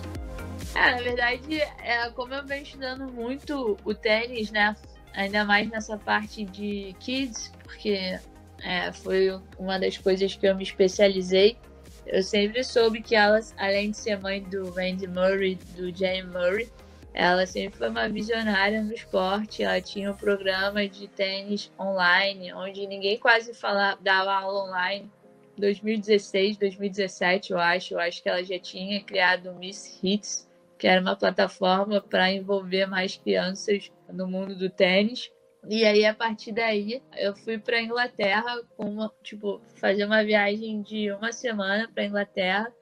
É, 0.75 0.91
na 0.91 1.01
verdade, 1.01 1.61
é, 1.61 2.09
como 2.15 2.33
eu 2.33 2.45
venho 2.45 2.63
estudando 2.63 3.11
muito 3.11 3.77
o 3.83 3.93
tênis, 3.93 4.49
né? 4.49 4.75
Ainda 5.13 5.43
mais 5.43 5.69
nessa 5.69 5.97
parte 5.97 6.45
de 6.45 6.95
kids, 6.99 7.51
porque 7.63 8.19
é, 8.63 8.91
foi 8.91 9.39
uma 9.57 9.79
das 9.79 9.97
coisas 9.97 10.35
que 10.35 10.47
eu 10.47 10.55
me 10.55 10.63
especializei. 10.63 11.57
Eu 12.05 12.23
sempre 12.23 12.63
soube 12.63 13.01
que 13.01 13.15
ela, 13.15 13.39
além 13.57 13.91
de 13.91 13.97
ser 13.97 14.19
mãe 14.19 14.41
do 14.41 14.67
Andy 14.79 15.07
Murray, 15.07 15.55
do 15.75 15.95
Jamie 15.95 16.23
Murray, 16.23 16.69
ela 17.13 17.45
sempre 17.45 17.77
foi 17.77 17.89
uma 17.89 18.07
visionária 18.07 18.81
no 18.81 18.93
esporte. 18.93 19.63
Ela 19.63 19.81
tinha 19.81 20.11
um 20.11 20.15
programa 20.15 20.87
de 20.87 21.07
tênis 21.07 21.71
online, 21.79 22.53
onde 22.53 22.85
ninguém 22.87 23.17
quase 23.17 23.53
falava, 23.53 23.99
dava 24.01 24.33
aula 24.33 24.65
online. 24.65 25.11
2016, 25.57 26.57
2017, 26.57 27.51
eu 27.51 27.59
acho. 27.59 27.93
Eu 27.93 27.99
acho 27.99 28.23
que 28.23 28.29
ela 28.29 28.43
já 28.43 28.57
tinha 28.57 29.03
criado 29.03 29.51
o 29.51 29.55
Miss 29.55 29.99
Hits, 30.01 30.47
que 30.77 30.87
era 30.87 31.01
uma 31.01 31.15
plataforma 31.15 31.99
para 31.99 32.31
envolver 32.31 32.85
mais 32.85 33.17
crianças 33.17 33.91
no 34.11 34.27
mundo 34.27 34.55
do 34.55 34.69
tênis. 34.69 35.31
E 35.67 35.85
aí, 35.85 36.05
a 36.05 36.13
partir 36.13 36.53
daí, 36.53 37.01
eu 37.17 37.35
fui 37.35 37.57
para 37.57 37.81
Inglaterra, 37.81 38.61
com 38.77 38.85
uma, 38.85 39.13
tipo, 39.21 39.61
fazer 39.75 40.05
uma 40.05 40.23
viagem 40.23 40.81
de 40.81 41.11
uma 41.11 41.31
semana 41.31 41.89
para 41.93 42.05
Inglaterra. 42.05 42.73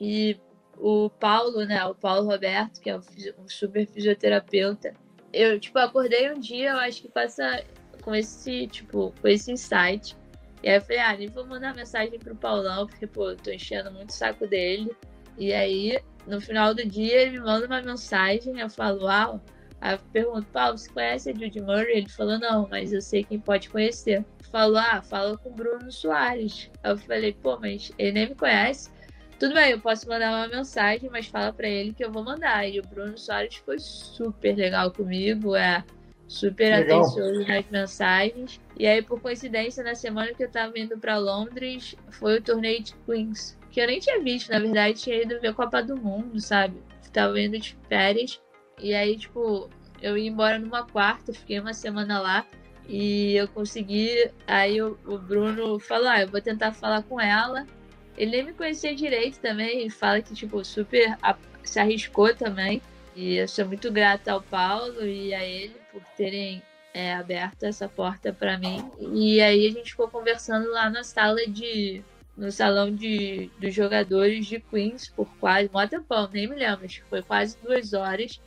E 0.00 0.36
o 0.76 1.08
Paulo, 1.08 1.64
né? 1.64 1.84
O 1.84 1.94
Paulo 1.94 2.28
Roberto, 2.28 2.80
que 2.80 2.90
é 2.90 2.96
um 2.96 3.48
super 3.48 3.86
fisioterapeuta. 3.86 4.94
Eu, 5.32 5.58
tipo, 5.60 5.78
acordei 5.78 6.30
um 6.32 6.38
dia, 6.40 6.70
eu 6.70 6.78
acho 6.78 7.02
que 7.02 7.08
passa 7.08 7.64
com 8.02 8.14
esse, 8.14 8.66
tipo, 8.66 9.12
com 9.20 9.28
esse 9.28 9.52
insight. 9.52 10.16
E 10.62 10.68
aí 10.68 10.76
eu 10.76 10.82
falei, 10.82 10.98
ah, 10.98 11.16
nem 11.16 11.28
vou 11.28 11.46
mandar 11.46 11.74
mensagem 11.74 12.18
pro 12.18 12.34
Paulão, 12.34 12.86
porque, 12.86 13.06
pô, 13.06 13.30
eu 13.30 13.36
tô 13.36 13.50
enchendo 13.50 13.92
muito 13.92 14.10
o 14.10 14.12
saco 14.12 14.46
dele. 14.46 14.90
E 15.38 15.52
aí, 15.52 16.00
no 16.26 16.40
final 16.40 16.74
do 16.74 16.84
dia, 16.86 17.22
ele 17.22 17.32
me 17.32 17.40
manda 17.40 17.66
uma 17.66 17.82
mensagem, 17.82 18.58
eu 18.58 18.70
falo, 18.70 19.06
ah, 19.06 19.40
aí 19.84 19.94
eu 19.94 19.98
pergunto, 20.12 20.46
Paulo, 20.46 20.78
você 20.78 20.90
conhece 20.90 21.30
a 21.30 21.34
Judy 21.34 21.60
Murray? 21.60 21.98
Ele 21.98 22.08
falou, 22.08 22.38
não, 22.38 22.66
mas 22.70 22.90
eu 22.90 23.02
sei 23.02 23.22
quem 23.22 23.38
pode 23.38 23.68
conhecer. 23.68 24.24
Falou, 24.50 24.78
ah, 24.78 25.02
fala 25.02 25.36
com 25.36 25.50
o 25.50 25.52
Bruno 25.52 25.92
Soares. 25.92 26.70
Aí 26.82 26.90
eu 26.90 26.96
falei, 26.96 27.34
pô, 27.34 27.58
mas 27.60 27.92
ele 27.98 28.12
nem 28.12 28.28
me 28.30 28.34
conhece. 28.34 28.90
Tudo 29.38 29.52
bem, 29.52 29.72
eu 29.72 29.80
posso 29.80 30.08
mandar 30.08 30.30
uma 30.30 30.48
mensagem, 30.48 31.10
mas 31.10 31.26
fala 31.26 31.52
para 31.52 31.68
ele 31.68 31.92
que 31.92 32.02
eu 32.02 32.10
vou 32.10 32.24
mandar. 32.24 32.66
E 32.66 32.80
o 32.80 32.82
Bruno 32.82 33.18
Soares 33.18 33.56
foi 33.56 33.78
super 33.78 34.56
legal 34.56 34.90
comigo, 34.90 35.54
é 35.54 35.84
super 36.26 36.78
legal. 36.78 37.00
atencioso 37.00 37.46
nas 37.46 37.68
mensagens. 37.68 38.60
E 38.78 38.86
aí, 38.86 39.02
por 39.02 39.20
coincidência, 39.20 39.84
na 39.84 39.94
semana 39.94 40.32
que 40.32 40.42
eu 40.42 40.50
tava 40.50 40.78
indo 40.78 40.96
para 40.96 41.18
Londres, 41.18 41.94
foi 42.08 42.38
o 42.38 42.42
torneio 42.42 42.82
de 42.82 42.94
Queens, 43.04 43.58
que 43.70 43.82
eu 43.82 43.86
nem 43.86 44.00
tinha 44.00 44.18
visto, 44.22 44.50
na 44.50 44.60
verdade, 44.60 45.02
tinha 45.02 45.20
ido 45.20 45.38
ver 45.40 45.48
a 45.48 45.52
Copa 45.52 45.82
do 45.82 45.94
Mundo, 45.94 46.40
sabe? 46.40 46.82
Tava 47.12 47.38
indo 47.38 47.58
de 47.58 47.76
férias. 47.86 48.40
E 48.78 48.94
aí, 48.94 49.16
tipo, 49.16 49.68
eu 50.02 50.16
ia 50.16 50.28
embora 50.28 50.58
numa 50.58 50.86
quarta, 50.86 51.32
fiquei 51.32 51.58
uma 51.58 51.74
semana 51.74 52.20
lá. 52.20 52.46
E 52.88 53.34
eu 53.34 53.48
consegui. 53.48 54.30
Aí 54.46 54.80
o, 54.82 54.98
o 55.06 55.18
Bruno 55.18 55.78
falou: 55.78 56.08
ah, 56.08 56.22
eu 56.22 56.28
vou 56.28 56.40
tentar 56.40 56.72
falar 56.72 57.02
com 57.02 57.20
ela 57.20 57.66
ele 58.16 58.30
nem 58.30 58.44
me 58.44 58.52
conhecia 58.52 58.94
direito 58.94 59.40
também, 59.40 59.88
fala 59.90 60.22
que, 60.22 60.34
tipo, 60.34 60.64
super 60.64 61.16
se 61.62 61.78
arriscou 61.78 62.34
também. 62.34 62.80
E 63.14 63.36
eu 63.36 63.48
sou 63.48 63.66
muito 63.66 63.90
grata 63.92 64.32
ao 64.32 64.42
Paulo 64.42 65.06
e 65.06 65.32
a 65.34 65.44
ele 65.44 65.76
por 65.92 66.02
terem 66.16 66.62
é, 66.92 67.14
aberto 67.14 67.64
essa 67.64 67.88
porta 67.88 68.32
para 68.32 68.58
mim. 68.58 68.90
E 69.12 69.40
aí 69.40 69.66
a 69.66 69.70
gente 69.70 69.90
ficou 69.90 70.08
conversando 70.08 70.70
lá 70.70 70.90
na 70.90 71.04
sala 71.04 71.46
de. 71.46 72.02
no 72.36 72.50
salão 72.50 72.94
de, 72.94 73.50
dos 73.58 73.74
jogadores 73.74 74.46
de 74.46 74.60
Queens 74.60 75.08
por 75.08 75.28
quase. 75.38 75.70
Mó 75.72 75.86
tempão, 75.86 76.28
nem 76.32 76.48
me 76.48 76.56
lembro, 76.56 76.88
foi 77.08 77.22
quase 77.22 77.56
duas 77.62 77.92
horas. 77.92 78.40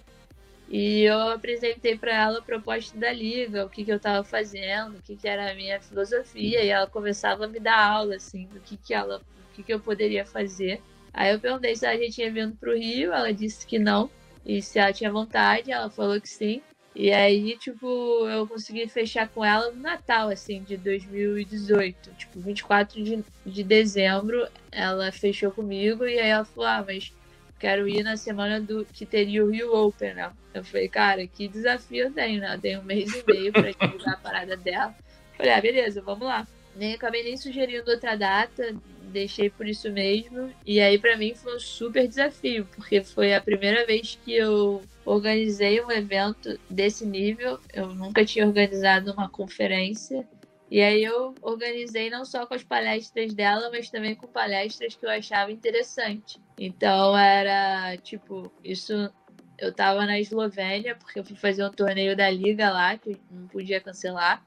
E 0.70 1.04
eu 1.04 1.30
apresentei 1.30 1.98
para 1.98 2.14
ela 2.14 2.40
a 2.40 2.42
proposta 2.42 2.98
da 2.98 3.12
liga, 3.12 3.66
o 3.66 3.70
que, 3.70 3.86
que 3.86 3.92
eu 3.92 3.98
estava 3.98 4.24
fazendo, 4.24 4.98
o 4.98 5.02
que, 5.02 5.16
que 5.16 5.28
era 5.28 5.52
a 5.52 5.56
minha 5.56 5.80
filosofia, 5.80 6.62
e 6.62 6.68
ela 6.68 6.88
começava 6.88 7.46
a 7.46 7.48
me 7.48 7.60
dar 7.60 7.80
aula, 7.80 8.16
assim, 8.16 8.48
do 8.48 8.60
que, 8.60 8.76
que 8.76 8.94
ela 8.94 9.22
que, 9.58 9.64
que 9.64 9.74
eu 9.74 9.80
poderia 9.80 10.26
fazer. 10.26 10.82
Aí 11.14 11.34
eu 11.34 11.40
perguntei 11.40 11.76
se 11.76 11.86
ela 11.86 11.98
já 11.98 12.10
tinha 12.12 12.32
vindo 12.32 12.56
para 12.56 12.70
o 12.70 12.78
Rio, 12.78 13.12
ela 13.12 13.34
disse 13.34 13.66
que 13.66 13.80
não. 13.80 14.10
E 14.46 14.62
se 14.62 14.78
ela 14.78 14.94
tinha 14.94 15.12
vontade, 15.12 15.72
ela 15.72 15.90
falou 15.90 16.22
que 16.22 16.30
sim. 16.30 16.62
E 16.96 17.12
aí, 17.12 17.58
tipo, 17.58 18.28
eu 18.28 18.48
consegui 18.48 18.88
fechar 18.88 19.28
com 19.28 19.44
ela 19.44 19.72
no 19.72 19.80
Natal, 19.80 20.30
assim, 20.30 20.64
de 20.64 20.78
2018. 20.78 22.12
Tipo, 22.14 22.40
24 22.40 23.04
de, 23.04 23.24
de 23.46 23.64
dezembro, 23.64 24.48
ela 24.72 25.12
fechou 25.12 25.52
comigo 25.52 26.06
e 26.06 26.20
aí 26.20 26.30
ela 26.30 26.46
falou, 26.46 26.68
ah, 26.68 26.84
mas 26.86 27.14
quero 27.60 27.88
ir 27.88 28.04
na 28.04 28.18
semana 28.18 28.60
do 28.60 28.86
que 28.86 29.06
teria 29.06 29.44
o 29.44 29.50
Rio 29.50 29.74
Open, 29.76 30.14
né? 30.14 30.32
Eu 30.54 30.64
falei, 30.64 30.88
cara, 30.88 31.26
que 31.28 31.48
desafio 31.48 32.06
eu 32.06 32.12
tenho, 32.14 32.42
né? 32.42 32.56
Eu 32.56 32.60
tenho 32.60 32.80
um 32.82 32.84
mês 32.84 33.14
e 33.14 33.24
meio 33.32 33.52
pra 33.52 33.72
divulgar 33.72 34.14
a 34.16 34.18
parada 34.18 34.58
dela. 34.58 34.96
Falei, 35.36 35.54
ah, 35.54 35.62
beleza, 35.62 36.02
vamos 36.02 36.28
lá. 36.28 36.48
Nem 36.76 36.94
acabei 36.94 37.24
nem 37.24 37.38
sugerindo 37.38 37.90
outra 37.90 38.16
data, 38.16 38.76
deixei 39.12 39.50
por 39.50 39.68
isso 39.68 39.92
mesmo. 39.92 40.52
E 40.66 40.80
aí, 40.80 40.98
para 40.98 41.18
mim, 41.18 41.34
foi 41.34 41.56
um 41.56 41.60
super 41.60 42.08
desafio, 42.08 42.68
porque 42.76 43.04
foi 43.04 43.34
a 43.34 43.42
primeira 43.42 43.86
vez 43.86 44.18
que 44.24 44.34
eu 44.34 44.84
organizei 45.06 45.82
um 45.82 45.92
evento 45.92 46.60
desse 46.70 47.06
nível. 47.06 47.60
Eu 47.74 47.94
nunca 47.94 48.26
tinha 48.26 48.46
organizado 48.46 49.12
uma 49.12 49.30
conferência. 49.30 50.28
E 50.70 50.82
aí 50.82 51.04
eu 51.04 51.34
organizei 51.42 52.10
não 52.10 52.26
só 52.26 52.46
com 52.46 52.54
as 52.54 52.64
palestras 52.64 53.34
dela, 53.34 53.70
mas 53.72 53.90
também 53.90 54.16
com 54.16 54.28
palestras 54.28 54.96
que 54.96 55.06
eu 55.06 55.10
achava 55.10 55.52
interessante. 55.52 56.42
Então 56.58 57.18
era 57.18 57.96
tipo, 57.98 58.52
isso 58.64 59.10
eu 59.58 59.74
tava 59.74 60.06
na 60.06 60.20
Eslovênia, 60.20 60.96
porque 60.96 61.20
eu 61.20 61.24
fui 61.24 61.36
fazer 61.36 61.66
um 61.66 61.72
torneio 61.72 62.16
da 62.16 62.30
liga 62.30 62.72
lá, 62.72 62.98
que 62.98 63.18
não 63.32 63.48
podia 63.48 63.82
cancelar. 63.82 64.46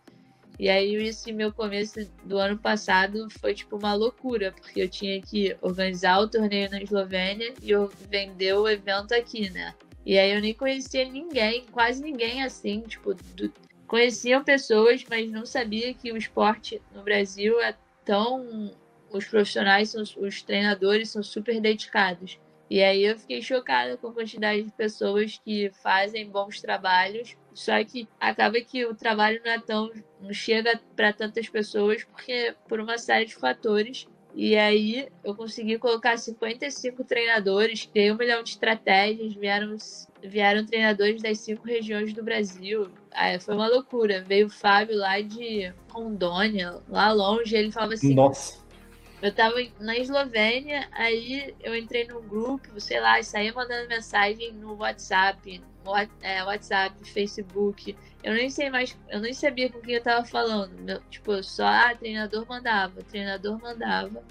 E 0.58 0.68
aí, 0.68 0.94
esse 0.94 1.32
meu 1.32 1.50
começo 1.50 2.06
do 2.22 2.36
ano 2.36 2.58
passado 2.58 3.28
foi 3.40 3.54
tipo 3.54 3.76
uma 3.76 3.94
loucura, 3.94 4.52
porque 4.52 4.82
eu 4.82 4.88
tinha 4.90 5.20
que 5.22 5.56
organizar 5.62 6.20
o 6.20 6.28
torneio 6.28 6.70
na 6.70 6.82
Eslovênia 6.82 7.54
e 7.62 7.70
eu 7.70 7.88
vender 8.10 8.52
o 8.52 8.68
evento 8.68 9.14
aqui, 9.14 9.48
né? 9.48 9.74
E 10.04 10.18
aí 10.18 10.32
eu 10.32 10.40
nem 10.40 10.52
conhecia 10.52 11.04
ninguém, 11.06 11.64
quase 11.72 12.02
ninguém 12.02 12.42
assim, 12.42 12.82
tipo, 12.82 13.14
do... 13.14 13.50
conheciam 13.90 14.44
pessoas, 14.44 15.04
mas 15.10 15.32
não 15.32 15.44
sabia 15.44 15.92
que 15.92 16.12
o 16.12 16.16
esporte 16.16 16.80
no 16.94 17.02
Brasil 17.02 17.60
é 17.60 17.74
tão. 18.04 18.72
Os 19.10 19.24
profissionais, 19.24 19.88
são... 19.88 20.04
os 20.18 20.42
treinadores 20.42 21.10
são 21.10 21.20
super 21.20 21.60
dedicados. 21.60 22.38
E 22.70 22.80
aí 22.80 23.04
eu 23.04 23.18
fiquei 23.18 23.42
chocada 23.42 23.96
com 23.96 24.06
a 24.06 24.12
quantidade 24.12 24.62
de 24.62 24.70
pessoas 24.70 25.40
que 25.44 25.72
fazem 25.82 26.30
bons 26.30 26.60
trabalhos, 26.60 27.36
só 27.52 27.82
que 27.82 28.08
acaba 28.20 28.60
que 28.60 28.86
o 28.86 28.94
trabalho 28.94 29.40
não 29.44 29.50
é 29.50 29.58
tão 29.58 29.90
não 30.20 30.32
chega 30.32 30.80
para 30.94 31.12
tantas 31.12 31.48
pessoas 31.48 32.04
porque 32.04 32.54
por 32.68 32.78
uma 32.78 32.96
série 32.96 33.24
de 33.24 33.34
fatores. 33.34 34.06
E 34.32 34.54
aí 34.56 35.08
eu 35.24 35.34
consegui 35.34 35.76
colocar 35.76 36.16
55 36.16 37.02
treinadores, 37.02 37.86
criei 37.86 38.12
um 38.12 38.16
milhão 38.16 38.44
de 38.44 38.50
estratégias, 38.50 39.34
vieram, 39.34 39.76
vieram 40.22 40.64
treinadores 40.64 41.20
das 41.20 41.40
cinco 41.40 41.66
regiões 41.66 42.12
do 42.12 42.22
Brasil. 42.22 42.88
Aí 43.12 43.38
foi 43.40 43.54
uma 43.54 43.68
loucura. 43.68 44.22
Veio 44.22 44.46
o 44.46 44.50
Fábio 44.50 44.96
lá 44.96 45.20
de 45.20 45.72
Rondônia, 45.90 46.80
lá 46.88 47.12
longe, 47.12 47.56
ele 47.56 47.72
falava 47.72 47.94
assim. 47.94 48.14
Nossa. 48.14 48.60
Eu 49.22 49.34
tava 49.34 49.56
na 49.78 49.98
Eslovênia, 49.98 50.88
aí 50.92 51.54
eu 51.62 51.76
entrei 51.76 52.06
no 52.06 52.22
grupo, 52.22 52.80
sei 52.80 53.00
lá, 53.00 53.22
saía 53.22 53.52
mandando 53.52 53.86
mensagem 53.86 54.50
no 54.52 54.76
WhatsApp, 54.76 55.62
é, 56.22 56.42
WhatsApp, 56.42 56.96
Facebook. 57.04 57.94
Eu 58.22 58.32
nem 58.32 58.48
sei 58.48 58.70
mais, 58.70 58.96
eu 59.10 59.20
nem 59.20 59.34
sabia 59.34 59.70
com 59.70 59.78
quem 59.80 59.96
eu 59.96 60.02
tava 60.02 60.24
falando. 60.24 60.72
Meu, 60.80 61.00
tipo, 61.10 61.42
só, 61.42 61.66
ah, 61.66 61.94
treinador 61.94 62.46
mandava, 62.48 63.02
treinador 63.02 63.60
mandava. 63.60 64.22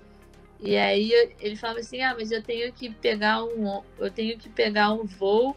E 0.60 0.76
aí 0.76 1.12
ele 1.40 1.56
falava 1.56 1.80
assim, 1.80 2.02
ah, 2.02 2.16
mas 2.18 2.32
eu 2.32 2.42
tenho 2.42 2.74
que 2.74 2.90
pegar 2.90 3.44
um. 3.44 3.84
Eu 3.98 4.10
tenho 4.10 4.38
que 4.40 4.50
pegar 4.50 4.92
um 4.92 5.06
voo 5.06 5.56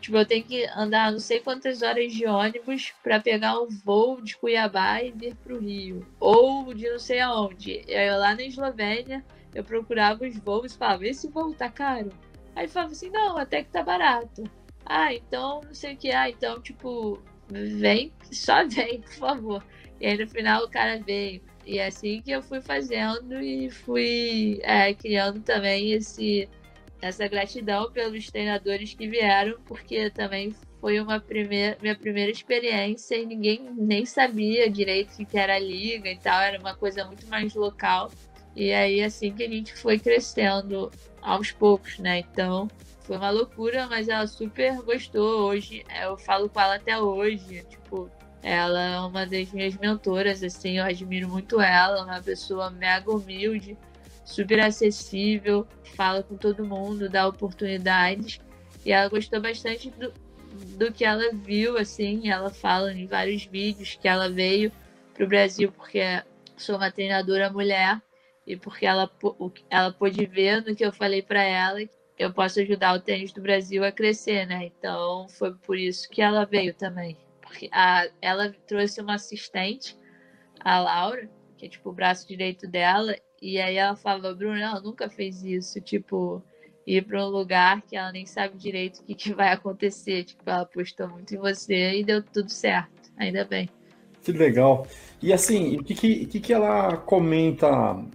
Tipo, 0.00 0.16
eu 0.16 0.26
tenho 0.26 0.44
que 0.44 0.64
andar 0.74 1.12
não 1.12 1.18
sei 1.18 1.40
quantas 1.40 1.82
horas 1.82 2.12
de 2.12 2.26
ônibus 2.26 2.92
para 3.02 3.20
pegar 3.20 3.60
um 3.60 3.68
voo 3.68 4.20
de 4.22 4.36
Cuiabá 4.36 5.02
e 5.02 5.12
vir 5.12 5.34
para 5.36 5.54
o 5.54 5.60
Rio. 5.60 6.06
Ou 6.18 6.72
de 6.72 6.88
não 6.88 6.98
sei 6.98 7.20
aonde. 7.20 7.82
Eu 7.86 8.18
lá 8.18 8.34
na 8.34 8.42
Eslovênia, 8.42 9.24
eu 9.54 9.62
procurava 9.62 10.24
os 10.26 10.36
voos 10.38 10.74
e 10.74 10.78
falava, 10.78 11.06
esse 11.06 11.28
voo 11.28 11.52
tá 11.52 11.68
caro? 11.68 12.10
Aí 12.56 12.66
falava 12.66 12.92
assim, 12.92 13.10
não, 13.10 13.36
até 13.36 13.62
que 13.62 13.70
tá 13.70 13.82
barato. 13.82 14.44
Ah, 14.86 15.12
então 15.14 15.60
não 15.64 15.74
sei 15.74 15.94
o 15.94 15.96
que. 15.96 16.10
Ah, 16.10 16.30
então, 16.30 16.60
tipo, 16.60 17.22
vem, 17.48 18.12
só 18.32 18.64
vem, 18.68 19.00
por 19.02 19.12
favor. 19.12 19.64
E 20.00 20.06
aí 20.06 20.18
no 20.18 20.28
final 20.28 20.64
o 20.64 20.70
cara 20.70 20.98
veio. 20.98 21.42
E 21.66 21.78
é 21.78 21.86
assim 21.86 22.22
que 22.22 22.30
eu 22.30 22.42
fui 22.42 22.60
fazendo 22.60 23.40
e 23.40 23.70
fui 23.70 24.60
é, 24.62 24.94
criando 24.94 25.40
também 25.40 25.92
esse, 25.92 26.48
essa 27.00 27.26
gratidão 27.26 27.90
pelos 27.90 28.30
treinadores 28.30 28.94
que 28.94 29.08
vieram, 29.08 29.58
porque 29.64 30.10
também 30.10 30.54
foi 30.80 31.00
uma 31.00 31.20
primeira, 31.20 31.76
minha 31.80 31.96
primeira 31.96 32.30
experiência 32.30 33.16
e 33.16 33.26
ninguém 33.26 33.70
nem 33.76 34.04
sabia 34.04 34.70
direito 34.70 35.22
o 35.22 35.26
que 35.26 35.38
era 35.38 35.54
a 35.56 35.58
liga 35.58 36.08
e 36.10 36.18
tal, 36.18 36.40
era 36.40 36.58
uma 36.58 36.74
coisa 36.74 37.04
muito 37.04 37.26
mais 37.28 37.54
local. 37.54 38.10
E 38.54 38.72
aí 38.72 39.02
assim 39.02 39.32
que 39.32 39.42
a 39.44 39.48
gente 39.48 39.74
foi 39.74 39.98
crescendo 39.98 40.90
aos 41.22 41.52
poucos, 41.52 41.98
né? 41.98 42.18
Então 42.18 42.68
foi 43.02 43.16
uma 43.16 43.30
loucura, 43.30 43.86
mas 43.88 44.08
ela 44.08 44.26
super 44.26 44.80
gostou. 44.82 45.42
Hoje 45.42 45.84
eu 46.02 46.16
falo 46.16 46.48
com 46.48 46.60
ela 46.60 46.76
até 46.76 46.98
hoje, 46.98 47.64
tipo, 47.68 48.10
ela 48.42 48.80
é 48.80 49.00
uma 49.00 49.26
das 49.26 49.52
minhas 49.52 49.76
mentoras, 49.76 50.42
assim, 50.42 50.78
eu 50.78 50.84
admiro 50.84 51.28
muito 51.28 51.60
ela, 51.60 52.04
uma 52.04 52.22
pessoa 52.22 52.70
mega 52.70 53.10
humilde, 53.10 53.76
super 54.30 54.60
acessível, 54.60 55.66
fala 55.96 56.22
com 56.22 56.36
todo 56.36 56.64
mundo, 56.64 57.08
dá 57.08 57.26
oportunidades. 57.26 58.40
E 58.84 58.92
ela 58.92 59.08
gostou 59.08 59.40
bastante 59.40 59.90
do, 59.90 60.12
do 60.76 60.92
que 60.92 61.04
ela 61.04 61.32
viu, 61.32 61.76
assim, 61.76 62.30
ela 62.30 62.50
fala 62.50 62.92
em 62.92 63.06
vários 63.06 63.44
vídeos 63.44 63.98
que 64.00 64.08
ela 64.08 64.28
veio 64.28 64.72
para 65.14 65.24
o 65.24 65.28
Brasil 65.28 65.70
porque 65.72 66.00
sou 66.56 66.76
uma 66.76 66.90
treinadora 66.90 67.50
mulher 67.50 68.00
e 68.46 68.56
porque 68.56 68.86
ela, 68.86 69.10
ela 69.68 69.92
pôde 69.92 70.24
ver 70.26 70.64
no 70.64 70.74
que 70.74 70.84
eu 70.84 70.92
falei 70.92 71.22
para 71.22 71.42
ela 71.42 71.80
eu 72.18 72.32
posso 72.34 72.60
ajudar 72.60 72.94
o 72.94 73.00
tênis 73.00 73.32
do 73.32 73.40
Brasil 73.40 73.82
a 73.82 73.90
crescer, 73.90 74.46
né? 74.46 74.66
Então 74.66 75.26
foi 75.30 75.54
por 75.54 75.78
isso 75.78 76.06
que 76.10 76.20
ela 76.20 76.44
veio 76.44 76.74
também 76.74 77.16
a, 77.72 78.08
ela 78.20 78.52
trouxe 78.66 79.00
uma 79.00 79.14
assistente, 79.14 79.96
a 80.60 80.78
Laura, 80.78 81.28
que 81.56 81.66
é 81.66 81.68
tipo 81.68 81.90
o 81.90 81.92
braço 81.92 82.26
direito 82.26 82.66
dela, 82.66 83.16
e 83.40 83.58
aí 83.60 83.76
ela 83.76 83.96
falou, 83.96 84.34
Bruna, 84.34 84.60
ela 84.60 84.80
nunca 84.80 85.08
fez 85.08 85.42
isso, 85.42 85.80
tipo, 85.80 86.42
ir 86.86 87.04
para 87.04 87.24
um 87.24 87.28
lugar 87.28 87.82
que 87.82 87.96
ela 87.96 88.12
nem 88.12 88.26
sabe 88.26 88.56
direito 88.56 89.00
o 89.00 89.04
que, 89.04 89.14
que 89.14 89.32
vai 89.32 89.52
acontecer. 89.52 90.24
Tipo, 90.24 90.42
ela 90.46 90.62
apostou 90.62 91.08
muito 91.08 91.34
em 91.34 91.38
você 91.38 91.98
e 91.98 92.04
deu 92.04 92.22
tudo 92.22 92.50
certo, 92.50 93.10
ainda 93.16 93.44
bem. 93.44 93.68
Que 94.22 94.32
legal. 94.32 94.86
E 95.22 95.32
assim, 95.32 95.78
o 95.78 95.84
que, 95.84 95.94
que, 96.26 96.40
que 96.40 96.52
ela 96.52 96.96
comenta, 96.98 97.68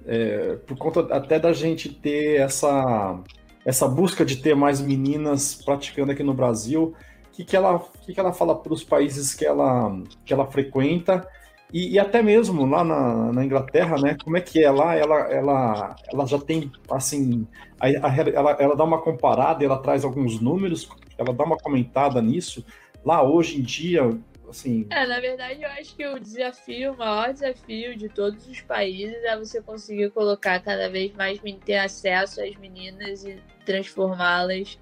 é, 0.05 0.55
por 0.67 0.77
conta 0.77 1.01
até 1.15 1.39
da 1.39 1.51
gente 1.51 1.89
ter 1.89 2.39
essa, 2.39 3.19
essa 3.65 3.87
busca 3.87 4.23
de 4.23 4.37
ter 4.37 4.55
mais 4.55 4.79
meninas 4.79 5.55
praticando 5.55 6.11
aqui 6.11 6.21
no 6.21 6.33
Brasil, 6.33 6.93
que, 7.31 7.43
que, 7.43 7.55
ela, 7.55 7.79
que, 8.01 8.13
que 8.13 8.19
ela 8.19 8.31
fala 8.31 8.55
para 8.55 8.71
os 8.71 8.83
países 8.83 9.33
que 9.33 9.45
ela, 9.45 9.99
que 10.23 10.31
ela 10.31 10.45
frequenta 10.45 11.27
e, 11.73 11.93
e, 11.93 11.99
até 11.99 12.21
mesmo 12.21 12.65
lá 12.65 12.83
na, 12.83 13.33
na, 13.33 13.43
Inglaterra, 13.45 13.97
né? 13.97 14.17
Como 14.23 14.37
é 14.37 14.41
que 14.41 14.63
é 14.63 14.69
lá? 14.69 14.95
Ela, 14.95 15.19
ela, 15.31 15.95
ela 16.11 16.25
já 16.25 16.39
tem, 16.39 16.71
assim, 16.89 17.47
a, 17.79 17.87
a, 17.87 18.17
ela, 18.17 18.51
ela 18.59 18.75
dá 18.75 18.83
uma 18.83 19.01
comparada, 19.01 19.63
ela 19.63 19.77
traz 19.77 20.03
alguns 20.05 20.39
números, 20.39 20.87
ela 21.17 21.33
dá 21.33 21.43
uma 21.43 21.57
comentada 21.57 22.21
nisso. 22.21 22.65
Lá 23.03 23.21
hoje 23.23 23.59
em 23.59 23.61
dia, 23.61 24.09
assim... 24.49 24.87
É, 24.89 25.05
na 25.05 25.19
verdade, 25.19 25.61
eu 25.61 25.69
acho 25.69 25.95
que 25.95 26.07
o 26.07 26.19
desafio, 26.19 26.93
o 26.93 26.97
maior 26.97 27.33
desafio 27.33 27.97
de 27.97 28.09
todos 28.09 28.47
os 28.47 28.61
países 28.61 29.23
é 29.23 29.37
você 29.37 29.61
conseguir 29.61 30.11
colocar 30.11 30.59
cada 30.61 30.89
vez 30.89 31.13
mais, 31.13 31.39
ter 31.65 31.77
acesso 31.77 32.41
às 32.41 32.55
meninas 32.55 33.25
e 33.25 33.37
transformá-las 33.65 34.79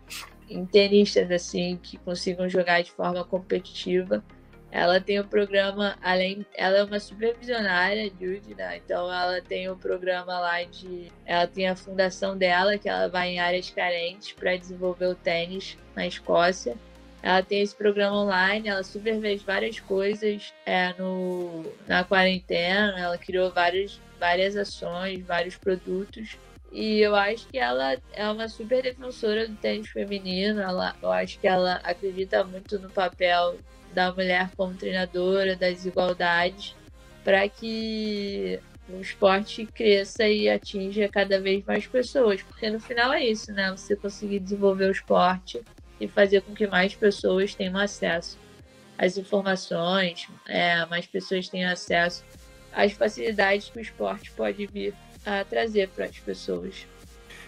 em 0.50 0.66
tenistas 0.66 1.32
assim 1.32 1.80
que 1.82 1.98
consigam 1.98 2.48
jogar 2.48 2.82
de 2.82 2.92
forma 2.92 3.24
competitiva. 3.24 4.24
Ela 4.76 5.00
tem 5.00 5.20
o 5.20 5.22
um 5.22 5.28
programa, 5.28 5.96
além, 6.02 6.44
ela 6.56 6.80
é 6.80 6.84
uma 6.84 7.00
supervisionária, 7.00 8.12
Judy, 8.20 8.56
né? 8.56 8.78
Então 8.78 9.02
ela 9.14 9.40
tem 9.40 9.70
o 9.70 9.74
um 9.74 9.78
programa 9.78 10.40
lá 10.40 10.64
de, 10.64 11.12
ela 11.28 11.46
tem 11.46 11.68
a 11.68 11.76
fundação 11.76 12.36
dela 12.36 12.76
que 12.76 12.90
ela 12.90 13.08
vai 13.08 13.30
em 13.30 13.40
áreas 13.40 13.70
carentes 13.70 14.34
para 14.34 14.58
desenvolver 14.58 15.06
o 15.06 15.14
tênis 15.14 15.78
na 15.96 16.08
Escócia. 16.08 16.76
Ela 17.22 17.44
tem 17.44 17.62
esse 17.62 17.76
programa 17.76 18.24
online, 18.24 18.68
ela 18.68 18.82
supervê 18.82 19.36
várias 19.36 19.80
coisas 19.80 20.52
é, 20.66 20.92
no, 20.98 21.72
na 21.88 22.04
quarentena, 22.04 23.00
ela 23.00 23.18
criou 23.20 23.52
várias, 23.52 24.02
várias 24.20 24.58
ações, 24.58 25.24
vários 25.24 25.56
produtos 25.56 26.36
e 26.72 27.00
eu 27.00 27.16
acho 27.16 27.48
que 27.48 27.60
ela 27.60 27.96
é 28.14 28.28
uma 28.28 28.50
super 28.50 28.82
defensora 28.82 29.48
do 29.48 29.56
tênis 29.56 29.90
feminino. 29.90 30.60
Ela, 30.60 30.96
eu 31.00 31.12
acho 31.12 31.40
que 31.40 31.48
ela 31.48 31.76
acredita 31.84 32.44
muito 32.44 32.80
no 32.80 32.90
papel 32.90 33.56
da 33.94 34.12
mulher 34.12 34.50
como 34.58 34.74
treinadora, 34.74 35.56
das 35.56 35.86
igualdades, 35.86 36.76
para 37.24 37.48
que 37.48 38.60
o 38.90 39.00
esporte 39.00 39.66
cresça 39.66 40.28
e 40.28 40.50
atinja 40.50 41.08
cada 41.08 41.40
vez 41.40 41.64
mais 41.66 41.88
pessoas. 41.88 42.42
Porque 42.42 42.70
no 42.70 42.80
final 42.80 43.14
é 43.14 43.24
isso, 43.24 43.52
né? 43.54 43.72
Você 43.72 43.96
conseguir 43.96 44.40
desenvolver 44.40 44.86
o 44.86 44.92
esporte 44.92 45.62
e 46.00 46.08
fazer 46.08 46.42
com 46.42 46.54
que 46.54 46.68
mais 46.68 46.94
pessoas 46.94 47.56
tenham 47.56 47.78
acesso 47.78 48.38
às 48.98 49.18
informações, 49.18 50.28
é, 50.48 50.86
mais 50.86 51.06
pessoas 51.06 51.48
tenham 51.48 51.72
acesso 51.72 52.24
às 52.72 52.92
facilidades 52.92 53.70
que 53.70 53.78
o 53.78 53.82
esporte 53.82 54.32
pode 54.32 54.68
vir 54.68 54.94
a 55.26 55.44
trazer 55.44 55.90
para 55.90 56.06
as 56.06 56.20
pessoas. 56.20 56.86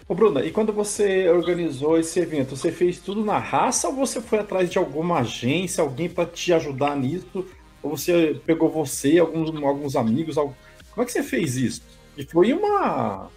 Ô 0.08 0.14
Bruna, 0.14 0.46
e 0.46 0.52
quando 0.52 0.72
você 0.72 1.28
organizou 1.30 1.98
esse 1.98 2.20
evento, 2.20 2.56
você 2.56 2.72
fez 2.72 3.00
tudo 3.00 3.26
na 3.26 3.40
raça 3.40 3.88
ou 3.88 3.96
você 3.96 4.22
foi 4.22 4.38
atrás 4.38 4.70
de 4.70 4.78
alguma 4.78 5.20
agência, 5.20 5.82
alguém 5.82 6.08
para 6.08 6.30
te 6.30 6.54
ajudar 6.54 6.96
nisso? 6.96 7.48
Ou 7.82 7.98
você 7.98 8.40
pegou 8.46 8.70
você, 8.70 9.18
alguns, 9.18 9.50
alguns 9.64 9.96
amigos? 9.96 10.38
Algum... 10.38 10.54
Como 10.92 11.02
é 11.02 11.06
que 11.06 11.12
você 11.12 11.24
fez 11.24 11.58
isso? 11.58 11.82
E 12.16 12.24
foi 12.24 12.54
uma. 12.54 13.32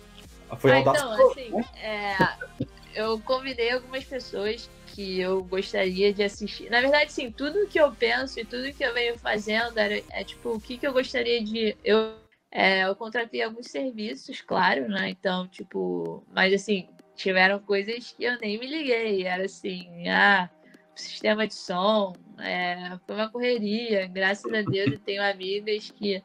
Foi 0.59 0.73
ah, 0.73 0.81
então, 0.81 1.31
assim, 1.31 1.51
né? 1.51 1.64
é, 1.83 2.16
eu 2.95 3.19
convidei 3.21 3.71
algumas 3.73 4.05
pessoas 4.05 4.69
que 4.87 5.21
eu 5.21 5.43
gostaria 5.45 6.12
de 6.12 6.23
assistir. 6.23 6.71
Na 6.71 6.81
verdade, 6.81 7.12
sim, 7.12 7.31
tudo 7.31 7.66
que 7.66 7.81
eu 7.81 7.93
penso 7.93 8.41
e 8.41 8.45
tudo 8.45 8.73
que 8.73 8.85
eu 8.85 8.93
venho 8.93 9.19
fazendo 9.19 9.79
era, 9.79 10.03
é 10.11 10.25
tipo, 10.25 10.51
o 10.51 10.61
que, 10.61 10.77
que 10.77 10.87
eu 10.87 10.93
gostaria 10.93 11.43
de. 11.43 11.77
Eu 11.85 12.12
é, 12.51 12.84
eu 12.84 12.96
contratei 12.96 13.42
alguns 13.42 13.66
serviços, 13.66 14.40
claro, 14.40 14.88
né? 14.88 15.11
Então, 15.11 15.46
tipo, 15.49 16.24
mas 16.32 16.53
assim, 16.55 16.88
tiveram 17.14 17.59
coisas 17.59 18.12
que 18.12 18.24
eu 18.24 18.38
nem 18.38 18.59
me 18.59 18.66
liguei. 18.66 19.26
Era 19.26 19.44
assim, 19.44 20.09
ah, 20.09 20.49
sistema 20.94 21.46
de 21.46 21.55
som, 21.55 22.14
é, 22.38 22.99
foi 23.07 23.16
uma 23.16 23.30
correria. 23.30 24.07
Graças 24.07 24.53
a 24.53 24.62
Deus 24.62 24.92
eu 24.92 24.99
tenho 24.99 25.22
amigas 25.22 25.90
que 25.90 26.22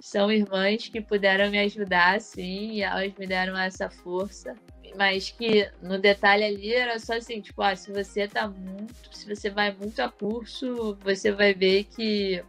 são 0.00 0.30
irmãs 0.30 0.88
que 0.88 1.00
puderam 1.00 1.50
me 1.50 1.58
ajudar, 1.60 2.16
assim, 2.16 2.72
e 2.72 2.82
elas 2.82 3.12
me 3.14 3.26
deram 3.26 3.56
essa 3.56 3.88
força. 3.88 4.54
Mas 4.96 5.30
que 5.30 5.68
no 5.82 5.98
detalhe 5.98 6.44
ali 6.44 6.72
era 6.72 6.98
só 6.98 7.14
assim, 7.14 7.40
tipo, 7.40 7.62
ah, 7.62 7.74
se 7.74 7.90
você 7.90 8.28
tá 8.28 8.46
muito, 8.46 8.94
se 9.16 9.26
você 9.26 9.50
vai 9.50 9.72
muito 9.72 10.00
a 10.00 10.08
curso, 10.08 10.96
você 11.02 11.32
vai 11.32 11.52
ver 11.52 11.84
que 11.84 12.44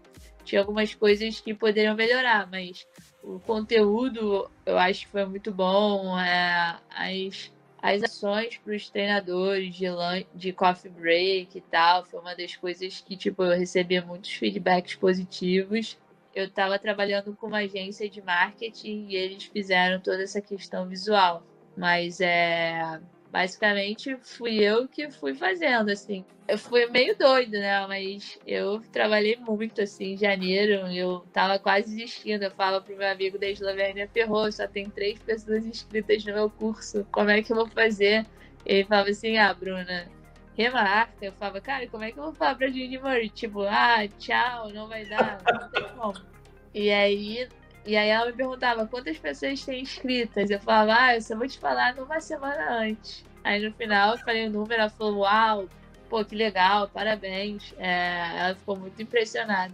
tinha 0.45 0.61
algumas 0.61 0.93
coisas 0.93 1.39
que 1.41 1.53
poderiam 1.53 1.95
melhorar, 1.95 2.49
mas 2.49 2.87
o 3.23 3.39
conteúdo 3.39 4.49
eu 4.65 4.77
acho 4.77 5.01
que 5.05 5.11
foi 5.11 5.25
muito 5.25 5.51
bom. 5.51 6.17
É, 6.17 6.77
as, 6.89 7.51
as 7.81 8.03
ações 8.03 8.57
para 8.57 8.75
os 8.75 8.89
treinadores 8.89 9.75
de, 9.75 9.87
de 10.33 10.53
coffee 10.53 10.91
break 10.91 11.57
e 11.57 11.61
tal, 11.61 12.05
foi 12.05 12.19
uma 12.19 12.35
das 12.35 12.55
coisas 12.55 13.01
que 13.01 13.17
tipo, 13.17 13.43
eu 13.43 13.57
recebi 13.57 13.99
muitos 14.01 14.31
feedbacks 14.31 14.95
positivos. 14.95 15.97
Eu 16.33 16.45
estava 16.45 16.77
trabalhando 16.77 17.35
com 17.35 17.47
uma 17.47 17.59
agência 17.59 18.09
de 18.09 18.21
marketing 18.21 19.07
e 19.09 19.15
eles 19.15 19.45
fizeram 19.45 19.99
toda 19.99 20.21
essa 20.21 20.41
questão 20.41 20.87
visual. 20.87 21.43
Mas 21.77 22.21
é 22.21 22.99
basicamente 23.35 24.15
fui 24.21 24.63
eu 24.63 24.87
que 24.87 25.11
fui 25.11 25.35
fazendo, 25.35 25.89
assim. 25.89 26.23
Eu 26.47 26.57
fui 26.57 26.85
meio 26.85 27.17
doido, 27.17 27.51
né? 27.51 27.85
Mas 27.85 28.39
eu 28.47 28.81
trabalhei 28.93 29.35
muito, 29.35 29.81
assim, 29.81 30.13
em 30.13 30.17
janeiro. 30.17 30.87
Eu 30.87 31.25
tava 31.33 31.59
quase 31.59 31.93
desistindo. 31.93 32.45
Eu 32.45 32.51
falo 32.51 32.81
pro 32.81 32.95
meu 32.95 33.11
amigo 33.11 33.37
da 33.37 33.49
Eslovênia, 33.49 34.07
ferrou, 34.07 34.49
só 34.53 34.65
tem 34.65 34.89
três 34.89 35.19
pessoas 35.19 35.65
inscritas 35.65 36.23
no 36.23 36.33
meu 36.33 36.49
curso. 36.49 37.05
Como 37.11 37.29
é 37.29 37.43
que 37.43 37.51
eu 37.51 37.57
vou 37.57 37.67
fazer? 37.67 38.25
Ele 38.65 38.85
falava 38.85 39.09
assim, 39.09 39.37
ah, 39.37 39.53
Bruna, 39.53 40.07
remarca. 40.57 41.25
Eu 41.25 41.33
falava, 41.33 41.59
cara, 41.59 41.87
como 41.87 42.05
é 42.05 42.13
que 42.13 42.17
eu 42.17 42.23
vou 42.23 42.33
falar 42.33 42.55
pra 42.55 42.67
Judy 42.67 42.97
Murray? 42.99 43.29
Tipo, 43.29 43.63
ah, 43.63 44.07
tchau, 44.17 44.69
não 44.69 44.87
vai 44.87 45.03
dar, 45.07 45.41
não 45.45 45.69
tem 45.71 45.83
como. 45.89 46.13
E 46.73 46.89
aí, 46.89 47.49
e 47.85 47.95
aí 47.95 48.09
ela 48.09 48.25
me 48.25 48.33
perguntava 48.33 48.87
quantas 48.87 49.17
pessoas 49.17 49.63
tem 49.63 49.81
inscritas. 49.81 50.49
Eu 50.49 50.59
falava, 50.59 50.95
ah, 50.99 51.15
eu 51.15 51.21
só 51.21 51.35
vou 51.37 51.47
te 51.47 51.59
falar 51.59 51.95
numa 51.95 52.19
semana 52.19 52.79
antes. 52.79 53.23
Aí 53.43 53.63
no 53.63 53.71
final 53.75 54.13
eu 54.13 54.17
falei 54.19 54.47
o 54.47 54.49
número, 54.49 54.81
ela 54.81 54.89
falou, 54.89 55.19
uau, 55.19 55.69
pô, 56.09 56.25
que 56.25 56.35
legal, 56.35 56.89
parabéns. 56.89 57.73
É, 57.77 58.39
ela 58.39 58.55
ficou 58.55 58.75
muito 58.75 58.99
impressionada. 59.01 59.73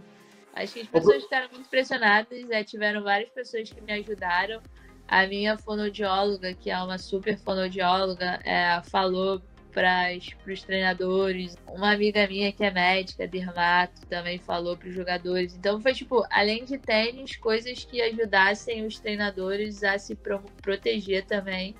Acho 0.54 0.74
que 0.74 0.80
as 0.80 0.88
pessoas 0.88 1.22
ficaram 1.22 1.48
muito 1.50 1.66
impressionadas, 1.66 2.50
é, 2.50 2.62
tiveram 2.62 3.02
várias 3.02 3.30
pessoas 3.30 3.70
que 3.70 3.80
me 3.80 3.92
ajudaram. 3.92 4.60
A 5.08 5.26
minha 5.26 5.56
fonodióloga, 5.56 6.54
que 6.54 6.70
é 6.70 6.78
uma 6.78 6.98
super 6.98 7.38
fonodióloga, 7.38 8.40
é, 8.44 8.80
falou 8.84 9.42
para 9.72 10.08
os 10.46 10.62
treinadores. 10.62 11.56
Uma 11.66 11.92
amiga 11.92 12.26
minha 12.26 12.52
que 12.52 12.62
é 12.62 12.70
médica, 12.70 13.26
dermato, 13.26 14.06
também 14.06 14.38
falou 14.38 14.76
para 14.76 14.88
os 14.88 14.94
jogadores. 14.94 15.54
Então 15.56 15.80
foi 15.80 15.94
tipo, 15.94 16.24
além 16.30 16.64
de 16.64 16.78
tênis, 16.78 17.36
coisas 17.36 17.84
que 17.84 18.00
ajudassem 18.00 18.86
os 18.86 18.98
treinadores 18.98 19.82
a 19.82 19.98
se 19.98 20.14
pro 20.14 20.40
proteger 20.60 21.24
também. 21.24 21.74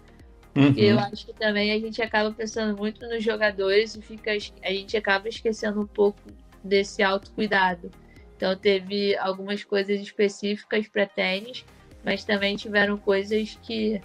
Porque 0.54 0.92
uhum. 0.92 0.98
eu 0.98 0.98
acho 0.98 1.26
que 1.26 1.32
também 1.32 1.72
a 1.72 1.78
gente 1.78 2.02
acaba 2.02 2.30
pensando 2.30 2.76
muito 2.76 3.06
nos 3.08 3.22
jogadores 3.22 3.94
e 3.94 4.02
fica, 4.02 4.32
a 4.32 4.70
gente 4.70 4.96
acaba 4.96 5.28
esquecendo 5.28 5.80
um 5.80 5.86
pouco 5.86 6.20
desse 6.62 7.02
autocuidado. 7.02 7.90
Então 8.36 8.56
teve 8.56 9.16
algumas 9.16 9.64
coisas 9.64 10.00
específicas 10.00 10.88
para 10.88 11.06
tênis, 11.06 11.64
mas 12.04 12.24
também 12.24 12.56
tiveram 12.56 12.98
coisas 12.98 13.58
que 13.62 14.00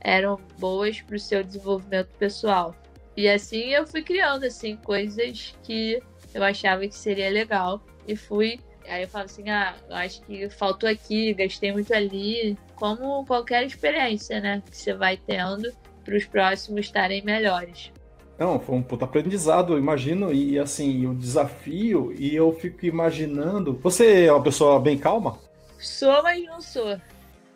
eram 0.00 0.40
boas 0.58 1.00
para 1.00 1.16
o 1.16 1.18
seu 1.18 1.44
desenvolvimento 1.44 2.08
pessoal. 2.18 2.74
E 3.16 3.28
assim 3.28 3.70
eu 3.74 3.86
fui 3.86 4.02
criando 4.02 4.44
assim 4.44 4.76
coisas 4.76 5.54
que 5.62 6.02
eu 6.32 6.42
achava 6.42 6.86
que 6.86 6.96
seria 6.96 7.30
legal 7.30 7.80
e 8.06 8.16
fui. 8.16 8.58
Aí 8.86 9.02
eu 9.02 9.08
falo 9.08 9.24
assim, 9.24 9.48
ah, 9.48 9.74
eu 9.88 9.96
acho 9.96 10.20
que 10.22 10.48
faltou 10.50 10.88
aqui, 10.88 11.32
gastei 11.32 11.72
muito 11.72 11.94
ali, 11.94 12.58
como 12.74 13.24
qualquer 13.24 13.64
experiência, 13.64 14.40
né, 14.40 14.62
que 14.70 14.76
você 14.76 14.92
vai 14.92 15.16
tendo 15.16 15.72
para 16.04 16.16
os 16.16 16.24
próximos 16.26 16.86
estarem 16.86 17.24
melhores. 17.24 17.90
Não, 18.38 18.58
foi 18.58 18.74
um 18.74 18.82
puta 18.82 19.04
aprendizado, 19.04 19.78
imagino, 19.78 20.32
e 20.32 20.58
assim, 20.58 21.06
o 21.06 21.14
desafio, 21.14 22.12
e 22.18 22.34
eu 22.34 22.52
fico 22.52 22.84
imaginando. 22.84 23.78
Você 23.82 24.24
é 24.24 24.32
uma 24.32 24.42
pessoa 24.42 24.80
bem 24.80 24.98
calma? 24.98 25.38
Sou, 25.78 26.22
mas 26.22 26.44
não 26.44 26.60
sou. 26.60 26.98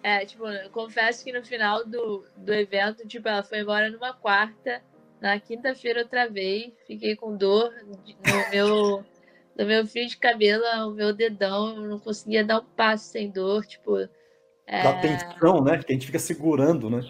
É, 0.02 0.24
tipo, 0.24 0.46
eu 0.46 0.70
confesso 0.70 1.24
que 1.24 1.32
no 1.32 1.44
final 1.44 1.84
do, 1.84 2.24
do 2.36 2.54
evento, 2.54 3.06
tipo, 3.06 3.28
ela 3.28 3.42
foi 3.42 3.60
embora 3.60 3.90
numa 3.90 4.14
quarta, 4.14 4.80
na 5.20 5.38
quinta-feira 5.40 6.00
eu 6.00 6.08
travei, 6.08 6.74
fiquei 6.86 7.16
com 7.16 7.36
dor 7.36 7.72
no 7.86 8.50
meu, 8.50 9.04
no 9.56 9.66
meu 9.66 9.86
fio 9.86 10.06
de 10.06 10.16
cabelo, 10.16 10.64
o 10.88 10.94
meu 10.94 11.12
dedão, 11.12 11.76
eu 11.76 11.88
não 11.88 11.98
conseguia 11.98 12.44
dar 12.44 12.60
um 12.60 12.64
passo 12.64 13.10
sem 13.10 13.30
dor, 13.30 13.66
tipo. 13.66 13.96
É... 14.66 14.82
Dá 14.82 15.00
tensão, 15.00 15.62
né? 15.62 15.78
Que 15.78 15.92
a 15.92 15.94
gente 15.94 16.06
fica 16.06 16.18
segurando, 16.18 16.88
né? 16.88 17.00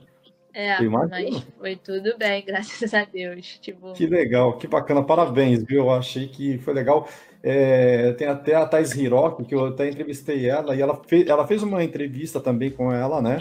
É, 0.54 0.80
mas 0.80 1.46
foi 1.56 1.76
tudo 1.76 2.16
bem, 2.18 2.42
graças 2.46 2.92
a 2.92 3.04
Deus. 3.04 3.58
Tipo... 3.60 3.92
Que 3.92 4.06
legal, 4.06 4.56
que 4.58 4.66
bacana, 4.66 5.04
parabéns, 5.04 5.62
viu? 5.62 5.84
Eu 5.84 5.90
achei 5.90 6.26
que 6.26 6.58
foi 6.58 6.74
legal. 6.74 7.08
É, 7.42 8.12
tem 8.14 8.26
até 8.26 8.56
a 8.56 8.66
Thais 8.66 8.94
Hiroki, 8.96 9.44
que 9.44 9.54
eu 9.54 9.66
até 9.66 9.88
entrevistei 9.88 10.48
ela, 10.48 10.74
e 10.74 10.80
ela 10.80 11.00
fez, 11.06 11.28
ela 11.28 11.46
fez 11.46 11.62
uma 11.62 11.84
entrevista 11.84 12.40
também 12.40 12.70
com 12.70 12.92
ela, 12.92 13.22
né? 13.22 13.38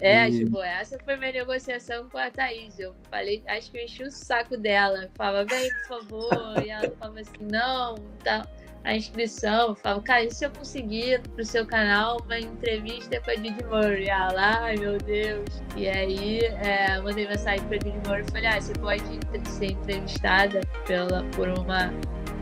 É, 0.00 0.28
e... 0.28 0.44
tipo, 0.44 0.62
essa 0.62 0.98
foi 0.98 1.16
minha 1.16 1.32
negociação 1.32 2.08
com 2.08 2.18
a 2.18 2.30
Thaís. 2.30 2.78
Eu 2.78 2.94
falei, 3.10 3.42
acho 3.46 3.70
que 3.70 3.78
eu 3.78 3.84
enchi 3.84 4.02
o 4.02 4.10
saco 4.10 4.56
dela. 4.56 5.04
Eu 5.04 5.10
falava, 5.14 5.44
vem, 5.44 5.70
por 5.70 6.00
favor. 6.00 6.64
E 6.64 6.70
ela 6.70 6.90
falava 6.98 7.20
assim, 7.20 7.44
não, 7.50 7.96
tá 8.24 8.46
a 8.84 8.96
inscrição. 8.96 9.68
Eu 9.68 9.74
falava, 9.74 10.02
cara, 10.02 10.24
e 10.24 10.30
se 10.30 10.44
eu 10.44 10.50
conseguir 10.50 11.20
pro 11.20 11.44
seu 11.44 11.66
canal 11.66 12.18
uma 12.24 12.38
entrevista 12.38 13.20
com 13.20 13.30
a 13.30 13.34
Didi 13.34 13.64
Murray? 13.64 14.08
Ela, 14.08 14.62
ai 14.62 14.76
meu 14.76 14.96
Deus. 14.98 15.62
E 15.76 15.88
aí, 15.88 16.40
é, 16.40 16.98
mandei 17.00 17.28
mensagem 17.28 17.66
pra 17.66 17.76
Didi 17.76 17.98
Murray 18.06 18.24
e 18.26 18.30
falei, 18.30 18.46
ah, 18.46 18.60
você 18.60 18.72
pode 18.74 19.02
ser 19.48 19.66
entrevistada 19.72 20.60
pela, 20.86 21.24
por 21.36 21.48
uma 21.48 21.92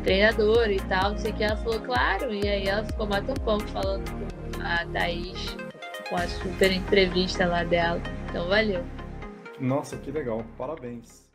treinadora 0.04 0.72
e 0.72 0.80
tal, 0.82 1.10
não 1.10 1.18
sei 1.18 1.32
o 1.32 1.34
que. 1.34 1.42
Ela 1.42 1.56
falou, 1.56 1.80
claro. 1.80 2.32
E 2.32 2.48
aí 2.48 2.68
ela 2.68 2.84
ficou 2.84 3.08
tempão 3.08 3.58
falando 3.60 4.08
com 4.12 4.62
a 4.62 4.86
Thaís 4.86 5.67
com 6.08 6.16
a 6.16 6.26
super 6.26 6.72
entrevista 6.72 7.46
lá 7.46 7.64
dela. 7.64 8.00
Então 8.28 8.48
valeu. 8.48 8.82
Nossa, 9.60 9.96
que 9.96 10.10
legal. 10.10 10.44
Parabéns. 10.56 11.28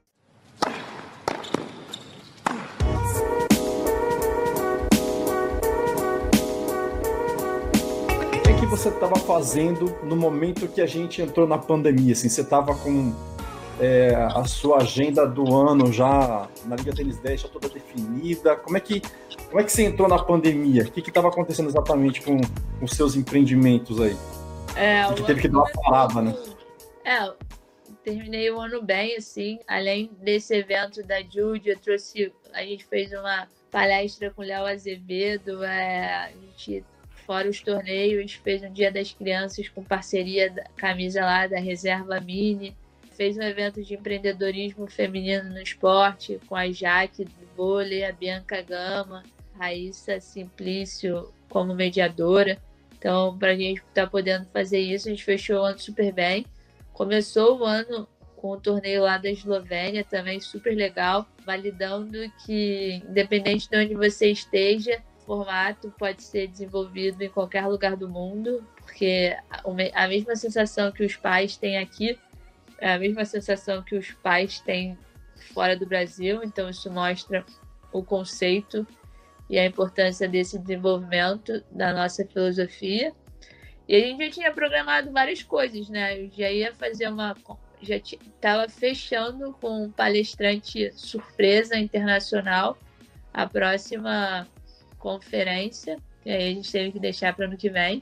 O 8.26 8.42
que, 8.42 8.66
é 8.66 8.68
você 8.68 8.90
estava 8.90 9.16
fazendo 9.16 9.96
no 10.04 10.16
momento 10.16 10.68
que 10.68 10.82
a 10.82 10.88
gente 10.88 11.22
entrou 11.22 11.48
na 11.48 11.58
pandemia? 11.58 12.14
Assim, 12.14 12.30
você 12.30 12.42
estava 12.42 12.74
com 12.76 13.14
é, 13.80 14.16
a 14.16 14.44
sua 14.46 14.78
agenda 14.78 15.28
do 15.28 15.54
ano 15.56 15.92
já 15.92 16.48
na 16.66 16.76
Liga 16.76 16.94
Tênis 16.94 17.18
10 17.20 17.42
já 17.42 17.48
toda 17.50 17.68
definida? 17.70 18.56
Como 18.56 18.78
é 18.78 18.80
que, 18.80 19.02
como 19.50 19.60
é 19.60 19.64
que 19.64 19.72
você 19.72 19.84
entrou 19.84 20.08
na 20.08 20.18
pandemia? 20.18 20.84
O 20.84 20.92
que 20.92 21.02
estava 21.02 21.28
acontecendo 21.28 21.68
exatamente 21.70 22.22
com 22.22 22.40
os 22.82 22.92
seus 22.92 23.16
empreendimentos 23.16 24.00
aí? 24.02 24.16
É, 24.76 25.14
que 25.14 25.24
teve 25.24 25.42
que 25.42 25.48
dar 25.48 25.60
uma 25.60 25.72
parada, 25.72 26.22
né? 26.22 26.36
É, 27.06 27.34
terminei 28.04 28.50
o 28.52 28.60
ano 28.60 28.82
bem, 28.82 29.16
assim. 29.16 29.60
Além 29.68 30.10
desse 30.20 30.56
evento 30.56 31.04
da 31.04 31.22
Jude, 31.22 31.70
eu 31.70 31.80
trouxe. 31.80 32.32
A 32.54 32.64
gente 32.64 32.86
fez 32.86 33.12
uma 33.12 33.48
palestra 33.72 34.32
com 34.32 34.42
o 34.42 34.46
Léo 34.46 34.66
Azevedo. 34.66 35.64
É, 35.64 36.26
a 36.26 36.30
gente, 36.30 36.84
fora 37.26 37.50
os 37.50 37.62
torneios, 37.62 38.34
fez 38.34 38.64
um 38.64 38.72
Dia 38.72 38.92
das 38.92 39.12
Crianças 39.12 39.70
com 39.70 39.84
parceria 39.84 40.50
da 40.50 40.64
camisa 40.76 41.22
lá 41.22 41.48
da 41.48 41.60
Reserva 41.60 42.20
Mini. 42.20 42.76
Fez 43.12 43.38
um 43.38 43.44
evento 43.44 43.84
de 43.84 43.94
empreendedorismo 43.94 44.88
feminino 44.88 45.50
no 45.50 45.62
esporte 45.62 46.40
com 46.48 46.56
a 46.56 46.72
Jaque 46.72 47.26
do 47.26 47.48
vôlei, 47.56 48.04
a 48.04 48.12
Bianca 48.12 48.60
Gama, 48.64 49.24
Raíssa 49.56 50.20
Simplício 50.20 51.32
como 51.48 51.76
mediadora. 51.76 52.60
Então, 53.04 53.38
para 53.38 53.52
a 53.52 53.56
gente 53.56 53.80
estar 53.80 54.06
tá 54.06 54.08
podendo 54.08 54.46
fazer 54.46 54.80
isso, 54.80 55.10
a 55.10 55.12
gente 55.12 55.26
fechou 55.26 55.58
o 55.58 55.66
ano 55.66 55.78
super 55.78 56.10
bem. 56.14 56.46
Começou 56.94 57.60
o 57.60 57.66
ano 57.66 58.08
com 58.38 58.52
o 58.52 58.58
torneio 58.58 59.04
lá 59.04 59.18
da 59.18 59.30
Eslovênia, 59.30 60.06
também 60.06 60.40
super 60.40 60.74
legal, 60.74 61.28
validando 61.46 62.18
que, 62.46 63.04
independente 63.10 63.70
de 63.70 63.76
onde 63.76 63.94
você 63.94 64.32
esteja, 64.32 65.04
o 65.20 65.26
formato 65.26 65.94
pode 66.00 66.24
ser 66.24 66.48
desenvolvido 66.48 67.22
em 67.22 67.28
qualquer 67.28 67.68
lugar 67.68 67.98
do 67.98 68.08
mundo, 68.08 68.66
porque 68.78 69.36
a 69.94 70.08
mesma 70.08 70.38
sensação 70.38 70.90
que 70.90 71.04
os 71.04 71.18
pais 71.18 71.58
têm 71.58 71.80
aqui 71.80 72.18
é 72.78 72.94
a 72.94 73.00
mesma 73.00 73.26
sensação 73.26 73.84
que 73.84 73.98
os 73.98 74.12
pais 74.12 74.62
têm 74.62 74.98
fora 75.54 75.76
do 75.76 75.86
Brasil, 75.86 76.42
então 76.42 76.70
isso 76.70 76.90
mostra 76.90 77.46
o 77.92 78.02
conceito 78.02 78.88
e 79.50 79.60
a 79.60 79.66
importância 79.66 80.28
desse 80.28 80.58
desenvolvimento 80.58 81.64
da 81.72 81.94
nossa 81.94 82.26
filosofia. 82.26 83.14
E 83.88 83.96
a 83.96 84.00
gente 84.00 84.26
já 84.26 84.32
tinha 84.32 84.52
programado 84.52 85.12
várias 85.12 85.44
coisas, 85.44 85.90
né? 85.90 86.20
Eu 86.20 86.30
já 86.32 86.50
ia 86.50 86.74
fazer 86.74 87.08
uma. 87.08 87.36
Já 87.82 87.98
estava 87.98 88.70
fechando 88.70 89.54
com 89.60 89.84
um 89.84 89.92
palestrante 89.92 90.90
surpresa 90.94 91.78
internacional 91.78 92.78
a 93.34 93.46
próxima 93.46 94.48
conferência, 94.98 95.98
que 96.22 96.30
aí 96.30 96.52
a 96.52 96.54
gente 96.54 96.72
teve 96.72 96.94
que 96.94 97.00
deixar 97.00 97.36
para 97.36 97.46
ano 97.46 97.58
que 97.58 97.70
vem. 97.70 98.02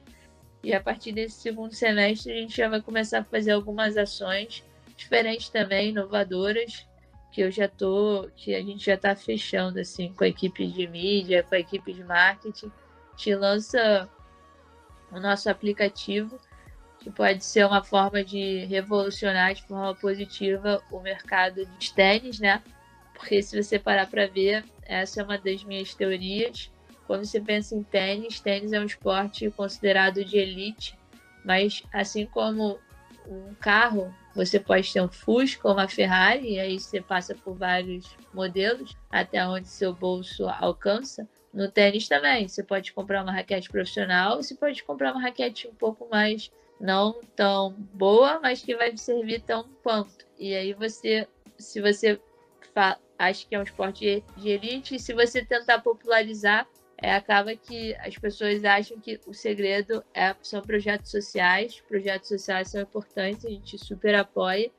E 0.64 0.72
a 0.74 0.80
partir 0.80 1.12
desse 1.12 1.42
segundo 1.42 1.74
semestre 1.74 2.32
a 2.32 2.36
gente 2.36 2.56
já 2.56 2.70
vai 2.70 2.80
começar 2.80 3.20
a 3.20 3.24
fazer 3.24 3.52
algumas 3.52 3.98
ações 3.98 4.64
diferentes 4.96 5.50
também, 5.50 5.90
inovadoras, 5.90 6.86
que 7.32 7.42
eu 7.42 7.50
já 7.50 7.68
tô, 7.68 8.30
que 8.36 8.54
a 8.54 8.62
gente 8.62 8.86
já 8.86 8.96
está 8.96 9.16
fechando 9.16 9.80
assim 9.80 10.14
com 10.14 10.24
a 10.24 10.28
equipe 10.28 10.68
de 10.68 10.88
mídia, 10.88 11.44
com 11.44 11.56
a 11.56 11.60
equipe 11.60 11.94
de 11.94 12.04
marketing, 12.04 12.72
te 13.16 13.34
lança 13.34 14.10
o 15.12 15.20
nosso 15.20 15.50
aplicativo, 15.50 16.40
que 17.00 17.10
pode 17.10 17.44
ser 17.44 17.66
uma 17.66 17.84
forma 17.84 18.24
de 18.24 18.66
revolucionar 18.66 19.54
de 19.54 19.64
forma 19.64 19.96
positiva 19.96 20.84
o 20.92 21.00
mercado 21.00 21.66
de 21.66 21.94
tênis, 21.94 22.40
né? 22.40 22.62
Porque 23.14 23.42
se 23.42 23.62
você 23.62 23.80
parar 23.80 24.08
para 24.08 24.28
ver, 24.28 24.64
essa 24.84 25.22
é 25.22 25.24
uma 25.24 25.38
das 25.38 25.64
minhas 25.64 25.94
teorias. 25.94 26.72
Quando 27.08 27.26
você 27.26 27.40
pensa 27.40 27.76
em 27.76 27.84
tênis, 27.84 28.40
tênis 28.40 28.74
é 28.74 28.80
um 28.80 28.86
esporte 28.86 29.50
considerado 29.52 30.24
de 30.24 30.38
elite, 30.38 30.98
mas 31.44 31.84
assim 31.94 32.26
como 32.26 32.80
um 33.28 33.54
carro, 33.56 34.14
você 34.36 34.60
pode 34.60 34.92
ter 34.92 35.02
um 35.02 35.10
Fusca 35.10 35.68
ou 35.68 35.74
uma 35.74 35.88
Ferrari, 35.88 36.54
e 36.54 36.60
aí 36.60 36.80
você 36.80 37.02
passa 37.02 37.36
por 37.36 37.56
vários 37.56 38.16
modelos 38.34 38.96
até 39.10 39.46
onde 39.46 39.68
seu 39.68 39.94
bolso 39.94 40.48
alcança. 40.48 41.28
No 41.54 41.70
tênis 41.70 42.08
também, 42.08 42.48
você 42.48 42.64
pode 42.64 42.94
comprar 42.94 43.24
uma 43.24 43.32
raquete 43.32 43.70
profissional, 43.70 44.38
você 44.38 44.56
pode 44.56 44.84
comprar 44.84 45.12
uma 45.12 45.22
raquete 45.22 45.68
um 45.68 45.76
pouco 45.76 46.08
mais 46.10 46.50
não 46.80 47.20
tão 47.36 47.74
boa, 47.94 48.40
mas 48.42 48.62
que 48.62 48.76
vai 48.76 48.96
servir 48.96 49.42
tão 49.42 49.68
quanto. 49.84 50.26
E 50.40 50.56
aí 50.56 50.74
você, 50.74 51.28
se 51.58 51.82
você 51.82 52.20
acha 53.20 53.46
que 53.48 53.54
é 53.54 53.60
um 53.60 53.64
esporte 53.64 54.24
de 54.38 54.50
elite, 54.50 54.98
se 54.98 55.14
você 55.14 55.46
tentar 55.46 55.80
popularizar, 55.80 56.68
é, 57.02 57.16
acaba 57.16 57.56
que 57.56 57.96
as 57.96 58.16
pessoas 58.16 58.64
acham 58.64 59.00
que 59.00 59.20
o 59.26 59.34
segredo 59.34 60.04
é, 60.14 60.36
são 60.44 60.62
projetos 60.62 61.10
sociais. 61.10 61.82
Projetos 61.88 62.28
sociais 62.28 62.70
são 62.70 62.82
importantes, 62.82 63.44
a 63.44 63.50
gente 63.50 63.76
super 63.80 64.14
apoia, 64.14 64.70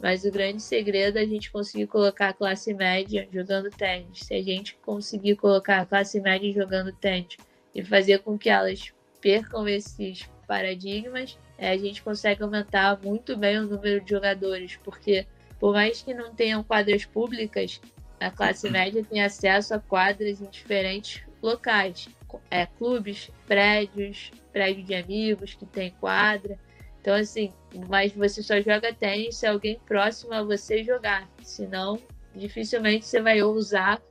mas 0.00 0.24
o 0.24 0.30
grande 0.30 0.62
segredo 0.62 1.18
é 1.18 1.22
a 1.22 1.26
gente 1.26 1.50
conseguir 1.50 1.86
colocar 1.86 2.30
a 2.30 2.32
classe 2.32 2.72
média 2.72 3.28
jogando 3.30 3.68
tênis. 3.70 4.20
Se 4.20 4.34
a 4.34 4.42
gente 4.42 4.74
conseguir 4.76 5.36
colocar 5.36 5.80
a 5.80 5.86
classe 5.86 6.18
média 6.18 6.50
jogando 6.50 6.92
tênis 6.92 7.36
e 7.74 7.84
fazer 7.84 8.20
com 8.20 8.38
que 8.38 8.48
elas 8.48 8.90
percam 9.20 9.68
esses 9.68 10.26
paradigmas, 10.46 11.38
é, 11.58 11.70
a 11.70 11.76
gente 11.76 12.02
consegue 12.02 12.42
aumentar 12.42 12.98
muito 13.02 13.36
bem 13.36 13.58
o 13.58 13.66
número 13.66 14.02
de 14.02 14.08
jogadores, 14.08 14.78
porque 14.82 15.26
por 15.60 15.74
mais 15.74 16.00
que 16.00 16.14
não 16.14 16.34
tenham 16.34 16.64
quadras 16.64 17.04
públicas, 17.04 17.82
a 18.18 18.30
classe 18.30 18.68
média 18.70 19.04
tem 19.04 19.22
acesso 19.22 19.74
a 19.74 19.78
quadras 19.78 20.40
em 20.40 20.48
diferentes 20.48 21.25
locais. 21.46 22.08
É, 22.50 22.66
clubes, 22.66 23.30
prédios, 23.46 24.30
prédio 24.52 24.84
de 24.84 24.94
amigos 24.94 25.54
que 25.54 25.64
tem 25.64 25.90
quadra. 25.92 26.58
Então, 27.00 27.14
assim, 27.14 27.52
mas 27.88 28.12
você 28.12 28.42
só 28.42 28.60
joga 28.60 28.92
tênis 28.92 29.36
se 29.36 29.46
alguém 29.46 29.80
próximo 29.86 30.34
a 30.34 30.42
você 30.42 30.82
jogar. 30.82 31.28
Senão, 31.42 31.98
dificilmente 32.34 33.06
você 33.06 33.22
vai 33.22 33.40
ousar 33.42 34.02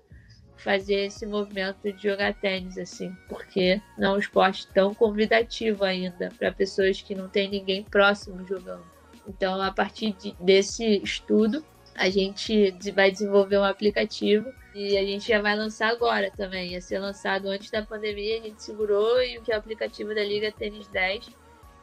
fazer 0.58 1.06
esse 1.06 1.26
movimento 1.26 1.92
de 1.92 2.02
jogar 2.02 2.34
tênis, 2.34 2.78
assim, 2.78 3.16
porque 3.28 3.80
não 3.98 4.14
é 4.14 4.16
um 4.16 4.20
esporte 4.20 4.68
tão 4.74 4.96
convidativo 4.96 5.84
ainda 5.84 6.32
para 6.40 6.52
pessoas 6.52 7.02
que 7.02 7.14
não 7.14 7.28
tem 7.28 7.50
ninguém 7.50 7.84
próximo 7.84 8.48
jogando. 8.48 8.84
Então, 9.28 9.62
a 9.62 9.72
partir 9.72 10.14
de, 10.14 10.36
desse 10.40 10.98
estudo, 11.04 11.64
a 11.94 12.10
gente 12.10 12.72
vai 12.92 13.12
desenvolver 13.12 13.58
um 13.58 13.64
aplicativo 13.64 14.52
e 14.76 14.98
a 14.98 15.06
gente 15.06 15.30
já 15.30 15.42
vai 15.42 15.56
lançar 15.56 15.90
agora 15.90 16.30
também. 16.30 16.74
Ia 16.74 16.82
ser 16.82 17.00
lançado 17.00 17.48
antes 17.48 17.72
da 17.72 17.82
pandemia, 17.82 18.40
a 18.40 18.44
gente 18.44 18.62
segurou 18.62 19.24
e 19.24 19.38
o 19.38 19.42
que 19.42 19.54
é 19.54 19.56
o 19.56 19.58
aplicativo 19.58 20.14
da 20.14 20.22
Liga 20.22 20.52
Tênis 20.52 20.86
10 20.90 21.30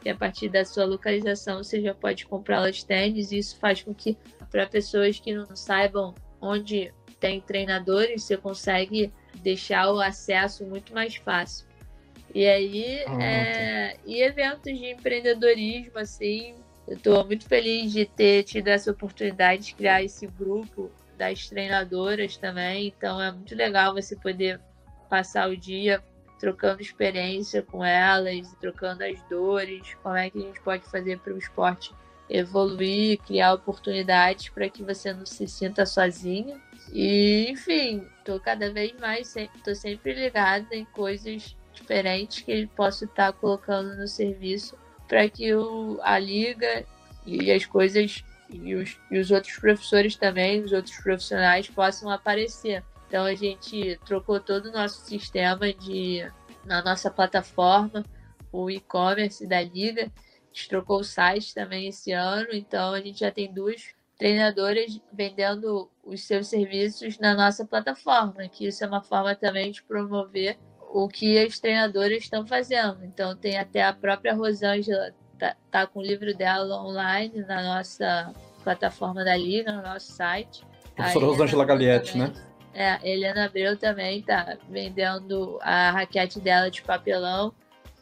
e 0.05 0.09
a 0.09 0.15
partir 0.15 0.47
da 0.49 0.63
sua 0.63 0.85
localização 0.85 1.63
você 1.63 1.81
já 1.81 1.95
pode 1.95 2.27
comprar 2.27 2.69
os 2.69 2.83
tênis. 2.83 3.31
E 3.31 3.39
isso 3.39 3.57
faz 3.57 3.81
com 3.81 3.95
que, 3.95 4.15
para 4.51 4.67
pessoas 4.67 5.19
que 5.19 5.33
não 5.33 5.55
saibam 5.55 6.13
onde 6.39 6.93
tem 7.19 7.41
treinadores, 7.41 8.23
você 8.23 8.37
consegue 8.37 9.11
deixar 9.41 9.91
o 9.91 9.99
acesso 9.99 10.63
muito 10.63 10.93
mais 10.93 11.15
fácil. 11.15 11.65
E 12.35 12.45
aí, 12.45 13.03
ah, 13.07 13.23
é, 13.23 13.97
e 14.05 14.21
eventos 14.21 14.77
de 14.77 14.91
empreendedorismo, 14.91 15.97
assim, 15.97 16.53
eu 16.87 16.95
estou 16.95 17.25
muito 17.25 17.47
feliz 17.47 17.91
de 17.91 18.05
ter 18.05 18.43
tido 18.43 18.67
essa 18.67 18.91
oportunidade 18.91 19.63
de 19.67 19.75
criar 19.75 20.03
esse 20.03 20.27
grupo 20.27 20.91
das 21.17 21.47
treinadoras 21.47 22.37
também. 22.37 22.87
Então 22.87 23.21
é 23.21 23.31
muito 23.31 23.55
legal 23.55 23.93
você 23.93 24.15
poder 24.15 24.59
passar 25.09 25.49
o 25.49 25.57
dia 25.57 26.03
trocando 26.39 26.81
experiência 26.81 27.61
com 27.61 27.83
elas, 27.83 28.53
trocando 28.59 29.03
as 29.03 29.21
dores, 29.29 29.95
como 30.03 30.15
é 30.15 30.29
que 30.29 30.37
a 30.37 30.41
gente 30.41 30.61
pode 30.61 30.83
fazer 30.89 31.17
para 31.19 31.33
o 31.33 31.37
esporte 31.37 31.93
evoluir, 32.29 33.19
criar 33.19 33.53
oportunidades 33.53 34.49
para 34.49 34.69
que 34.69 34.83
você 34.83 35.13
não 35.13 35.25
se 35.25 35.47
sinta 35.47 35.85
sozinha. 35.85 36.59
E, 36.91 37.47
enfim, 37.49 38.05
estou 38.17 38.39
cada 38.39 38.71
vez 38.73 38.93
mais, 38.99 39.35
estou 39.35 39.75
sempre 39.75 40.13
ligada 40.13 40.75
em 40.75 40.85
coisas 40.85 41.55
diferentes 41.73 42.41
que 42.43 42.67
posso 42.75 43.05
estar 43.05 43.31
tá 43.31 43.37
colocando 43.37 43.95
no 43.95 44.07
serviço 44.07 44.77
para 45.07 45.29
que 45.29 45.53
o, 45.53 45.99
a 46.01 46.17
liga 46.19 46.85
e 47.25 47.51
as 47.51 47.65
coisas 47.65 48.23
e 48.61 48.75
os, 48.75 48.99
e 49.09 49.19
os 49.19 49.31
outros 49.31 49.55
professores 49.57 50.15
também, 50.15 50.61
os 50.61 50.71
outros 50.71 50.95
profissionais 50.97 51.69
possam 51.69 52.09
aparecer. 52.09 52.83
Então 53.07 53.25
a 53.25 53.35
gente 53.35 53.99
trocou 54.05 54.39
todo 54.39 54.67
o 54.67 54.71
nosso 54.71 55.05
sistema 55.05 55.71
de 55.73 56.25
na 56.65 56.81
nossa 56.81 57.11
plataforma, 57.11 58.03
o 58.51 58.69
e-commerce 58.69 59.45
da 59.45 59.61
liga. 59.61 60.03
A 60.03 60.55
gente 60.55 60.69
trocou 60.69 60.99
o 60.99 61.03
site 61.03 61.53
também 61.53 61.87
esse 61.87 62.11
ano, 62.11 62.49
então 62.51 62.93
a 62.93 63.01
gente 63.01 63.19
já 63.19 63.31
tem 63.31 63.51
duas 63.51 63.93
treinadoras 64.17 65.01
vendendo 65.11 65.89
os 66.03 66.23
seus 66.23 66.47
serviços 66.47 67.19
na 67.19 67.33
nossa 67.33 67.65
plataforma, 67.65 68.47
que 68.47 68.67
isso 68.67 68.83
é 68.83 68.87
uma 68.87 69.01
forma 69.01 69.35
também 69.35 69.71
de 69.71 69.83
promover 69.83 70.57
o 70.93 71.07
que 71.07 71.37
as 71.39 71.59
treinadoras 71.59 72.23
estão 72.23 72.45
fazendo. 72.45 73.03
Então 73.03 73.35
tem 73.35 73.57
até 73.57 73.83
a 73.83 73.93
própria 73.93 74.33
Rosângela 74.33 75.13
tá, 75.37 75.55
tá 75.71 75.87
com 75.87 75.99
o 75.99 76.03
livro 76.03 76.35
dela 76.35 76.81
online 76.83 77.43
na 77.47 77.61
nossa 77.61 78.33
plataforma 78.63 79.23
da 79.23 79.35
liga, 79.35 79.71
no 79.71 79.81
nosso 79.81 80.11
site. 80.11 80.63
Professora 80.95 81.25
Rosângela 81.25 81.65
Galietti, 81.65 82.17
né? 82.17 82.33
É, 82.73 82.89
a 82.91 82.99
Helena 83.03 83.45
Abreu 83.45 83.77
também 83.77 84.21
tá 84.21 84.57
vendendo 84.69 85.59
a 85.61 85.91
raquete 85.91 86.39
dela 86.39 86.71
de 86.71 86.81
papelão 86.81 87.53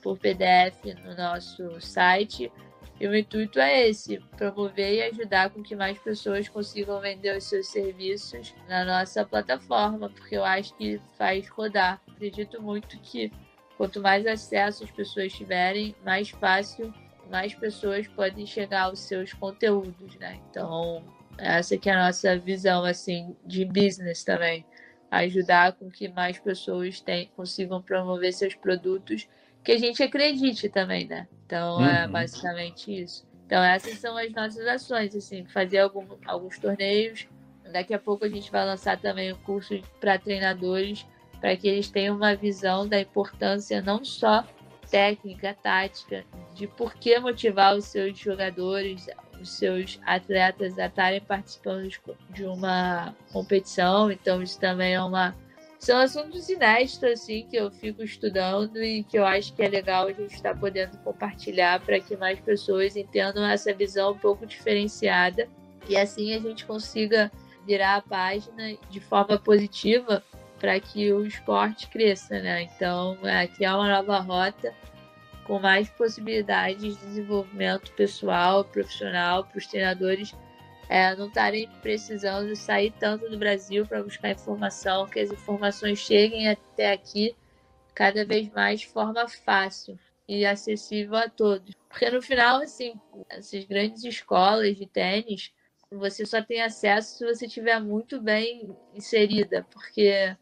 por 0.01 0.17
PDF 0.17 0.85
no 1.03 1.15
nosso 1.15 1.79
site. 1.81 2.51
E 2.99 3.07
o 3.07 3.15
intuito 3.15 3.59
é 3.59 3.89
esse: 3.89 4.19
promover 4.37 4.93
e 4.93 5.01
ajudar 5.03 5.49
com 5.49 5.61
que 5.61 5.75
mais 5.75 5.97
pessoas 5.97 6.47
consigam 6.47 7.01
vender 7.01 7.35
os 7.35 7.45
seus 7.45 7.67
serviços 7.67 8.53
na 8.69 8.85
nossa 8.85 9.25
plataforma, 9.25 10.09
porque 10.09 10.37
eu 10.37 10.45
acho 10.45 10.73
que 10.75 11.01
faz 11.17 11.49
rodar. 11.49 11.99
Acredito 12.09 12.61
muito 12.61 12.97
que 12.99 13.31
quanto 13.77 13.99
mais 13.99 14.25
acesso 14.27 14.83
as 14.83 14.91
pessoas 14.91 15.33
tiverem, 15.33 15.95
mais 16.05 16.29
fácil 16.29 16.93
mais 17.31 17.55
pessoas 17.55 18.07
podem 18.07 18.45
chegar 18.45 18.83
aos 18.83 18.99
seus 18.99 19.33
conteúdos, 19.33 20.15
né? 20.17 20.39
Então, 20.49 21.03
essa 21.37 21.77
que 21.77 21.89
é 21.89 21.93
a 21.93 22.05
nossa 22.05 22.37
visão 22.37 22.83
assim 22.83 23.35
de 23.45 23.65
business 23.65 24.23
também, 24.23 24.65
ajudar 25.09 25.73
com 25.73 25.89
que 25.89 26.07
mais 26.07 26.37
pessoas 26.39 26.99
tem, 27.01 27.31
consigam 27.35 27.81
promover 27.81 28.33
seus 28.33 28.53
produtos, 28.53 29.27
que 29.63 29.71
a 29.71 29.77
gente 29.77 30.03
acredite 30.03 30.69
também, 30.69 31.07
né? 31.07 31.27
Então 31.45 31.79
é 31.79 31.83
uhum. 31.83 32.03
é 32.03 32.07
basicamente 32.07 33.01
isso. 33.01 33.27
Então 33.45 33.63
essas 33.63 33.97
são 33.97 34.17
as 34.17 34.31
nossas 34.31 34.65
ações, 34.67 35.15
assim, 35.15 35.45
fazer 35.45 35.79
algum, 35.79 36.05
alguns 36.25 36.59
torneios. 36.59 37.27
Daqui 37.71 37.93
a 37.93 37.99
pouco 37.99 38.25
a 38.25 38.29
gente 38.29 38.51
vai 38.51 38.65
lançar 38.65 38.99
também 38.99 39.31
um 39.31 39.37
curso 39.37 39.79
para 39.99 40.19
treinadores, 40.19 41.05
para 41.39 41.55
que 41.55 41.67
eles 41.67 41.89
tenham 41.89 42.15
uma 42.15 42.35
visão 42.35 42.87
da 42.87 42.99
importância 42.99 43.81
não 43.81 44.03
só 44.03 44.45
técnica, 44.89 45.55
tática, 45.61 46.25
de 46.53 46.67
por 46.67 46.93
que 46.95 47.17
motivar 47.19 47.75
os 47.75 47.85
seus 47.85 48.17
jogadores, 48.17 49.07
os 49.39 49.49
seus 49.51 49.99
atletas 50.05 50.77
a 50.77 50.87
estarem 50.87 51.21
participando 51.21 51.89
de 52.29 52.45
uma 52.45 53.15
competição. 53.31 54.11
Então, 54.11 54.41
isso 54.41 54.59
também 54.59 54.93
é 54.93 55.01
uma. 55.01 55.35
São 55.79 55.97
assuntos 55.97 56.47
inéditos, 56.47 57.03
assim, 57.03 57.47
que 57.49 57.55
eu 57.55 57.71
fico 57.71 58.03
estudando 58.03 58.83
e 58.83 59.03
que 59.03 59.17
eu 59.17 59.25
acho 59.25 59.53
que 59.53 59.63
é 59.63 59.67
legal 59.67 60.07
a 60.07 60.13
gente 60.13 60.35
estar 60.35 60.55
podendo 60.55 60.95
compartilhar 60.99 61.79
para 61.79 61.99
que 61.99 62.15
mais 62.15 62.39
pessoas 62.39 62.95
entendam 62.95 63.43
essa 63.43 63.73
visão 63.73 64.11
um 64.11 64.17
pouco 64.17 64.45
diferenciada 64.45 65.49
e 65.89 65.97
assim 65.97 66.35
a 66.35 66.39
gente 66.39 66.65
consiga 66.65 67.31
virar 67.65 67.95
a 67.95 68.01
página 68.01 68.77
de 68.89 68.99
forma 68.99 69.39
positiva 69.39 70.23
para 70.59 70.79
que 70.79 71.11
o 71.11 71.25
esporte 71.25 71.87
cresça, 71.87 72.39
né? 72.39 72.63
Então, 72.63 73.17
é, 73.23 73.47
criar 73.47 73.77
uma 73.77 73.89
nova 73.89 74.19
rota 74.19 74.73
com 75.45 75.59
mais 75.59 75.89
possibilidades 75.89 76.97
de 76.97 77.05
desenvolvimento 77.05 77.91
pessoal, 77.93 78.63
profissional 78.65 79.43
para 79.45 79.57
os 79.57 79.67
treinadores 79.67 80.33
é, 80.91 81.15
não 81.15 81.27
estarem 81.29 81.69
precisando 81.81 82.53
sair 82.53 82.93
tanto 82.99 83.29
do 83.29 83.37
Brasil 83.37 83.85
para 83.87 84.03
buscar 84.03 84.31
informação, 84.31 85.07
que 85.07 85.21
as 85.21 85.31
informações 85.31 85.99
cheguem 85.99 86.49
até 86.49 86.91
aqui 86.91 87.33
cada 87.95 88.25
vez 88.25 88.49
mais 88.49 88.81
de 88.81 88.87
forma 88.87 89.25
fácil 89.29 89.97
e 90.27 90.45
acessível 90.45 91.15
a 91.15 91.29
todos. 91.29 91.73
Porque 91.87 92.09
no 92.09 92.21
final, 92.21 92.61
assim, 92.61 92.93
essas 93.29 93.63
grandes 93.63 94.03
escolas 94.03 94.75
de 94.75 94.85
tênis, 94.85 95.53
você 95.89 96.25
só 96.25 96.41
tem 96.41 96.61
acesso 96.61 97.17
se 97.17 97.25
você 97.25 97.45
estiver 97.45 97.79
muito 97.79 98.19
bem 98.19 98.75
inserida, 98.93 99.65
porque 99.71 100.35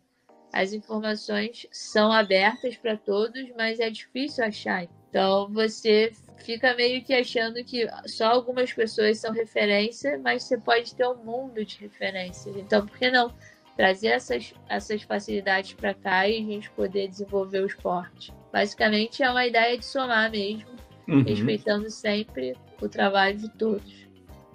as 0.51 0.73
informações 0.73 1.67
são 1.71 2.11
abertas 2.11 2.75
para 2.75 2.97
todos, 2.97 3.49
mas 3.55 3.79
é 3.79 3.89
difícil 3.89 4.43
achar. 4.43 4.87
Então 5.09 5.47
você 5.51 6.11
fica 6.37 6.73
meio 6.75 7.03
que 7.03 7.13
achando 7.13 7.63
que 7.63 7.87
só 8.05 8.27
algumas 8.27 8.71
pessoas 8.73 9.19
são 9.19 9.31
referência, 9.31 10.19
mas 10.23 10.43
você 10.43 10.57
pode 10.57 10.95
ter 10.95 11.07
um 11.07 11.23
mundo 11.23 11.63
de 11.63 11.77
referências. 11.79 12.55
Então, 12.55 12.85
por 12.85 12.97
que 12.97 13.09
não 13.11 13.33
trazer 13.75 14.07
essas, 14.07 14.53
essas 14.67 15.03
facilidades 15.03 15.73
para 15.73 15.93
cá 15.93 16.27
e 16.27 16.37
a 16.37 16.43
gente 16.43 16.69
poder 16.71 17.07
desenvolver 17.07 17.61
o 17.61 17.67
esporte? 17.67 18.33
Basicamente 18.51 19.23
é 19.23 19.29
uma 19.29 19.45
ideia 19.45 19.77
de 19.77 19.85
somar 19.85 20.31
mesmo, 20.31 20.69
uhum. 21.07 21.23
respeitando 21.23 21.89
sempre 21.89 22.55
o 22.81 22.89
trabalho 22.89 23.37
de 23.37 23.49
todos. 23.49 24.08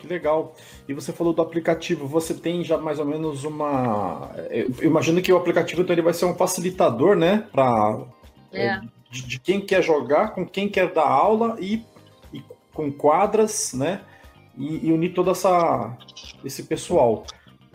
Que 0.05 0.13
legal. 0.13 0.55
E 0.87 0.93
você 0.93 1.15
falou 1.15 1.33
do 1.33 1.41
aplicativo. 1.41 2.07
Você 2.07 2.35
tem 2.35 2.63
já 2.63 2.77
mais 2.77 2.99
ou 2.99 3.07
menos 3.07 3.43
uma. 3.43 4.31
Eu 4.51 4.71
imagino 4.83 5.23
que 5.23 5.33
o 5.33 5.37
aplicativo 5.39 5.81
então, 5.81 5.95
ele 5.95 6.03
vai 6.03 6.13
ser 6.13 6.27
um 6.27 6.35
facilitador, 6.35 7.17
né? 7.17 7.49
Para 7.51 8.03
é. 8.53 8.67
é. 8.67 8.81
de, 9.11 9.27
de, 9.27 9.41
quem 9.41 9.63
quer 9.63 9.83
jogar, 9.83 10.35
com 10.35 10.47
quem 10.47 10.69
quer 10.69 10.93
dar 10.93 11.09
aula 11.09 11.57
e, 11.59 11.83
e 12.35 12.43
com 12.75 12.93
quadras, 12.93 13.73
né? 13.73 14.03
E, 14.59 14.89
e, 14.89 14.93
unir 14.93 15.15
todo 15.15 15.31
essa, 15.31 15.97
esse 16.45 16.65
pessoal. 16.65 17.25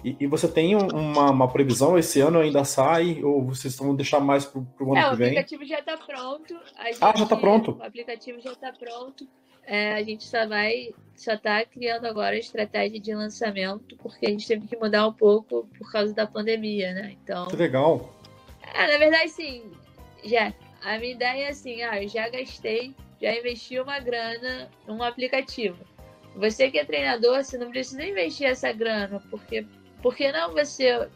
E, 0.05 0.15
e 0.19 0.27
você 0.27 0.47
tem 0.47 0.75
uma, 0.75 1.31
uma, 1.31 1.47
previsão? 1.47 1.97
Esse 1.97 2.21
ano 2.21 2.39
ainda 2.39 2.63
sai? 2.63 3.23
Ou 3.23 3.43
vocês 3.43 3.75
vão 3.75 3.95
deixar 3.95 4.19
mais 4.19 4.45
para 4.45 4.61
o 4.61 4.93
ano 4.93 4.97
é, 4.97 5.09
que 5.09 5.15
vem? 5.15 5.27
O 5.27 5.31
aplicativo 5.31 5.65
já 5.65 5.79
está 5.79 5.97
pronto. 5.97 6.53
Gente, 6.53 6.97
ah, 7.01 7.13
já 7.17 7.23
está 7.23 7.35
pronto. 7.35 7.71
O 7.71 7.83
aplicativo 7.83 8.39
já 8.39 8.51
está 8.51 8.71
pronto. 8.71 9.27
É, 9.69 9.93
a 9.93 10.01
gente 10.01 10.23
só 10.23 10.47
vai, 10.47 10.89
só 11.15 11.33
está 11.33 11.63
criando 11.63 12.07
agora 12.07 12.35
a 12.35 12.39
estratégia 12.39 12.99
de 12.99 13.13
lançamento, 13.13 13.95
porque 13.97 14.25
a 14.25 14.29
gente 14.29 14.47
teve 14.47 14.67
que 14.67 14.75
mudar 14.75 15.07
um 15.07 15.13
pouco 15.13 15.69
por 15.77 15.91
causa 15.91 16.11
da 16.11 16.25
pandemia, 16.25 16.91
né? 16.91 17.15
Então. 17.23 17.45
Que 17.45 17.55
legal. 17.55 18.11
É, 18.73 18.91
na 18.91 18.97
verdade, 18.97 19.29
sim, 19.29 19.71
já. 20.25 20.51
A 20.81 20.97
minha 20.97 21.11
ideia 21.11 21.45
é 21.45 21.49
assim, 21.49 21.83
ah, 21.83 22.01
eu 22.01 22.09
já 22.09 22.27
gastei, 22.29 22.95
já 23.21 23.31
investi 23.31 23.79
uma 23.79 23.99
grana 23.99 24.71
num 24.87 25.03
aplicativo. 25.03 25.77
você 26.35 26.71
que 26.71 26.79
é 26.79 26.85
treinador, 26.85 27.43
você 27.43 27.55
não 27.55 27.69
precisa 27.69 28.03
investir 28.03 28.47
essa 28.47 28.71
grana, 28.71 29.21
porque 29.29 29.67
porque 30.01 30.31
não 30.31 30.53
você 30.53 31.07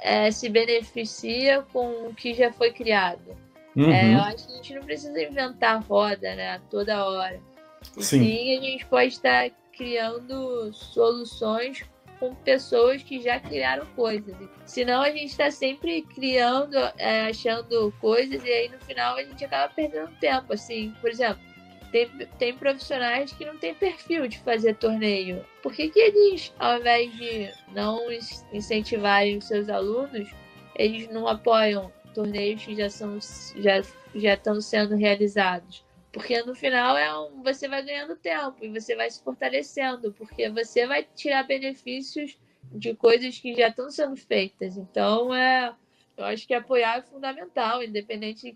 é, 0.00 0.30
se 0.30 0.48
beneficia 0.48 1.62
com 1.72 2.08
o 2.08 2.14
que 2.14 2.34
já 2.34 2.50
foi 2.50 2.72
criado. 2.72 3.36
Uhum. 3.76 3.92
É, 3.92 4.14
eu 4.14 4.20
acho 4.20 4.46
que 4.46 4.52
a 4.54 4.56
gente 4.56 4.74
não 4.74 4.82
precisa 4.82 5.22
inventar 5.22 5.82
roda, 5.84 6.34
né, 6.34 6.60
toda 6.70 7.06
hora. 7.06 7.51
Sim. 7.82 8.02
sim, 8.02 8.58
a 8.58 8.60
gente 8.60 8.86
pode 8.86 9.14
estar 9.14 9.50
criando 9.72 10.72
soluções 10.72 11.84
com 12.22 12.34
pessoas 12.36 13.02
que 13.02 13.20
já 13.20 13.40
criaram 13.40 13.84
coisas. 13.96 14.36
Senão 14.64 15.02
a 15.02 15.10
gente 15.10 15.26
está 15.26 15.50
sempre 15.50 16.02
criando, 16.02 16.76
é, 16.96 17.26
achando 17.26 17.92
coisas 18.00 18.44
e 18.44 18.48
aí 18.48 18.68
no 18.68 18.78
final 18.78 19.16
a 19.16 19.24
gente 19.24 19.44
acaba 19.44 19.72
perdendo 19.74 20.12
tempo. 20.20 20.52
Assim, 20.52 20.94
por 21.00 21.10
exemplo, 21.10 21.42
tem, 21.90 22.08
tem 22.38 22.54
profissionais 22.54 23.32
que 23.32 23.44
não 23.44 23.58
têm 23.58 23.74
perfil 23.74 24.28
de 24.28 24.38
fazer 24.38 24.76
torneio. 24.76 25.44
Por 25.62 25.72
que, 25.72 25.90
que 25.90 25.98
eles, 25.98 26.52
ao 26.60 26.78
invés 26.78 27.12
de 27.16 27.52
não 27.74 28.06
incentivarem 28.52 29.38
os 29.38 29.48
seus 29.48 29.68
alunos, 29.68 30.30
eles 30.76 31.08
não 31.08 31.26
apoiam 31.26 31.92
torneios 32.14 32.64
que 32.64 32.76
já, 32.76 32.88
são, 32.88 33.18
já, 33.56 33.82
já 34.14 34.34
estão 34.34 34.60
sendo 34.60 34.94
realizados? 34.94 35.84
Porque 36.12 36.42
no 36.42 36.54
final 36.54 36.96
é 36.96 37.18
um, 37.18 37.42
você 37.42 37.66
vai 37.66 37.82
ganhando 37.82 38.16
tempo 38.16 38.56
e 38.60 38.68
você 38.68 38.94
vai 38.94 39.10
se 39.10 39.22
fortalecendo, 39.22 40.12
porque 40.12 40.50
você 40.50 40.86
vai 40.86 41.06
tirar 41.14 41.44
benefícios 41.44 42.38
de 42.70 42.94
coisas 42.94 43.38
que 43.38 43.54
já 43.54 43.68
estão 43.68 43.90
sendo 43.90 44.16
feitas. 44.16 44.76
Então, 44.76 45.34
é, 45.34 45.74
eu 46.16 46.24
acho 46.26 46.46
que 46.46 46.52
apoiar 46.52 46.98
é 46.98 47.02
fundamental, 47.02 47.82
independente 47.82 48.54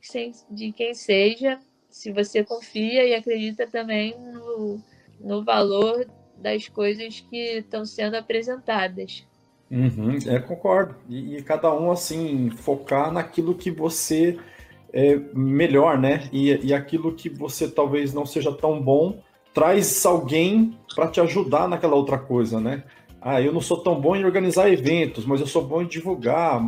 de 0.51 0.73
quem 0.73 0.95
seja, 0.95 1.59
se 1.89 2.13
você 2.13 2.45
confia 2.45 3.05
e 3.07 3.15
acredita 3.15 3.67
também 3.67 4.15
no, 4.19 4.81
no 5.19 5.43
valor 5.43 6.07
das 6.37 6.69
coisas 6.69 7.21
que 7.21 7.59
estão 7.59 7.87
sendo 7.87 8.17
apresentadas. 8.17 9.27
Uhum, 9.71 10.19
é, 10.27 10.39
concordo. 10.39 10.95
E, 11.09 11.37
e, 11.37 11.43
cada 11.43 11.75
um, 11.75 11.91
assim, 11.91 12.51
focar 12.51 13.11
naquilo 13.11 13.55
que 13.55 13.71
você 13.71 14.39
é 14.93 15.17
melhor, 15.35 15.99
né? 15.99 16.29
E, 16.33 16.67
e 16.67 16.75
aquilo 16.75 17.15
que 17.15 17.29
você 17.29 17.69
talvez 17.69 18.13
não 18.15 18.25
seja 18.25 18.53
tão 18.53 18.81
bom, 18.81 19.21
traz 19.53 20.05
alguém 20.05 20.79
para 20.95 21.09
te 21.09 21.21
ajudar 21.21 21.69
naquela 21.69 21.95
outra 21.95 22.19
coisa, 22.19 22.61
né? 22.61 22.85
Ah, 23.21 23.41
eu 23.41 23.53
não 23.53 23.61
sou 23.61 23.79
tão 23.83 24.01
bom 24.01 24.15
em 24.15 24.25
organizar 24.25 24.71
eventos, 24.71 25.25
mas 25.25 25.41
eu 25.41 25.47
sou 25.47 25.63
bom 25.65 25.83
em 25.83 25.87
divulgar, 25.87 26.63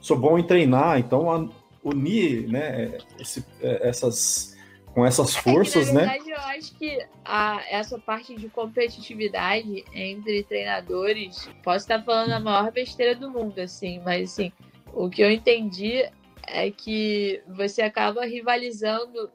sou 0.00 0.18
bom 0.18 0.38
em 0.38 0.42
treinar. 0.42 0.98
Então, 0.98 1.50
unir 1.82 2.48
né, 2.48 2.98
esse, 3.18 3.44
é, 3.60 3.88
essas 3.88 4.54
com 4.94 5.04
essas 5.04 5.34
forças, 5.34 5.88
é 5.88 5.90
que, 5.90 5.92
na 5.92 6.00
né? 6.02 6.06
verdade, 6.06 6.30
né? 6.30 6.36
Eu 6.36 6.58
acho 6.58 6.78
que 6.78 7.06
a, 7.24 7.62
essa 7.68 7.98
parte 7.98 8.36
de 8.36 8.48
competitividade 8.48 9.84
entre 9.92 10.44
treinadores, 10.44 11.48
posso 11.64 11.78
estar 11.78 12.02
falando 12.04 12.30
a 12.30 12.38
maior 12.38 12.70
besteira 12.70 13.14
do 13.16 13.28
mundo, 13.28 13.58
assim, 13.58 14.00
mas 14.04 14.32
assim, 14.32 14.52
o 14.92 15.10
que 15.10 15.20
eu 15.20 15.30
entendi 15.30 16.08
é 16.46 16.70
que 16.70 17.42
você 17.48 17.82
acaba 17.82 18.24
rivalizando 18.24 19.30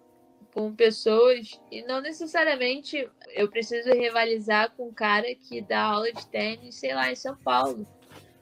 com 0.53 0.73
pessoas 0.73 1.59
e 1.71 1.83
não 1.83 2.01
necessariamente 2.01 3.07
eu 3.29 3.47
preciso 3.49 3.91
rivalizar 3.91 4.71
com 4.71 4.87
um 4.87 4.93
cara 4.93 5.27
que 5.35 5.61
dá 5.61 5.81
aula 5.81 6.11
de 6.11 6.25
tênis, 6.27 6.75
sei 6.75 6.93
lá, 6.93 7.11
em 7.11 7.15
São 7.15 7.35
Paulo. 7.35 7.87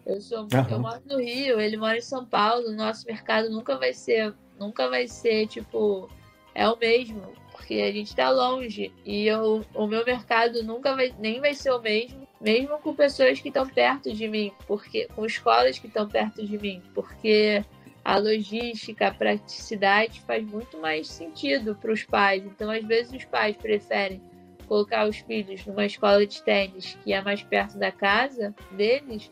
Eu 0.06 0.22
sou, 0.22 0.44
uhum. 0.44 0.68
eu 0.72 0.80
moro 0.80 1.02
no 1.06 1.20
Rio, 1.20 1.60
ele 1.60 1.76
mora 1.76 1.98
em 1.98 2.02
São 2.02 2.26
Paulo, 2.26 2.72
nosso 2.72 3.06
mercado 3.06 3.50
nunca 3.50 3.78
vai 3.78 3.94
ser, 3.94 4.34
nunca 4.58 4.90
vai 4.90 5.08
ser 5.08 5.48
tipo 5.48 6.10
é 6.56 6.68
o 6.68 6.76
mesmo, 6.76 7.22
porque 7.52 7.76
a 7.76 7.92
gente 7.92 8.08
está 8.08 8.32
longe 8.32 8.92
e 9.06 9.28
eu, 9.28 9.64
o 9.76 9.86
meu 9.86 10.04
mercado 10.04 10.64
nunca 10.64 10.96
vai, 10.96 11.14
nem 11.20 11.40
vai 11.40 11.54
ser 11.54 11.70
o 11.72 11.80
mesmo, 11.80 12.28
mesmo 12.42 12.80
com 12.80 12.96
pessoas 12.96 13.40
que 13.40 13.50
estão 13.50 13.68
perto 13.68 14.12
de 14.12 14.28
mim, 14.28 14.52
porque 14.66 15.08
com 15.16 15.24
escolas 15.24 15.78
que 15.78 15.86
estão 15.86 16.08
perto 16.08 16.44
de 16.44 16.58
mim, 16.58 16.82
porque 16.96 17.64
a 18.08 18.20
logística, 18.20 19.10
a 19.10 19.14
praticidade 19.14 20.22
faz 20.22 20.42
muito 20.42 20.78
mais 20.78 21.10
sentido 21.10 21.76
para 21.76 21.92
os 21.92 22.06
pais. 22.06 22.42
Então, 22.46 22.72
às 22.72 22.82
vezes, 22.86 23.12
os 23.12 23.26
pais 23.26 23.58
preferem 23.58 24.22
colocar 24.66 25.06
os 25.06 25.18
filhos 25.18 25.66
numa 25.66 25.86
escola 25.86 26.26
de 26.26 26.42
tênis 26.42 26.98
que 27.04 27.12
é 27.12 27.22
mais 27.22 27.44
perto 27.44 27.78
da 27.78 27.92
casa 27.92 28.56
deles 28.72 29.30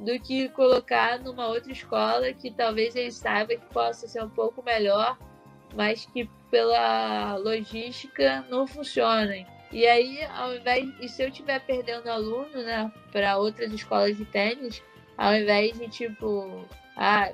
do 0.00 0.18
que 0.18 0.48
colocar 0.48 1.20
numa 1.20 1.46
outra 1.46 1.70
escola 1.70 2.32
que 2.32 2.50
talvez 2.50 2.96
eles 2.96 3.14
saibam 3.14 3.56
que 3.56 3.66
possa 3.72 4.08
ser 4.08 4.24
um 4.24 4.30
pouco 4.30 4.64
melhor, 4.64 5.16
mas 5.76 6.04
que 6.06 6.28
pela 6.50 7.36
logística 7.36 8.44
não 8.50 8.66
funcionem. 8.66 9.46
E 9.70 9.86
aí, 9.86 10.24
ao 10.24 10.56
invés 10.56 10.92
e 11.00 11.08
se 11.08 11.22
eu 11.22 11.28
estiver 11.28 11.60
perdendo 11.60 12.08
aluno, 12.08 12.64
né, 12.64 12.92
para 13.12 13.38
outras 13.38 13.72
escolas 13.72 14.16
de 14.16 14.24
tênis, 14.24 14.82
ao 15.16 15.32
invés 15.36 15.78
de 15.78 15.88
tipo, 15.88 16.64
ah, 16.96 17.30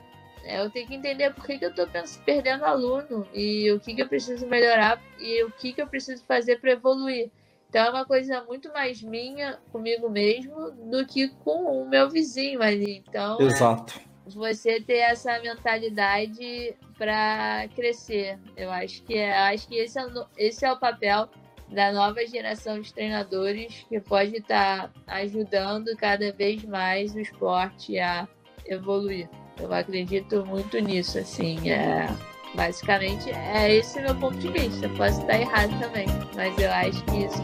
eu 0.47 0.71
tenho 0.71 0.87
que 0.87 0.95
entender 0.95 1.33
por 1.33 1.45
que, 1.47 1.59
que 1.59 1.65
eu 1.65 1.71
estou 1.71 1.87
perdendo 2.25 2.65
aluno 2.65 3.27
e 3.33 3.71
o 3.73 3.81
que, 3.81 3.95
que 3.95 4.03
eu 4.03 4.09
preciso 4.09 4.47
melhorar 4.47 5.01
e 5.19 5.43
o 5.45 5.51
que, 5.51 5.73
que 5.73 5.83
eu 5.83 5.87
preciso 5.87 6.25
fazer 6.25 6.61
para 6.61 6.73
evoluir. 6.73 7.31
Então 7.69 7.87
é 7.87 7.91
uma 7.91 8.05
coisa 8.05 8.45
muito 8.45 8.73
mais 8.73 9.03
minha 9.03 9.59
comigo 9.73 10.09
mesmo 10.09 10.71
do 10.71 11.05
que 11.07 11.29
com 11.43 11.83
o 11.83 11.89
meu 11.89 12.09
vizinho 12.09 12.63
ali. 12.63 13.03
Então, 13.09 13.41
é 13.41 13.45
Exato. 13.45 13.99
É 13.99 14.31
você 14.31 14.81
ter 14.81 14.99
essa 14.99 15.39
mentalidade 15.41 16.75
para 16.97 17.69
crescer. 17.75 18.39
Eu 18.57 18.71
acho 18.71 19.03
que 19.03 19.17
é, 19.17 19.37
acho 19.37 19.69
que 19.69 19.77
esse 19.77 19.99
é, 19.99 20.07
o, 20.07 20.27
esse 20.37 20.65
é 20.65 20.73
o 20.73 20.79
papel 20.79 21.29
da 21.69 21.93
nova 21.93 22.25
geração 22.27 22.81
de 22.81 22.93
treinadores 22.95 23.85
que 23.89 24.01
pode 24.01 24.37
estar 24.37 24.89
tá 24.89 25.15
ajudando 25.17 25.97
cada 25.97 26.33
vez 26.33 26.65
mais 26.65 27.15
o 27.15 27.21
esporte 27.21 27.99
a 27.99 28.29
evoluir. 28.67 29.29
Eu 29.61 29.73
acredito 29.73 30.45
muito 30.45 30.79
nisso, 30.79 31.19
assim, 31.19 31.71
é, 31.71 32.09
basicamente 32.55 33.31
é 33.31 33.77
esse 33.77 34.01
meu 34.01 34.15
ponto 34.15 34.37
de 34.39 34.49
vista. 34.49 34.89
Posso 34.91 35.21
estar 35.21 35.39
errado 35.39 35.79
também, 35.81 36.07
mas 36.35 36.57
eu 36.59 36.71
acho 36.73 37.03
que 37.05 37.25
isso 37.25 37.43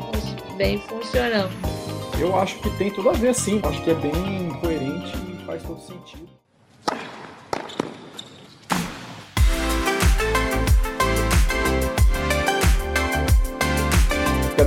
vem 0.56 0.78
funcionando. 0.82 1.50
Eu 2.20 2.36
acho 2.36 2.58
que 2.58 2.70
tem 2.76 2.90
tudo 2.90 3.10
a 3.10 3.12
ver, 3.12 3.34
sim. 3.34 3.60
Acho 3.64 3.82
que 3.82 3.90
é 3.90 3.94
bem 3.94 4.50
coerente 4.60 5.16
e 5.16 5.44
faz 5.46 5.62
todo 5.62 5.80
sentido. 5.80 6.39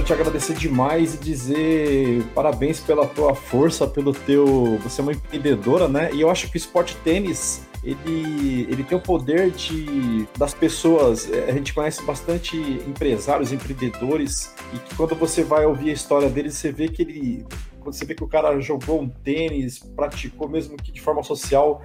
Quero 0.03 0.05
te 0.05 0.13
agradecer 0.13 0.53
demais 0.55 1.15
e 1.15 1.17
dizer 1.17 2.23
parabéns 2.35 2.79
pela 2.79 3.07
tua 3.07 3.33
força, 3.33 3.87
pelo 3.87 4.11
teu. 4.11 4.77
Você 4.79 4.99
é 4.99 5.03
uma 5.03 5.13
empreendedora, 5.13 5.87
né? 5.87 6.09
E 6.13 6.21
eu 6.21 6.29
acho 6.29 6.49
que 6.49 6.55
o 6.55 6.57
esporte 6.57 6.95
tênis 7.03 7.65
ele, 7.83 8.63
ele 8.69 8.83
tem 8.83 8.97
o 8.97 9.01
poder 9.01 9.51
de 9.51 10.27
das 10.37 10.53
pessoas. 10.53 11.31
É, 11.31 11.49
a 11.49 11.53
gente 11.53 11.73
conhece 11.73 12.03
bastante 12.03 12.57
empresários, 12.57 13.53
empreendedores, 13.53 14.53
e 14.73 14.77
que 14.77 14.95
quando 14.95 15.15
você 15.15 15.43
vai 15.43 15.65
ouvir 15.65 15.89
a 15.89 15.93
história 15.93 16.29
deles, 16.29 16.55
você 16.55 16.71
vê 16.71 16.87
que 16.89 17.01
ele. 17.01 17.45
Quando 17.79 17.95
você 17.95 18.05
vê 18.05 18.13
que 18.15 18.23
o 18.23 18.27
cara 18.27 18.59
jogou 18.59 19.01
um 19.01 19.09
tênis, 19.09 19.79
praticou 19.79 20.47
mesmo 20.47 20.77
que 20.77 20.91
de 20.91 21.01
forma 21.01 21.21
social, 21.21 21.81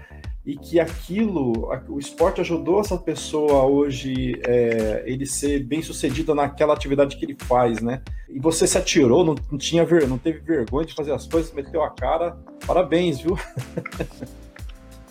e 0.49 0.57
que 0.57 0.81
aquilo, 0.81 1.69
o 1.91 1.99
esporte 1.99 2.41
ajudou 2.41 2.81
essa 2.81 2.97
pessoa 2.97 3.67
hoje, 3.67 4.41
é, 4.47 5.03
ele 5.05 5.27
ser 5.27 5.63
bem 5.63 5.83
sucedido 5.83 6.35
naquela 6.35 6.73
atividade 6.73 7.19
que 7.19 7.25
ele 7.27 7.37
faz, 7.39 7.83
né? 7.83 8.03
E 8.31 8.41
você 8.41 8.67
se 8.67 8.79
atirou, 8.79 9.23
não, 9.23 9.35
não 9.53 9.59
tinha 9.59 9.85
ver, 9.85 10.09
não 10.09 10.17
teve 10.17 10.39
vergonha 10.39 10.87
de 10.87 10.95
fazer 10.95 11.13
as 11.13 11.27
coisas, 11.27 11.53
meteu 11.53 11.83
a 11.83 11.91
cara, 11.91 12.39
parabéns, 12.67 13.21
viu? 13.21 13.39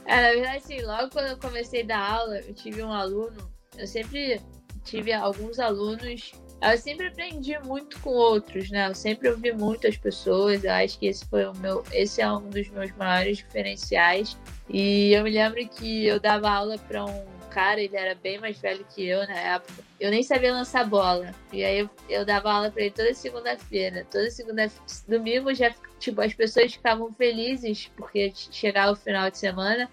É, 0.09 0.21
na 0.21 0.29
verdade, 0.29 0.57
assim, 0.59 0.81
logo 0.83 1.09
quando 1.09 1.25
eu 1.25 1.38
comecei 1.38 1.81
a 1.81 1.85
dar 1.85 1.99
aula, 1.99 2.39
eu 2.39 2.53
tive 2.53 2.81
um 2.81 2.93
aluno, 2.93 3.35
eu 3.77 3.85
sempre 3.85 4.39
tive 4.85 5.11
alguns 5.11 5.59
alunos 5.59 6.31
eu 6.61 6.77
sempre 6.77 7.07
aprendi 7.07 7.57
muito 7.59 7.99
com 8.01 8.09
outros, 8.09 8.69
né? 8.71 8.89
Eu 8.89 8.95
sempre 8.95 9.29
ouvi 9.29 9.51
muito 9.51 9.87
as 9.87 9.95
pessoas. 9.95 10.63
Eu 10.63 10.71
acho 10.71 10.97
que 10.97 11.05
esse 11.05 11.25
foi 11.25 11.45
o 11.45 11.53
meu, 11.55 11.83
esse 11.91 12.21
é 12.21 12.31
um 12.31 12.49
dos 12.49 12.67
meus 12.69 12.91
maiores 12.93 13.37
diferenciais. 13.37 14.37
E 14.69 15.13
eu 15.13 15.23
me 15.23 15.29
lembro 15.29 15.67
que 15.69 16.05
eu 16.05 16.19
dava 16.19 16.49
aula 16.49 16.77
para 16.77 17.05
um 17.05 17.37
cara, 17.57 17.81
ele 17.81 17.95
era 17.95 18.13
bem 18.13 18.39
mais 18.39 18.59
velho 18.59 18.85
que 18.93 19.05
eu 19.07 19.25
na 19.27 19.33
época. 19.33 19.83
Eu 19.99 20.11
nem 20.11 20.21
sabia 20.23 20.53
lançar 20.53 20.87
bola. 20.87 21.33
E 21.51 21.63
aí 21.63 21.79
eu, 21.79 21.89
eu 22.09 22.25
dava 22.25 22.51
aula 22.51 22.71
para 22.71 22.83
ele 22.83 22.91
toda 22.91 23.13
segunda-feira. 23.13 24.05
Toda 24.11 24.29
segunda 24.29 24.69
domingo 25.07 25.53
já 25.53 25.73
tipo 25.99 26.21
as 26.21 26.33
pessoas 26.33 26.73
ficavam 26.73 27.11
felizes 27.13 27.89
porque 27.95 28.31
chegava 28.35 28.91
o 28.91 28.95
final 28.95 29.29
de 29.29 29.37
semana. 29.37 29.89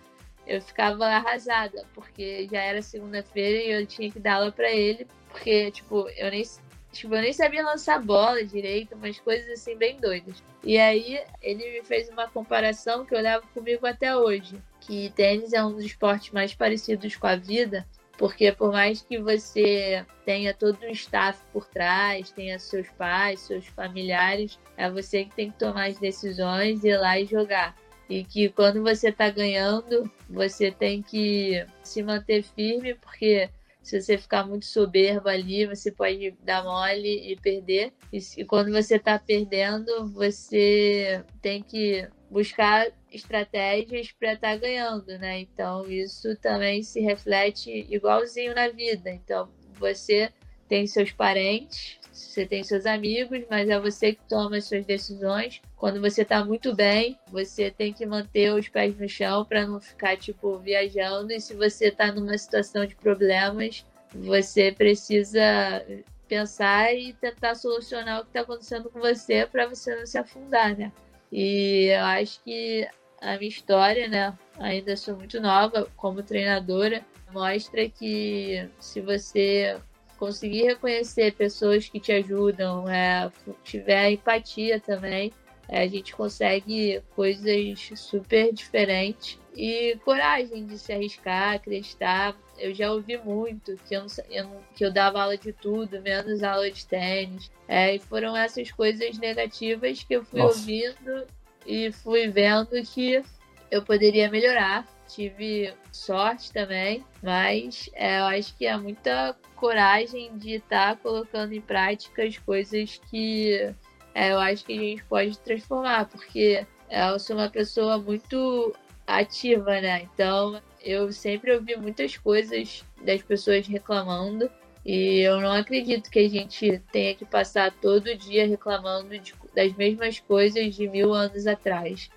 Eu 0.46 0.60
ficava 0.60 1.06
arrasada, 1.06 1.86
porque 1.94 2.46
já 2.50 2.60
era 2.60 2.82
segunda-feira 2.82 3.64
e 3.64 3.70
eu 3.70 3.86
tinha 3.86 4.10
que 4.10 4.20
dar 4.20 4.34
aula 4.34 4.52
para 4.52 4.70
ele 4.70 5.06
porque, 5.34 5.72
tipo, 5.72 6.08
eu 6.10 6.30
nem, 6.30 6.44
tipo, 6.92 7.12
eu 7.12 7.20
nem 7.20 7.32
sabia 7.32 7.64
lançar 7.64 8.00
bola 8.00 8.44
direito, 8.44 8.94
umas 8.94 9.18
coisas 9.18 9.50
assim 9.50 9.76
bem 9.76 9.96
doidas. 9.96 10.40
E 10.62 10.78
aí 10.78 11.20
ele 11.42 11.72
me 11.72 11.82
fez 11.82 12.08
uma 12.08 12.28
comparação 12.28 13.04
que 13.04 13.12
eu 13.12 13.20
levo 13.20 13.44
comigo 13.52 13.84
até 13.84 14.16
hoje, 14.16 14.56
que 14.80 15.12
tênis 15.16 15.52
é 15.52 15.62
um 15.64 15.72
dos 15.72 15.84
esportes 15.84 16.30
mais 16.30 16.54
parecidos 16.54 17.16
com 17.16 17.26
a 17.26 17.34
vida, 17.34 17.84
porque 18.16 18.52
por 18.52 18.70
mais 18.70 19.02
que 19.02 19.18
você 19.18 20.06
tenha 20.24 20.54
todo 20.54 20.78
um 20.86 20.90
staff 20.90 21.42
por 21.52 21.66
trás, 21.66 22.30
tenha 22.30 22.56
seus 22.60 22.88
pais, 22.90 23.40
seus 23.40 23.66
familiares, 23.66 24.56
é 24.76 24.88
você 24.88 25.24
que 25.24 25.34
tem 25.34 25.50
que 25.50 25.58
tomar 25.58 25.88
as 25.88 25.98
decisões, 25.98 26.84
ir 26.84 26.96
lá 26.96 27.18
e 27.18 27.26
jogar. 27.26 27.76
E 28.08 28.22
que 28.22 28.50
quando 28.50 28.84
você 28.84 29.08
está 29.08 29.30
ganhando, 29.30 30.08
você 30.30 30.70
tem 30.70 31.02
que 31.02 31.66
se 31.82 32.04
manter 32.04 32.44
firme, 32.44 32.94
porque 32.94 33.48
se 33.84 34.00
você 34.00 34.16
ficar 34.16 34.46
muito 34.46 34.64
soberbo 34.64 35.28
ali, 35.28 35.66
você 35.66 35.92
pode 35.92 36.30
dar 36.42 36.64
mole 36.64 37.30
e 37.30 37.36
perder. 37.36 37.92
E 38.10 38.44
quando 38.46 38.72
você 38.72 38.96
está 38.96 39.18
perdendo, 39.18 40.08
você 40.08 41.22
tem 41.42 41.62
que 41.62 42.08
buscar 42.30 42.90
estratégias 43.12 44.10
para 44.10 44.32
estar 44.32 44.52
tá 44.52 44.56
ganhando, 44.56 45.06
né? 45.18 45.40
Então 45.40 45.86
isso 45.88 46.34
também 46.40 46.82
se 46.82 46.98
reflete 47.00 47.86
igualzinho 47.90 48.54
na 48.54 48.68
vida. 48.70 49.10
Então 49.10 49.50
você 49.78 50.32
tem 50.68 50.86
seus 50.86 51.12
parentes, 51.12 51.98
você 52.12 52.46
tem 52.46 52.62
seus 52.62 52.86
amigos, 52.86 53.42
mas 53.50 53.68
é 53.68 53.78
você 53.78 54.12
que 54.12 54.22
toma 54.28 54.56
as 54.56 54.64
suas 54.64 54.84
decisões. 54.84 55.60
Quando 55.76 56.00
você 56.00 56.22
está 56.22 56.44
muito 56.44 56.74
bem, 56.74 57.18
você 57.28 57.70
tem 57.70 57.92
que 57.92 58.06
manter 58.06 58.52
os 58.52 58.68
pés 58.68 58.96
no 58.96 59.08
chão 59.08 59.44
para 59.44 59.66
não 59.66 59.80
ficar 59.80 60.16
tipo 60.16 60.58
viajando. 60.58 61.32
E 61.32 61.40
se 61.40 61.54
você 61.54 61.88
está 61.88 62.12
numa 62.12 62.38
situação 62.38 62.86
de 62.86 62.94
problemas, 62.94 63.84
você 64.14 64.70
precisa 64.70 65.84
pensar 66.28 66.94
e 66.94 67.12
tentar 67.14 67.54
solucionar 67.56 68.20
o 68.20 68.22
que 68.22 68.30
está 68.30 68.40
acontecendo 68.40 68.88
com 68.90 69.00
você 69.00 69.46
para 69.46 69.66
você 69.66 69.94
não 69.94 70.06
se 70.06 70.16
afundar, 70.16 70.76
né? 70.76 70.92
E 71.32 71.86
eu 71.92 72.04
acho 72.04 72.40
que 72.42 72.88
a 73.20 73.36
minha 73.36 73.48
história, 73.48 74.08
né? 74.08 74.38
Ainda 74.58 74.96
sou 74.96 75.16
muito 75.16 75.40
nova 75.40 75.88
como 75.96 76.22
treinadora, 76.22 77.04
mostra 77.32 77.88
que 77.88 78.68
se 78.78 79.00
você 79.00 79.76
conseguir 80.24 80.62
reconhecer 80.62 81.34
pessoas 81.34 81.86
que 81.86 82.00
te 82.00 82.10
ajudam, 82.10 82.88
é, 82.88 83.30
tiver 83.62 84.12
empatia 84.12 84.80
também, 84.80 85.30
é, 85.68 85.82
a 85.82 85.86
gente 85.86 86.16
consegue 86.16 87.02
coisas 87.14 87.90
super 87.94 88.54
diferentes 88.54 89.38
e 89.54 89.98
coragem 90.02 90.64
de 90.64 90.78
se 90.78 90.94
arriscar, 90.94 91.56
acreditar. 91.56 92.34
Eu 92.58 92.74
já 92.74 92.90
ouvi 92.90 93.18
muito 93.18 93.76
que 93.86 93.94
eu, 93.94 94.06
eu, 94.30 94.50
que 94.74 94.84
eu 94.84 94.90
dava 94.90 95.20
aula 95.20 95.36
de 95.36 95.52
tudo, 95.52 96.00
menos 96.00 96.42
aula 96.42 96.70
de 96.70 96.86
tênis. 96.86 97.50
É, 97.68 97.94
e 97.94 97.98
foram 97.98 98.34
essas 98.34 98.70
coisas 98.70 99.18
negativas 99.18 100.02
que 100.02 100.14
eu 100.14 100.24
fui 100.24 100.40
Nossa. 100.40 100.58
ouvindo 100.58 101.26
e 101.66 101.92
fui 101.92 102.28
vendo 102.28 102.70
que 102.82 103.22
eu 103.70 103.82
poderia 103.82 104.30
melhorar. 104.30 104.86
Tive 105.06 105.74
sorte 105.94 106.52
também, 106.52 107.04
mas 107.22 107.88
é, 107.94 108.18
eu 108.18 108.24
acho 108.24 108.54
que 108.56 108.66
é 108.66 108.76
muita 108.76 109.36
coragem 109.54 110.36
de 110.36 110.54
estar 110.54 110.96
tá 110.96 111.00
colocando 111.00 111.52
em 111.52 111.60
prática 111.60 112.24
as 112.24 112.36
coisas 112.36 113.00
que 113.10 113.72
é, 114.14 114.32
eu 114.32 114.38
acho 114.38 114.64
que 114.64 114.72
a 114.72 114.76
gente 114.76 115.04
pode 115.04 115.38
transformar, 115.38 116.06
porque 116.06 116.66
é, 116.88 117.10
eu 117.10 117.18
sou 117.18 117.36
uma 117.36 117.48
pessoa 117.48 117.96
muito 117.98 118.74
ativa, 119.06 119.80
né? 119.80 120.02
Então 120.12 120.60
eu 120.82 121.12
sempre 121.12 121.52
ouvi 121.52 121.76
muitas 121.76 122.16
coisas 122.16 122.84
das 123.02 123.22
pessoas 123.22 123.66
reclamando 123.66 124.50
e 124.84 125.20
eu 125.20 125.40
não 125.40 125.52
acredito 125.52 126.10
que 126.10 126.18
a 126.18 126.28
gente 126.28 126.78
tenha 126.92 127.14
que 127.14 127.24
passar 127.24 127.72
todo 127.72 128.14
dia 128.16 128.46
reclamando 128.46 129.18
de, 129.18 129.34
das 129.54 129.72
mesmas 129.74 130.20
coisas 130.20 130.74
de 130.74 130.88
mil 130.88 131.14
anos 131.14 131.46
atrás. 131.46 132.10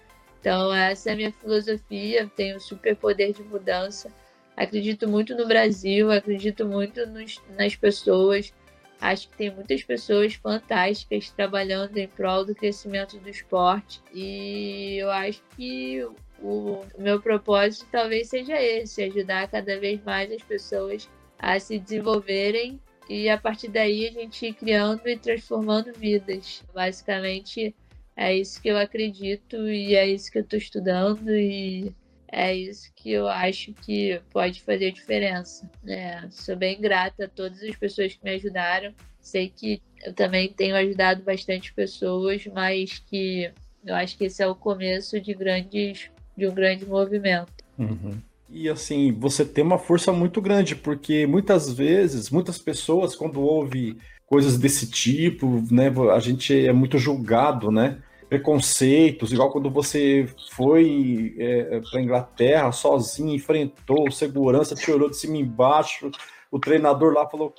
Então, 0.47 0.73
essa 0.73 1.09
é 1.09 1.13
a 1.13 1.15
minha 1.17 1.33
filosofia. 1.33 2.31
Tenho 2.33 2.57
super 2.57 2.95
poder 2.95 3.33
de 3.33 3.43
mudança. 3.43 4.09
Acredito 4.55 5.05
muito 5.05 5.35
no 5.35 5.45
Brasil, 5.45 6.09
acredito 6.09 6.65
muito 6.65 7.05
nos, 7.05 7.41
nas 7.57 7.75
pessoas. 7.75 8.53
Acho 9.01 9.27
que 9.27 9.35
tem 9.35 9.53
muitas 9.53 9.83
pessoas 9.83 10.35
fantásticas 10.35 11.29
trabalhando 11.31 11.97
em 11.97 12.07
prol 12.07 12.45
do 12.45 12.55
crescimento 12.55 13.19
do 13.19 13.29
esporte. 13.29 14.01
E 14.13 14.95
eu 15.01 15.11
acho 15.11 15.43
que 15.57 16.07
o 16.41 16.81
meu 16.97 17.21
propósito 17.21 17.85
talvez 17.91 18.29
seja 18.29 18.55
esse: 18.55 19.03
ajudar 19.03 19.49
cada 19.49 19.77
vez 19.77 20.01
mais 20.05 20.31
as 20.31 20.41
pessoas 20.41 21.09
a 21.37 21.59
se 21.59 21.77
desenvolverem 21.77 22.79
e 23.09 23.27
a 23.27 23.37
partir 23.37 23.67
daí 23.67 24.07
a 24.07 24.11
gente 24.13 24.45
ir 24.45 24.53
criando 24.53 25.09
e 25.09 25.17
transformando 25.17 25.91
vidas. 25.91 26.63
Basicamente 26.73 27.75
é 28.17 28.35
isso 28.35 28.59
que 28.59 28.67
eu 28.67 28.77
acredito 28.77 29.69
e 29.69 29.95
é 29.95 30.07
isso 30.07 30.31
que 30.31 30.39
eu 30.39 30.41
estou 30.41 30.57
estudando 30.57 31.29
e 31.29 31.93
é 32.29 32.53
isso 32.55 32.91
que 32.95 33.11
eu 33.11 33.27
acho 33.27 33.71
que 33.73 34.19
pode 34.31 34.61
fazer 34.63 34.91
diferença. 34.91 35.69
É, 35.85 36.27
sou 36.31 36.55
bem 36.55 36.81
grata 36.81 37.25
a 37.25 37.29
todas 37.29 37.61
as 37.61 37.75
pessoas 37.75 38.13
que 38.13 38.23
me 38.23 38.31
ajudaram. 38.31 38.91
Sei 39.21 39.49
que 39.55 39.81
eu 40.03 40.13
também 40.13 40.51
tenho 40.51 40.75
ajudado 40.75 41.23
bastante 41.23 41.71
pessoas, 41.73 42.45
mas 42.47 42.99
que 42.99 43.51
eu 43.85 43.95
acho 43.95 44.17
que 44.17 44.25
esse 44.25 44.41
é 44.41 44.47
o 44.47 44.55
começo 44.55 45.21
de 45.21 45.33
grandes 45.35 46.09
de 46.35 46.47
um 46.47 46.53
grande 46.53 46.85
movimento. 46.85 47.53
Uhum. 47.77 48.19
E 48.49 48.67
assim, 48.67 49.11
você 49.11 49.45
tem 49.45 49.63
uma 49.63 49.77
força 49.77 50.11
muito 50.11 50.41
grande, 50.41 50.75
porque 50.75 51.27
muitas 51.27 51.71
vezes, 51.71 52.29
muitas 52.29 52.57
pessoas, 52.57 53.15
quando 53.15 53.41
ouve 53.41 53.97
coisas 54.25 54.57
desse 54.57 54.89
tipo, 54.89 55.63
né, 55.71 55.91
a 56.13 56.19
gente 56.19 56.65
é 56.65 56.73
muito 56.73 56.97
julgado, 56.97 57.71
né? 57.71 58.01
Preconceitos, 58.29 59.31
igual 59.31 59.51
quando 59.51 59.69
você 59.69 60.27
foi 60.51 61.35
é, 61.39 61.79
para 61.89 62.01
Inglaterra 62.01 62.71
sozinho, 62.71 63.33
enfrentou 63.33 64.11
segurança, 64.11 64.75
te 64.75 64.91
olhou 64.91 65.09
de 65.09 65.15
cima 65.15 65.37
e 65.37 65.41
embaixo, 65.41 66.11
o 66.51 66.59
treinador 66.59 67.13
lá 67.13 67.27
falou: 67.27 67.53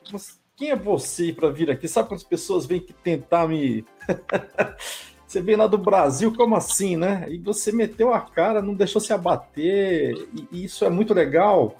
quem 0.56 0.70
é 0.70 0.76
você 0.76 1.32
para 1.32 1.50
vir 1.50 1.70
aqui? 1.70 1.86
Sabe 1.86 2.08
quantas 2.08 2.24
pessoas 2.24 2.66
vêm 2.66 2.80
que 2.80 2.92
tentar 2.92 3.48
me. 3.48 3.84
Você 5.28 5.42
vem 5.42 5.56
lá 5.56 5.66
do 5.66 5.76
Brasil, 5.76 6.34
como 6.34 6.56
assim, 6.56 6.96
né? 6.96 7.26
E 7.28 7.36
você 7.36 7.70
meteu 7.70 8.14
a 8.14 8.20
cara, 8.20 8.62
não 8.62 8.72
deixou 8.72 8.98
se 8.98 9.12
abater, 9.12 10.14
e, 10.50 10.64
isso 10.64 10.86
é 10.86 10.88
muito 10.88 11.12
legal. 11.12 11.76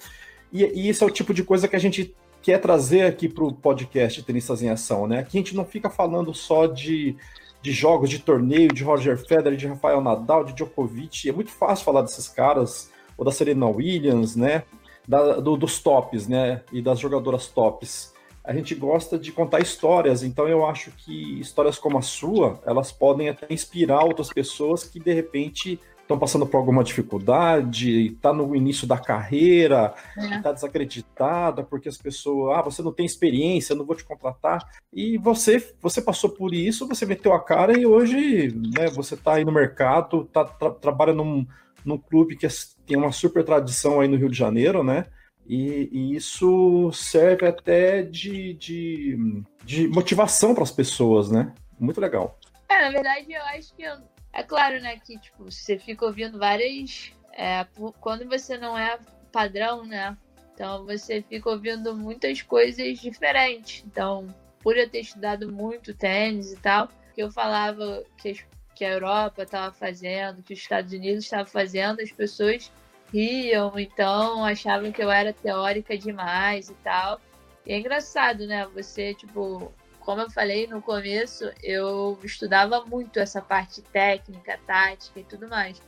E, 0.52 0.62
e 0.62 0.86
isso 0.90 1.02
é 1.02 1.06
o 1.06 1.10
tipo 1.10 1.32
de 1.32 1.42
coisa 1.42 1.66
que 1.66 1.74
a 1.74 1.78
gente 1.78 2.14
quer 2.42 2.60
trazer 2.60 3.06
aqui 3.06 3.26
para 3.26 3.44
o 3.44 3.52
podcast 3.52 4.22
Tenistas 4.22 4.62
em 4.62 4.68
Ação, 4.68 5.06
né? 5.06 5.20
Aqui 5.20 5.38
a 5.38 5.40
gente 5.40 5.56
não 5.56 5.64
fica 5.64 5.88
falando 5.88 6.34
só 6.34 6.66
de, 6.66 7.16
de 7.60 7.72
jogos 7.72 8.08
de 8.10 8.18
torneio, 8.18 8.72
de 8.72 8.84
Roger 8.84 9.18
Federer, 9.18 9.56
de 9.56 9.66
Rafael 9.66 10.00
Nadal, 10.00 10.44
de 10.44 10.52
Djokovic. 10.52 11.28
É 11.28 11.32
muito 11.32 11.50
fácil 11.50 11.84
falar 11.84 12.02
desses 12.02 12.28
caras, 12.28 12.90
ou 13.16 13.24
da 13.24 13.32
Serena 13.32 13.66
Williams, 13.66 14.36
né? 14.36 14.62
Da, 15.06 15.40
do, 15.40 15.56
dos 15.56 15.80
tops, 15.80 16.28
né? 16.28 16.62
E 16.72 16.82
das 16.82 16.98
jogadoras 16.98 17.48
tops 17.48 18.12
a 18.48 18.54
gente 18.54 18.74
gosta 18.74 19.18
de 19.18 19.30
contar 19.30 19.60
histórias, 19.60 20.22
então 20.22 20.48
eu 20.48 20.64
acho 20.64 20.90
que 20.92 21.38
histórias 21.38 21.78
como 21.78 21.98
a 21.98 22.02
sua, 22.02 22.58
elas 22.64 22.90
podem 22.90 23.28
até 23.28 23.46
inspirar 23.52 24.02
outras 24.02 24.32
pessoas 24.32 24.84
que 24.84 24.98
de 24.98 25.12
repente 25.12 25.78
estão 26.08 26.18
passando 26.18 26.46
por 26.46 26.56
alguma 26.56 26.82
dificuldade, 26.82 28.14
está 28.14 28.32
no 28.32 28.56
início 28.56 28.86
da 28.86 28.96
carreira, 28.96 29.94
está 30.16 30.48
é. 30.48 30.54
desacreditada 30.54 31.62
porque 31.62 31.88
as 31.88 31.98
pessoas, 31.98 32.56
ah, 32.56 32.62
você 32.62 32.80
não 32.80 32.92
tem 32.92 33.04
experiência, 33.04 33.76
não 33.76 33.84
vou 33.84 33.94
te 33.94 34.04
contratar. 34.04 34.66
E 34.90 35.18
você, 35.18 35.74
você 35.82 36.00
passou 36.00 36.30
por 36.30 36.54
isso, 36.54 36.88
você 36.88 37.04
meteu 37.04 37.34
a 37.34 37.44
cara 37.44 37.78
e 37.78 37.84
hoje, 37.84 38.54
né, 38.74 38.88
você 38.88 39.14
está 39.14 39.34
aí 39.34 39.44
no 39.44 39.52
mercado, 39.52 40.24
tá, 40.32 40.44
tra 40.44 40.70
trabalha 40.70 41.12
num, 41.12 41.46
num 41.84 41.98
clube 41.98 42.36
que 42.36 42.48
tem 42.86 42.96
uma 42.96 43.12
super 43.12 43.44
tradição 43.44 44.00
aí 44.00 44.08
no 44.08 44.16
Rio 44.16 44.30
de 44.30 44.38
Janeiro, 44.38 44.82
né? 44.82 45.04
E, 45.46 45.88
e 45.92 46.16
isso 46.16 46.90
serve 46.92 47.46
até 47.46 48.02
de, 48.02 48.54
de, 48.54 49.42
de 49.64 49.88
motivação 49.88 50.54
para 50.54 50.62
as 50.62 50.70
pessoas, 50.70 51.30
né? 51.30 51.52
Muito 51.78 52.00
legal. 52.00 52.38
É, 52.68 52.82
na 52.82 52.90
verdade, 52.90 53.32
eu 53.32 53.42
acho 53.42 53.74
que. 53.74 53.82
Eu... 53.82 53.96
É 54.32 54.42
claro, 54.42 54.80
né, 54.80 54.98
que 54.98 55.18
tipo, 55.18 55.50
você 55.50 55.78
fica 55.78 56.04
ouvindo 56.04 56.38
várias. 56.38 57.12
É, 57.32 57.66
quando 58.00 58.28
você 58.28 58.58
não 58.58 58.76
é 58.76 58.98
padrão, 59.32 59.84
né? 59.84 60.16
Então 60.54 60.84
você 60.84 61.22
fica 61.22 61.50
ouvindo 61.50 61.96
muitas 61.96 62.42
coisas 62.42 62.98
diferentes. 62.98 63.84
Então, 63.86 64.26
por 64.60 64.76
eu 64.76 64.88
ter 64.88 65.00
estudado 65.00 65.50
muito 65.50 65.94
tênis 65.94 66.52
e 66.52 66.56
tal, 66.56 66.88
que 67.14 67.22
eu 67.22 67.30
falava 67.30 68.04
que, 68.16 68.44
que 68.74 68.84
a 68.84 68.90
Europa 68.90 69.44
estava 69.44 69.72
fazendo, 69.72 70.42
que 70.42 70.52
os 70.52 70.58
Estados 70.58 70.92
Unidos 70.92 71.24
estavam 71.24 71.46
fazendo, 71.46 72.00
as 72.00 72.10
pessoas 72.10 72.72
riam, 73.12 73.78
então 73.78 74.44
achavam 74.44 74.92
que 74.92 75.02
eu 75.02 75.10
era 75.10 75.32
teórica 75.32 75.96
demais 75.96 76.68
e 76.68 76.74
tal. 76.74 77.20
E 77.64 77.72
é 77.72 77.78
engraçado, 77.78 78.46
né? 78.46 78.66
Você, 78.74 79.14
tipo, 79.14 79.72
como 80.08 80.22
eu 80.22 80.30
falei 80.30 80.66
no 80.66 80.80
começo, 80.80 81.52
eu 81.62 82.18
estudava 82.24 82.82
muito 82.86 83.20
essa 83.20 83.42
parte 83.42 83.82
técnica, 83.82 84.58
tática 84.66 85.20
e 85.20 85.22
tudo 85.22 85.46
mais. 85.46 85.82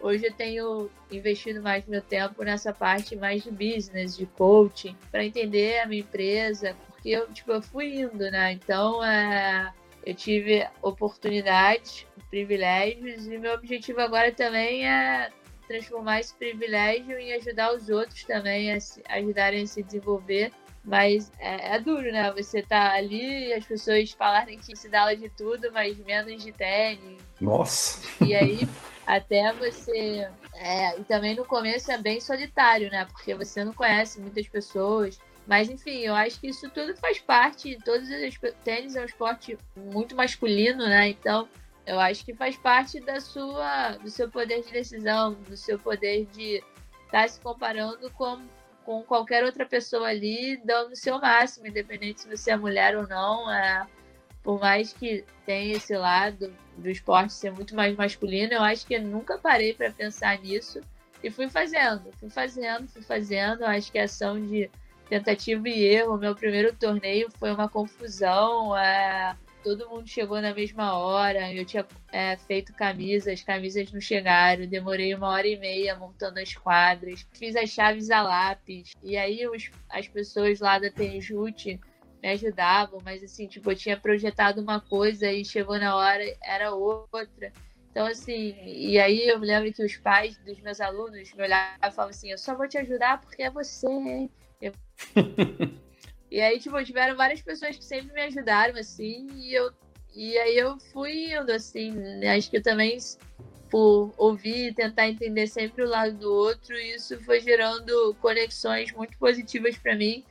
Hoje 0.00 0.24
eu 0.24 0.32
tenho 0.32 0.90
investido 1.12 1.60
mais 1.60 1.84
meu 1.84 2.00
tempo 2.00 2.42
nessa 2.42 2.72
parte 2.72 3.14
mais 3.14 3.44
de 3.44 3.50
business, 3.50 4.16
de 4.16 4.24
coaching, 4.24 4.96
para 5.10 5.26
entender 5.26 5.80
a 5.80 5.86
minha 5.86 6.00
empresa, 6.00 6.74
porque 6.86 7.10
eu, 7.10 7.30
tipo, 7.30 7.52
eu 7.52 7.60
fui 7.60 8.00
indo, 8.00 8.30
né? 8.30 8.52
Então, 8.52 9.04
é, 9.04 9.70
eu 10.06 10.14
tive 10.14 10.66
oportunidades, 10.80 12.06
privilégios, 12.30 13.26
e 13.26 13.36
meu 13.36 13.52
objetivo 13.52 14.00
agora 14.00 14.32
também 14.32 14.88
é 14.88 15.28
transformar 15.68 16.20
esse 16.20 16.34
privilégio 16.34 17.18
em 17.18 17.34
ajudar 17.34 17.74
os 17.74 17.90
outros 17.90 18.24
também 18.24 18.72
a 18.72 18.80
se, 18.80 19.02
ajudarem 19.06 19.64
a 19.64 19.66
se 19.66 19.82
desenvolver. 19.82 20.50
Mas 20.86 21.32
é, 21.40 21.74
é, 21.74 21.80
duro, 21.80 22.12
né? 22.12 22.32
Você 22.32 22.62
tá 22.62 22.92
ali 22.92 23.48
e 23.48 23.52
as 23.52 23.66
pessoas 23.66 24.12
falarem 24.12 24.56
que 24.56 24.76
se 24.76 24.88
dá 24.88 25.00
aula 25.00 25.16
de 25.16 25.28
tudo, 25.28 25.72
mas 25.72 25.98
menos 25.98 26.42
de 26.42 26.52
tênis. 26.52 27.18
Nossa! 27.40 28.06
E 28.24 28.32
aí, 28.32 28.68
até 29.04 29.52
você. 29.52 30.28
É, 30.54 30.98
e 30.98 31.02
também 31.04 31.34
no 31.34 31.44
começo 31.44 31.90
é 31.90 31.98
bem 31.98 32.20
solitário, 32.20 32.88
né? 32.88 33.04
Porque 33.06 33.34
você 33.34 33.64
não 33.64 33.72
conhece 33.72 34.20
muitas 34.20 34.46
pessoas. 34.46 35.18
Mas 35.44 35.68
enfim, 35.68 35.98
eu 35.98 36.14
acho 36.14 36.40
que 36.40 36.48
isso 36.48 36.70
tudo 36.70 36.96
faz 36.96 37.18
parte. 37.18 37.76
Todos 37.84 38.08
os 38.08 38.38
tênis 38.62 38.94
é 38.94 39.02
um 39.02 39.06
esporte 39.06 39.58
muito 39.76 40.14
masculino, 40.14 40.86
né? 40.86 41.08
Então 41.08 41.48
eu 41.84 41.98
acho 41.98 42.24
que 42.24 42.34
faz 42.34 42.56
parte 42.56 43.00
da 43.00 43.20
sua, 43.20 43.96
do 44.02 44.10
seu 44.10 44.28
poder 44.28 44.62
de 44.62 44.72
decisão, 44.72 45.34
do 45.48 45.56
seu 45.56 45.78
poder 45.78 46.26
de 46.26 46.56
estar 47.06 47.22
tá 47.22 47.28
se 47.28 47.40
comparando 47.40 48.10
com, 48.10 48.40
com 48.86 49.02
qualquer 49.02 49.42
outra 49.44 49.66
pessoa 49.66 50.06
ali, 50.06 50.56
dando 50.64 50.92
o 50.92 50.96
seu 50.96 51.18
máximo, 51.20 51.66
independente 51.66 52.20
se 52.20 52.28
você 52.28 52.52
é 52.52 52.56
mulher 52.56 52.96
ou 52.96 53.04
não. 53.08 53.50
É, 53.50 53.84
por 54.44 54.60
mais 54.60 54.92
que 54.92 55.24
tenha 55.44 55.76
esse 55.76 55.96
lado 55.96 56.54
do 56.78 56.88
esporte 56.88 57.32
ser 57.32 57.50
muito 57.50 57.74
mais 57.74 57.96
masculino, 57.96 58.52
eu 58.52 58.62
acho 58.62 58.86
que 58.86 58.94
eu 58.94 59.02
nunca 59.02 59.36
parei 59.36 59.74
para 59.74 59.90
pensar 59.90 60.38
nisso 60.38 60.80
e 61.20 61.28
fui 61.30 61.48
fazendo, 61.48 62.12
fui 62.12 62.30
fazendo, 62.30 62.86
fui 62.86 63.02
fazendo. 63.02 63.64
Acho 63.64 63.90
que 63.90 63.98
a 63.98 64.04
ação 64.04 64.40
de 64.40 64.70
tentativa 65.08 65.68
e 65.68 65.84
erro, 65.84 66.16
meu 66.16 66.36
primeiro 66.36 66.72
torneio 66.72 67.28
foi 67.40 67.52
uma 67.52 67.68
confusão. 67.68 68.76
É, 68.76 69.36
todo 69.66 69.90
mundo 69.90 70.06
chegou 70.06 70.40
na 70.40 70.54
mesma 70.54 70.96
hora. 70.96 71.52
Eu 71.52 71.64
tinha 71.64 71.84
é, 72.12 72.36
feito 72.36 72.72
camisas, 72.72 73.34
as 73.34 73.42
camisas 73.42 73.90
não 73.90 74.00
chegaram. 74.00 74.64
Demorei 74.64 75.12
uma 75.12 75.28
hora 75.28 75.48
e 75.48 75.58
meia 75.58 75.96
montando 75.96 76.38
as 76.38 76.54
quadras. 76.54 77.26
Fiz 77.32 77.56
as 77.56 77.70
chaves 77.70 78.08
a 78.12 78.22
lápis. 78.22 78.92
E 79.02 79.16
aí 79.16 79.44
os, 79.48 79.68
as 79.90 80.06
pessoas 80.06 80.60
lá 80.60 80.78
da 80.78 80.88
Tenjute 80.88 81.80
me 82.22 82.28
ajudavam, 82.28 83.00
mas 83.04 83.24
assim, 83.24 83.48
tipo, 83.48 83.72
eu 83.72 83.76
tinha 83.76 83.96
projetado 83.96 84.62
uma 84.62 84.80
coisa 84.80 85.30
e 85.32 85.44
chegou 85.44 85.78
na 85.80 85.96
hora, 85.96 86.22
era 86.44 86.72
outra. 86.72 87.52
Então, 87.90 88.06
assim, 88.06 88.54
e 88.64 89.00
aí 89.00 89.28
eu 89.28 89.40
me 89.40 89.48
lembro 89.48 89.72
que 89.72 89.82
os 89.82 89.96
pais 89.96 90.36
dos 90.38 90.60
meus 90.60 90.80
alunos 90.80 91.32
me 91.34 91.42
olhavam 91.42 91.76
e 91.76 91.90
falavam 91.90 92.10
assim: 92.10 92.30
eu 92.30 92.38
só 92.38 92.54
vou 92.54 92.68
te 92.68 92.78
ajudar 92.78 93.20
porque 93.20 93.42
é 93.42 93.50
você, 93.50 93.88
hein? 93.88 94.30
Eu... 94.60 94.72
E 96.36 96.42
aí, 96.42 96.58
tipo, 96.58 96.84
tiveram 96.84 97.16
várias 97.16 97.40
pessoas 97.40 97.78
que 97.78 97.82
sempre 97.82 98.12
me 98.12 98.20
ajudaram, 98.20 98.78
assim, 98.78 99.26
e 99.36 99.54
eu 99.54 99.72
e 100.14 100.36
aí 100.36 100.58
eu 100.58 100.78
fui 100.92 101.32
indo, 101.32 101.50
assim, 101.50 101.92
né? 101.92 102.36
acho 102.36 102.50
que 102.50 102.60
também 102.60 102.98
por 103.70 104.12
ouvir 104.18 104.68
e 104.68 104.74
tentar 104.74 105.08
entender 105.08 105.46
sempre 105.46 105.82
o 105.82 105.88
lado 105.88 106.12
do 106.12 106.30
outro, 106.30 106.78
isso 106.78 107.18
foi 107.24 107.40
gerando 107.40 108.14
conexões 108.20 108.92
muito 108.92 109.16
positivas 109.16 109.78
para 109.78 109.96
mim 109.96 110.22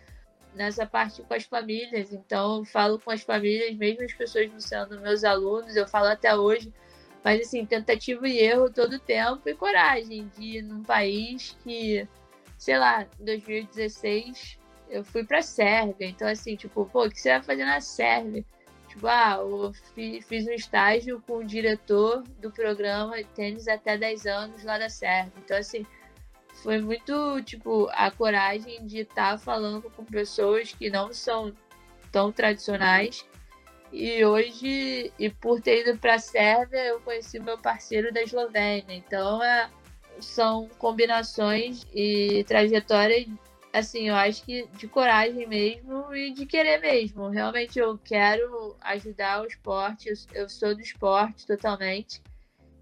nessa 0.53 0.86
parte 0.86 1.24
com 1.24 1.34
as 1.34 1.43
famílias. 1.43 2.14
Então, 2.14 2.60
eu 2.60 2.66
falo 2.66 2.99
com 2.99 3.10
as 3.10 3.24
famílias, 3.24 3.76
mesmo 3.76 4.03
as 4.03 4.14
pessoas 4.14 4.51
não 4.51 4.60
sendo 4.60 5.01
meus 5.01 5.24
alunos, 5.24 5.76
eu 5.76 5.88
falo 5.88 6.10
até 6.10 6.36
hoje, 6.36 6.72
mas 7.24 7.41
assim, 7.41 7.66
tentativa 7.66 8.28
e 8.28 8.38
erro 8.38 8.70
todo 8.72 8.99
tempo 8.99 9.41
e 9.49 9.56
coragem 9.56 10.32
de 10.38 10.58
ir 10.58 10.62
num 10.62 10.84
país 10.84 11.58
que, 11.64 12.08
sei 12.60 12.78
lá, 12.78 13.08
em 13.20 13.26
2016 13.26 14.64
eu 14.95 15.03
fui 15.03 15.25
pra 15.25 15.41
Sérvia. 15.41 16.07
Então, 16.07 16.27
assim, 16.27 16.55
tipo, 16.55 16.85
pô, 16.85 17.05
o 17.05 17.09
que 17.09 17.19
você 17.19 17.29
vai 17.31 17.43
fazer 17.43 17.65
na 17.65 17.81
Sérvia? 17.81 18.45
Tipo, 18.87 19.07
ah, 19.07 19.37
eu 19.39 19.73
fiz 19.93 20.47
um 20.47 20.53
estágio 20.53 21.21
com 21.27 21.37
o 21.37 21.43
diretor 21.43 22.23
do 22.39 22.49
programa 22.49 23.21
tênis 23.35 23.67
até 23.67 23.97
10 23.97 24.25
anos 24.25 24.63
lá 24.63 24.77
da 24.77 24.87
Sérvia. 24.87 25.33
Então, 25.43 25.57
assim, 25.57 25.85
foi 26.63 26.79
muito, 26.79 27.41
tipo, 27.43 27.89
a 27.91 28.09
coragem 28.09 28.85
de 28.85 28.99
estar 28.99 29.31
tá 29.31 29.37
falando 29.37 29.89
com 29.91 30.05
pessoas 30.05 30.73
que 30.73 30.89
não 30.89 31.11
são 31.11 31.53
tão 32.09 32.31
tradicionais. 32.31 33.25
E 33.91 34.23
hoje, 34.23 35.11
e 35.19 35.29
por 35.29 35.61
ter 35.61 35.87
ido 35.87 35.99
para 35.99 36.15
a 36.15 36.19
Sérvia, 36.19 36.85
eu 36.85 37.01
conheci 37.01 37.37
meu 37.39 37.57
parceiro 37.57 38.13
da 38.13 38.21
Eslovênia. 38.21 38.95
Então, 38.95 39.43
é, 39.43 39.69
são 40.21 40.69
combinações 40.77 41.85
e 41.93 42.45
trajetórias 42.47 43.27
assim, 43.78 44.07
eu 44.07 44.15
acho 44.15 44.43
que 44.43 44.67
de 44.78 44.88
coragem 44.88 45.45
mesmo 45.47 46.15
e 46.15 46.32
de 46.32 46.45
querer 46.45 46.80
mesmo. 46.80 47.28
Realmente 47.28 47.78
eu 47.78 47.97
quero 47.97 48.76
ajudar 48.80 49.41
o 49.41 49.45
esporte, 49.45 50.11
eu 50.34 50.47
sou 50.47 50.73
do 50.73 50.82
esporte 50.82 51.45
totalmente. 51.45 52.21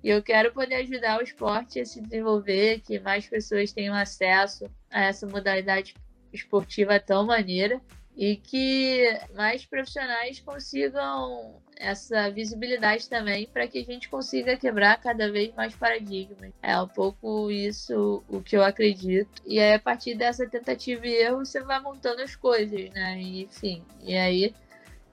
E 0.03 0.09
eu 0.09 0.21
quero 0.21 0.53
poder 0.53 0.75
ajudar 0.75 1.19
o 1.19 1.23
esporte 1.23 1.79
a 1.79 1.85
se 1.85 1.99
desenvolver, 1.99 2.81
que 2.81 2.99
mais 2.99 3.25
pessoas 3.25 3.71
tenham 3.71 3.95
acesso 3.95 4.69
a 4.91 5.05
essa 5.05 5.25
modalidade 5.25 5.95
esportiva 6.31 6.99
tão 6.99 7.25
maneira 7.25 7.81
e 8.15 8.35
que 8.35 9.19
mais 9.35 9.65
profissionais 9.65 10.39
consigam 10.39 11.61
essa 11.77 12.29
visibilidade 12.29 13.09
também 13.09 13.47
para 13.47 13.67
que 13.67 13.79
a 13.79 13.83
gente 13.83 14.07
consiga 14.07 14.55
quebrar 14.55 15.01
cada 15.01 15.31
vez 15.31 15.53
mais 15.55 15.75
paradigmas. 15.75 16.51
É 16.61 16.79
um 16.79 16.87
pouco 16.87 17.49
isso 17.49 18.23
o 18.29 18.41
que 18.41 18.55
eu 18.55 18.63
acredito. 18.63 19.41
E 19.45 19.59
aí, 19.59 19.73
a 19.73 19.79
partir 19.79 20.15
dessa 20.15 20.47
tentativa 20.47 21.05
e 21.07 21.13
erro, 21.13 21.45
você 21.45 21.61
vai 21.61 21.81
montando 21.81 22.21
as 22.21 22.35
coisas, 22.35 22.89
né? 22.91 23.19
E, 23.19 23.43
enfim, 23.43 23.83
e 24.01 24.15
aí 24.15 24.53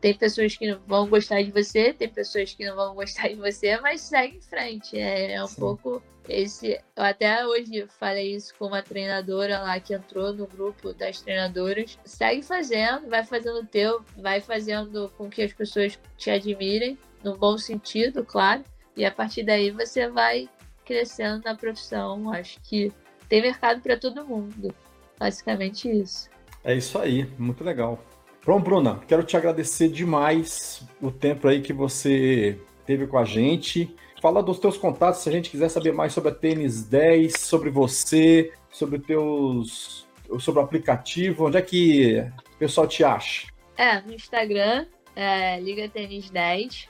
tem 0.00 0.14
pessoas 0.14 0.56
que 0.56 0.74
vão 0.86 1.08
gostar 1.08 1.42
de 1.42 1.50
você, 1.50 1.92
tem 1.92 2.08
pessoas 2.08 2.54
que 2.54 2.64
não 2.66 2.74
vão 2.74 2.94
gostar 2.94 3.28
de 3.28 3.34
você, 3.34 3.78
mas 3.80 4.00
segue 4.00 4.38
em 4.38 4.40
frente. 4.40 4.98
É, 4.98 5.32
é 5.32 5.44
um 5.44 5.46
Sim. 5.46 5.60
pouco 5.60 6.02
esse. 6.30 6.80
Eu 6.96 7.02
até 7.02 7.46
hoje 7.46 7.86
falei 7.98 8.34
isso 8.34 8.54
com 8.58 8.66
uma 8.66 8.82
treinadora 8.82 9.58
lá 9.58 9.78
que 9.80 9.94
entrou 9.94 10.32
no 10.32 10.46
grupo 10.46 10.92
das 10.92 11.20
treinadoras. 11.20 11.98
Segue 12.04 12.42
fazendo, 12.42 13.08
vai 13.08 13.24
fazendo 13.24 13.60
o 13.60 13.66
teu, 13.66 14.02
vai 14.16 14.40
fazendo 14.40 15.10
com 15.16 15.28
que 15.28 15.42
as 15.42 15.52
pessoas 15.52 15.98
te 16.16 16.30
admirem, 16.30 16.98
no 17.22 17.36
bom 17.36 17.58
sentido, 17.58 18.24
claro. 18.24 18.64
E 18.96 19.04
a 19.04 19.10
partir 19.10 19.42
daí 19.42 19.70
você 19.70 20.08
vai 20.08 20.48
crescendo 20.84 21.42
na 21.44 21.54
profissão. 21.54 22.32
Acho 22.32 22.60
que 22.62 22.92
tem 23.28 23.42
mercado 23.42 23.80
para 23.80 23.96
todo 23.96 24.24
mundo. 24.24 24.74
Basicamente 25.18 25.88
isso. 25.90 26.28
É 26.64 26.74
isso 26.74 26.98
aí, 26.98 27.26
muito 27.38 27.64
legal. 27.64 28.02
Pronto, 28.40 28.64
Bruna, 28.64 29.00
quero 29.06 29.22
te 29.22 29.36
agradecer 29.36 29.88
demais 29.88 30.82
o 31.00 31.10
tempo 31.10 31.46
aí 31.46 31.60
que 31.60 31.72
você 31.72 32.58
teve 32.86 33.06
com 33.06 33.18
a 33.18 33.24
gente. 33.24 33.94
Fala 34.20 34.42
dos 34.42 34.58
teus 34.58 34.76
contatos, 34.76 35.22
se 35.22 35.28
a 35.30 35.32
gente 35.32 35.50
quiser 35.50 35.70
saber 35.70 35.92
mais 35.92 36.12
sobre 36.12 36.30
a 36.30 36.34
Tênis 36.34 36.84
10, 36.84 37.40
sobre 37.40 37.70
você, 37.70 38.52
sobre 38.70 38.98
teus 38.98 40.06
sobre 40.38 40.60
o 40.60 40.62
aplicativo, 40.62 41.46
onde 41.46 41.56
é 41.56 41.62
que 41.62 42.20
o 42.54 42.58
pessoal 42.58 42.86
te 42.86 43.02
acha? 43.02 43.48
É, 43.76 44.00
no 44.02 44.12
Instagram, 44.12 44.86
é, 45.16 45.58
Liga 45.58 45.88
Tênis 45.88 46.30
10. 46.30 46.88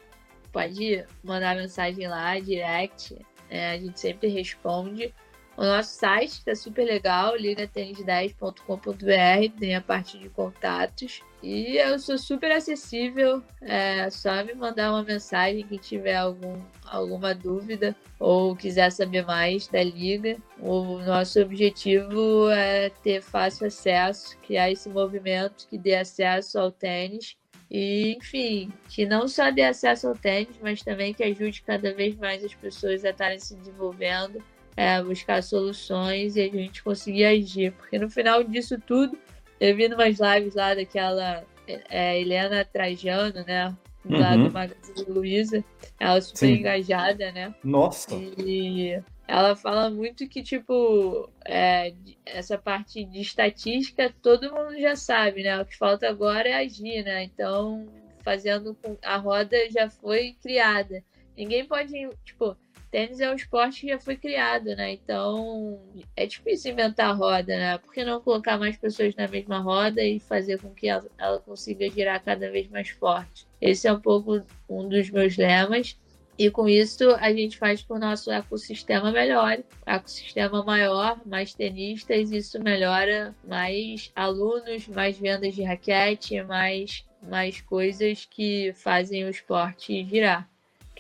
Pode 0.52 1.04
mandar 1.22 1.56
mensagem 1.56 2.08
lá, 2.08 2.38
direct. 2.38 3.16
É, 3.48 3.70
a 3.70 3.78
gente 3.78 3.98
sempre 3.98 4.28
responde. 4.28 5.14
O 5.60 5.62
nosso 5.62 5.90
site 5.90 6.38
está 6.38 6.54
super 6.54 6.86
legal, 6.86 7.36
ligatênis10.com.br, 7.36 9.58
tem 9.58 9.76
a 9.76 9.82
parte 9.82 10.18
de 10.18 10.30
contatos. 10.30 11.20
E 11.42 11.76
eu 11.76 11.98
sou 11.98 12.16
super 12.16 12.50
acessível, 12.50 13.42
é 13.60 14.08
só 14.08 14.42
me 14.42 14.54
mandar 14.54 14.90
uma 14.90 15.02
mensagem 15.02 15.66
que 15.66 15.76
tiver 15.76 16.16
algum, 16.16 16.62
alguma 16.86 17.34
dúvida 17.34 17.94
ou 18.18 18.56
quiser 18.56 18.90
saber 18.90 19.26
mais 19.26 19.68
da 19.68 19.82
liga. 19.82 20.38
O 20.58 20.98
nosso 21.00 21.38
objetivo 21.42 22.48
é 22.48 22.88
ter 22.88 23.20
fácil 23.20 23.66
acesso, 23.66 24.38
criar 24.38 24.70
esse 24.70 24.88
movimento 24.88 25.68
que 25.68 25.76
dê 25.76 25.94
acesso 25.94 26.58
ao 26.58 26.72
tênis 26.72 27.36
e, 27.70 28.16
enfim, 28.16 28.72
que 28.88 29.04
não 29.04 29.28
só 29.28 29.50
dê 29.50 29.64
acesso 29.64 30.08
ao 30.08 30.14
tênis, 30.14 30.56
mas 30.62 30.80
também 30.80 31.12
que 31.12 31.22
ajude 31.22 31.60
cada 31.60 31.92
vez 31.92 32.16
mais 32.16 32.42
as 32.42 32.54
pessoas 32.54 33.04
a 33.04 33.10
estarem 33.10 33.38
se 33.38 33.54
desenvolvendo 33.56 34.42
é, 34.80 35.02
buscar 35.02 35.42
soluções 35.42 36.36
e 36.36 36.40
a 36.40 36.48
gente 36.48 36.82
conseguir 36.82 37.26
agir. 37.26 37.70
Porque 37.72 37.98
no 37.98 38.08
final 38.08 38.42
disso 38.42 38.80
tudo, 38.80 39.18
eu 39.60 39.76
vi 39.76 39.86
umas 39.88 40.18
lives 40.18 40.54
lá 40.54 40.74
daquela 40.74 41.44
é, 41.66 42.18
Helena 42.18 42.64
Trajano, 42.64 43.44
né? 43.46 43.76
Lá 44.08 44.34
uhum. 44.34 44.44
do 44.44 44.52
Magazine 44.54 45.04
Luiza. 45.06 45.62
Ela 45.98 46.16
é 46.16 46.20
super 46.22 46.38
Sim. 46.38 46.52
engajada, 46.54 47.30
né? 47.30 47.54
Nossa! 47.62 48.14
E 48.38 48.98
ela 49.28 49.54
fala 49.54 49.90
muito 49.90 50.26
que, 50.26 50.42
tipo, 50.42 51.28
é, 51.44 51.92
essa 52.24 52.56
parte 52.56 53.04
de 53.04 53.20
estatística 53.20 54.10
todo 54.22 54.50
mundo 54.50 54.80
já 54.80 54.96
sabe, 54.96 55.42
né? 55.42 55.60
O 55.60 55.66
que 55.66 55.76
falta 55.76 56.08
agora 56.08 56.48
é 56.48 56.54
agir, 56.54 57.04
né? 57.04 57.24
Então, 57.24 57.86
fazendo 58.24 58.74
com. 58.82 58.96
A 59.04 59.18
roda 59.18 59.58
já 59.68 59.90
foi 59.90 60.34
criada. 60.40 61.04
Ninguém 61.36 61.66
pode, 61.66 61.92
tipo, 62.24 62.56
tênis 62.90 63.20
é 63.20 63.30
um 63.30 63.34
esporte 63.34 63.82
que 63.82 63.88
já 63.88 63.98
foi 63.98 64.16
criado, 64.16 64.74
né? 64.76 64.92
Então 64.92 65.80
é 66.16 66.26
difícil 66.26 66.72
inventar 66.72 67.10
a 67.10 67.12
roda, 67.12 67.56
né? 67.56 67.78
Por 67.78 67.92
que 67.92 68.04
não 68.04 68.20
colocar 68.20 68.58
mais 68.58 68.76
pessoas 68.76 69.14
na 69.14 69.28
mesma 69.28 69.58
roda 69.58 70.02
e 70.02 70.18
fazer 70.20 70.60
com 70.60 70.70
que 70.70 70.88
ela, 70.88 71.06
ela 71.18 71.38
consiga 71.38 71.88
girar 71.90 72.22
cada 72.22 72.50
vez 72.50 72.68
mais 72.68 72.90
forte? 72.90 73.46
Esse 73.60 73.86
é 73.86 73.92
um 73.92 74.00
pouco 74.00 74.42
um 74.68 74.88
dos 74.88 75.10
meus 75.10 75.36
lemas. 75.36 75.96
E 76.38 76.50
com 76.50 76.66
isso 76.66 77.10
a 77.16 77.30
gente 77.34 77.58
faz 77.58 77.82
que 77.82 77.92
o 77.92 77.98
nosso 77.98 78.30
ecossistema 78.30 79.12
melhore, 79.12 79.62
ecossistema 79.84 80.64
maior, 80.64 81.20
mais 81.26 81.52
tenistas, 81.52 82.32
isso 82.32 82.58
melhora 82.62 83.34
mais 83.46 84.10
alunos, 84.16 84.88
mais 84.88 85.18
vendas 85.18 85.54
de 85.54 85.62
raquete, 85.62 86.42
mais, 86.42 87.04
mais 87.22 87.60
coisas 87.60 88.24
que 88.24 88.72
fazem 88.72 89.26
o 89.26 89.28
esporte 89.28 90.02
girar. 90.06 90.48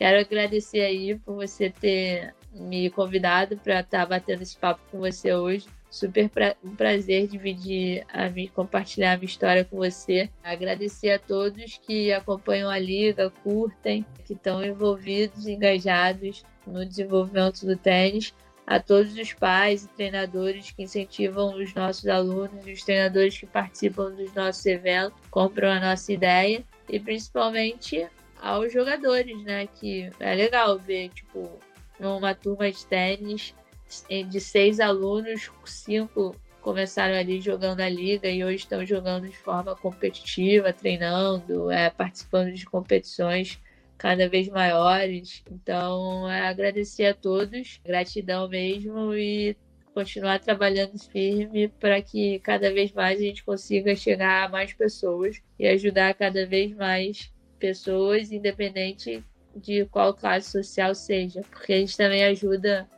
Quero 0.00 0.18
agradecer 0.18 0.80
aí 0.80 1.14
por 1.14 1.34
você 1.34 1.68
ter 1.68 2.34
me 2.54 2.88
convidado 2.88 3.58
para 3.58 3.80
estar 3.80 3.98
tá 3.98 4.06
batendo 4.06 4.40
esse 4.40 4.56
papo 4.56 4.80
com 4.90 4.98
você 4.98 5.34
hoje. 5.34 5.66
Super 5.90 6.30
pra, 6.30 6.56
um 6.64 6.74
prazer 6.74 7.28
dividir, 7.28 8.06
a, 8.08 8.30
compartilhar 8.54 9.12
a 9.12 9.16
minha 9.18 9.26
história 9.26 9.62
com 9.62 9.76
você. 9.76 10.30
Agradecer 10.42 11.10
a 11.10 11.18
todos 11.18 11.78
que 11.82 12.10
acompanham 12.14 12.70
a 12.70 12.78
Liga, 12.78 13.28
curtem, 13.44 14.06
que 14.24 14.32
estão 14.32 14.64
envolvidos, 14.64 15.46
engajados 15.46 16.46
no 16.66 16.86
desenvolvimento 16.86 17.66
do 17.66 17.76
tênis. 17.76 18.32
A 18.66 18.80
todos 18.80 19.14
os 19.18 19.34
pais 19.34 19.84
e 19.84 19.88
treinadores 19.88 20.70
que 20.70 20.82
incentivam 20.82 21.54
os 21.54 21.74
nossos 21.74 22.06
alunos, 22.06 22.64
os 22.64 22.82
treinadores 22.84 23.36
que 23.36 23.44
participam 23.44 24.12
dos 24.12 24.32
nossos 24.32 24.64
eventos, 24.64 25.20
compram 25.30 25.68
a 25.68 25.78
nossa 25.78 26.10
ideia. 26.10 26.64
E 26.88 26.98
principalmente 26.98 28.08
aos 28.40 28.72
jogadores, 28.72 29.42
né? 29.44 29.66
Que 29.66 30.10
é 30.18 30.34
legal 30.34 30.78
ver, 30.78 31.10
tipo, 31.10 31.58
numa 31.98 32.34
turma 32.34 32.70
de 32.70 32.84
tênis, 32.86 33.54
de 34.28 34.40
seis 34.40 34.80
alunos, 34.80 35.50
cinco 35.64 36.34
começaram 36.60 37.14
ali 37.14 37.40
jogando 37.40 37.80
a 37.80 37.88
liga 37.88 38.28
e 38.28 38.44
hoje 38.44 38.56
estão 38.56 38.84
jogando 38.84 39.28
de 39.28 39.36
forma 39.36 39.74
competitiva, 39.74 40.72
treinando, 40.72 41.70
é, 41.70 41.90
participando 41.90 42.52
de 42.52 42.66
competições 42.66 43.58
cada 43.96 44.28
vez 44.28 44.48
maiores. 44.48 45.42
Então, 45.50 46.30
é, 46.30 46.48
agradecer 46.48 47.06
a 47.06 47.14
todos, 47.14 47.80
gratidão 47.84 48.48
mesmo 48.48 49.14
e 49.14 49.56
continuar 49.94 50.38
trabalhando 50.38 50.98
firme 50.98 51.68
para 51.68 52.00
que 52.00 52.38
cada 52.40 52.72
vez 52.72 52.92
mais 52.92 53.18
a 53.18 53.22
gente 53.22 53.44
consiga 53.44 53.96
chegar 53.96 54.44
a 54.44 54.48
mais 54.48 54.72
pessoas 54.72 55.42
e 55.58 55.66
ajudar 55.66 56.14
cada 56.14 56.46
vez 56.46 56.74
mais 56.74 57.32
pessoas, 57.60 58.32
independente 58.32 59.22
de 59.54 59.84
qual 59.86 60.14
classe 60.14 60.50
social 60.50 60.94
seja, 60.94 61.42
porque 61.50 61.72
a 61.72 61.78
gente 61.78 61.96
também 61.96 62.24
ajuda 62.24 62.88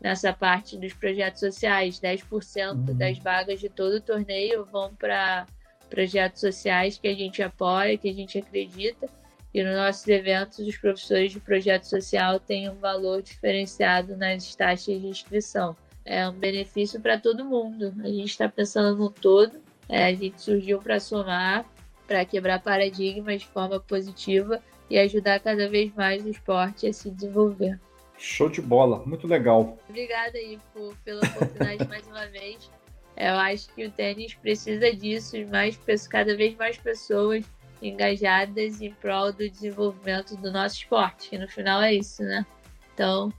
nessa 0.00 0.32
parte 0.32 0.76
dos 0.76 0.92
projetos 0.92 1.40
sociais. 1.40 2.00
10% 2.00 2.72
uhum. 2.72 2.96
das 2.96 3.18
vagas 3.18 3.60
de 3.60 3.68
todo 3.68 3.94
o 3.94 4.00
torneio 4.00 4.64
vão 4.66 4.94
para 4.94 5.46
projetos 5.88 6.40
sociais 6.40 6.98
que 6.98 7.08
a 7.08 7.14
gente 7.14 7.42
apoia, 7.42 7.96
que 7.96 8.08
a 8.08 8.12
gente 8.12 8.38
acredita. 8.38 9.08
E 9.52 9.62
nos 9.62 9.76
nossos 9.76 10.06
eventos, 10.08 10.58
os 10.58 10.76
professores 10.76 11.32
de 11.32 11.40
projeto 11.40 11.84
social 11.84 12.40
têm 12.40 12.68
um 12.68 12.74
valor 12.74 13.22
diferenciado 13.22 14.16
nas 14.16 14.54
taxas 14.54 15.00
de 15.00 15.06
inscrição. 15.06 15.76
É 16.04 16.28
um 16.28 16.32
benefício 16.32 17.00
para 17.00 17.18
todo 17.18 17.44
mundo. 17.44 17.94
A 18.02 18.08
gente 18.08 18.30
está 18.30 18.48
pensando 18.48 18.96
no 18.96 19.10
todo. 19.10 19.62
É, 19.88 20.06
a 20.06 20.14
gente 20.14 20.40
surgiu 20.40 20.80
para 20.80 20.98
somar, 20.98 21.64
para 22.06 22.24
quebrar 22.24 22.62
paradigmas 22.62 23.42
de 23.42 23.48
forma 23.48 23.80
positiva 23.80 24.62
e 24.90 24.98
ajudar 24.98 25.40
cada 25.40 25.68
vez 25.68 25.92
mais 25.94 26.24
o 26.24 26.28
esporte 26.28 26.86
a 26.86 26.92
se 26.92 27.10
desenvolver. 27.10 27.80
Show 28.18 28.48
de 28.48 28.60
bola, 28.60 29.02
muito 29.04 29.26
legal. 29.26 29.78
Obrigada 29.88 30.38
aí 30.38 30.58
por, 30.72 30.94
pela 31.04 31.20
oportunidade 31.20 31.86
mais 31.88 32.06
uma 32.06 32.26
vez. 32.26 32.70
Eu 33.16 33.34
acho 33.34 33.68
que 33.74 33.86
o 33.86 33.90
tênis 33.90 34.34
precisa 34.34 34.92
disso, 34.92 35.36
mais, 35.46 35.78
cada 36.08 36.36
vez 36.36 36.56
mais 36.56 36.76
pessoas 36.76 37.44
engajadas 37.80 38.80
em 38.80 38.92
prol 38.94 39.32
do 39.32 39.48
desenvolvimento 39.48 40.36
do 40.36 40.50
nosso 40.50 40.76
esporte, 40.76 41.30
que 41.30 41.38
no 41.38 41.48
final 41.48 41.82
é 41.82 41.94
isso, 41.94 42.22
né? 42.22 42.44
Então, 42.92 43.32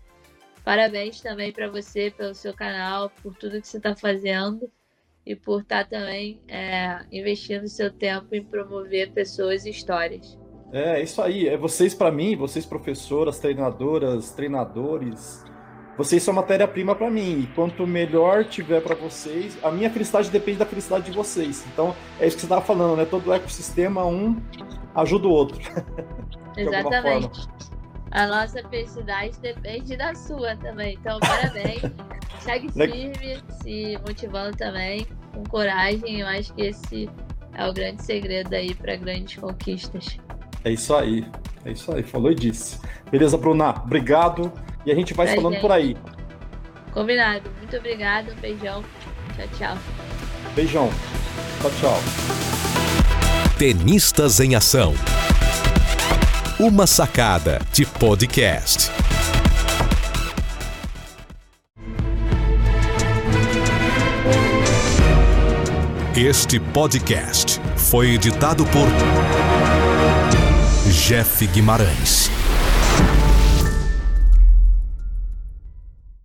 parabéns 0.64 1.20
também 1.20 1.52
para 1.52 1.70
você 1.70 2.12
pelo 2.12 2.34
seu 2.34 2.54
canal, 2.54 3.10
por 3.22 3.36
tudo 3.36 3.62
que 3.62 3.68
você 3.68 3.78
está 3.78 3.96
fazendo 3.96 4.72
e 5.26 5.36
por 5.36 5.62
estar 5.62 5.84
tá 5.84 5.98
também 5.98 6.40
é, 6.48 7.00
investindo 7.12 7.68
seu 7.68 7.92
tempo 7.92 8.34
em 8.34 8.44
promover 8.44 9.12
pessoas 9.12 9.66
e 9.66 9.70
histórias. 9.70 10.38
É, 10.72 11.02
isso 11.02 11.22
aí. 11.22 11.48
É 11.48 11.58
vocês 11.58 11.94
para 11.94 12.12
mim, 12.12 12.36
vocês 12.36 12.66
professoras, 12.66 13.40
treinadoras, 13.40 14.32
treinadores, 14.32 15.44
vocês 15.98 16.22
são 16.22 16.34
matéria-prima 16.34 16.96
para 16.96 17.10
mim. 17.10 17.42
E 17.42 17.48
quanto 17.56 17.88
melhor 17.88 18.46
tiver 18.46 18.82
para 18.82 18.96
vocês, 18.96 19.58
a 19.64 19.72
minha 19.72 19.90
felicidade 19.90 20.30
depende 20.30 20.58
da 20.58 20.66
felicidade 20.66 21.06
de 21.06 21.12
vocês. 21.12 21.66
Então, 21.72 21.96
é 22.20 22.28
isso 22.28 22.36
que 22.36 22.42
você 22.42 22.46
estava 22.46 22.62
falando, 22.62 22.98
né? 22.98 23.06
Todo 23.06 23.34
ecossistema, 23.34 24.06
um 24.06 24.36
ajuda 24.94 25.28
o 25.28 25.32
outro. 25.32 25.60
Exatamente. 26.58 27.48
A 28.16 28.28
nossa 28.28 28.64
felicidade 28.70 29.38
depende 29.42 29.98
da 29.98 30.16
sua 30.16 30.56
também. 30.56 30.94
Então, 30.94 31.20
parabéns. 31.20 31.82
Segue 32.40 32.72
firme, 32.72 33.44
se 33.62 34.00
motivando 34.08 34.56
também, 34.56 35.06
com 35.34 35.44
coragem. 35.44 36.22
Eu 36.22 36.28
acho 36.28 36.54
que 36.54 36.62
esse 36.62 37.10
é 37.54 37.68
o 37.68 37.74
grande 37.74 38.02
segredo 38.02 38.54
aí 38.54 38.74
para 38.74 38.96
grandes 38.96 39.36
conquistas. 39.36 40.18
É 40.64 40.72
isso 40.72 40.96
aí. 40.96 41.30
É 41.66 41.72
isso 41.74 41.94
aí. 41.94 42.04
Falou 42.04 42.32
e 42.32 42.36
disse. 42.36 42.80
Beleza, 43.12 43.38
Bruna? 43.38 43.72
Obrigado. 43.72 44.50
E 44.86 44.94
a 44.94 44.96
gente 44.96 45.14
vai 45.14 45.28
se 45.28 45.36
falando 45.36 45.54
gente. 45.54 45.62
por 45.62 45.74
aí. 45.74 45.98
Combinado. 46.94 47.52
Muito 47.58 47.76
obrigado. 47.76 48.32
Um 48.32 48.40
beijão. 48.40 48.82
Tchau, 49.36 49.48
tchau. 49.58 49.78
Beijão. 50.56 50.90
Tchau, 51.62 51.72
tchau. 51.82 52.00
Tenistas 53.58 54.40
em 54.40 54.56
Ação. 54.56 54.94
Uma 56.58 56.88
sacada 56.88 57.60
de 57.74 57.86
podcast. 57.86 58.90
Este 66.16 66.58
podcast 66.58 67.60
foi 67.76 68.14
editado 68.14 68.66
por 68.68 68.88
Jeff 70.90 71.46
Guimarães. 71.48 72.35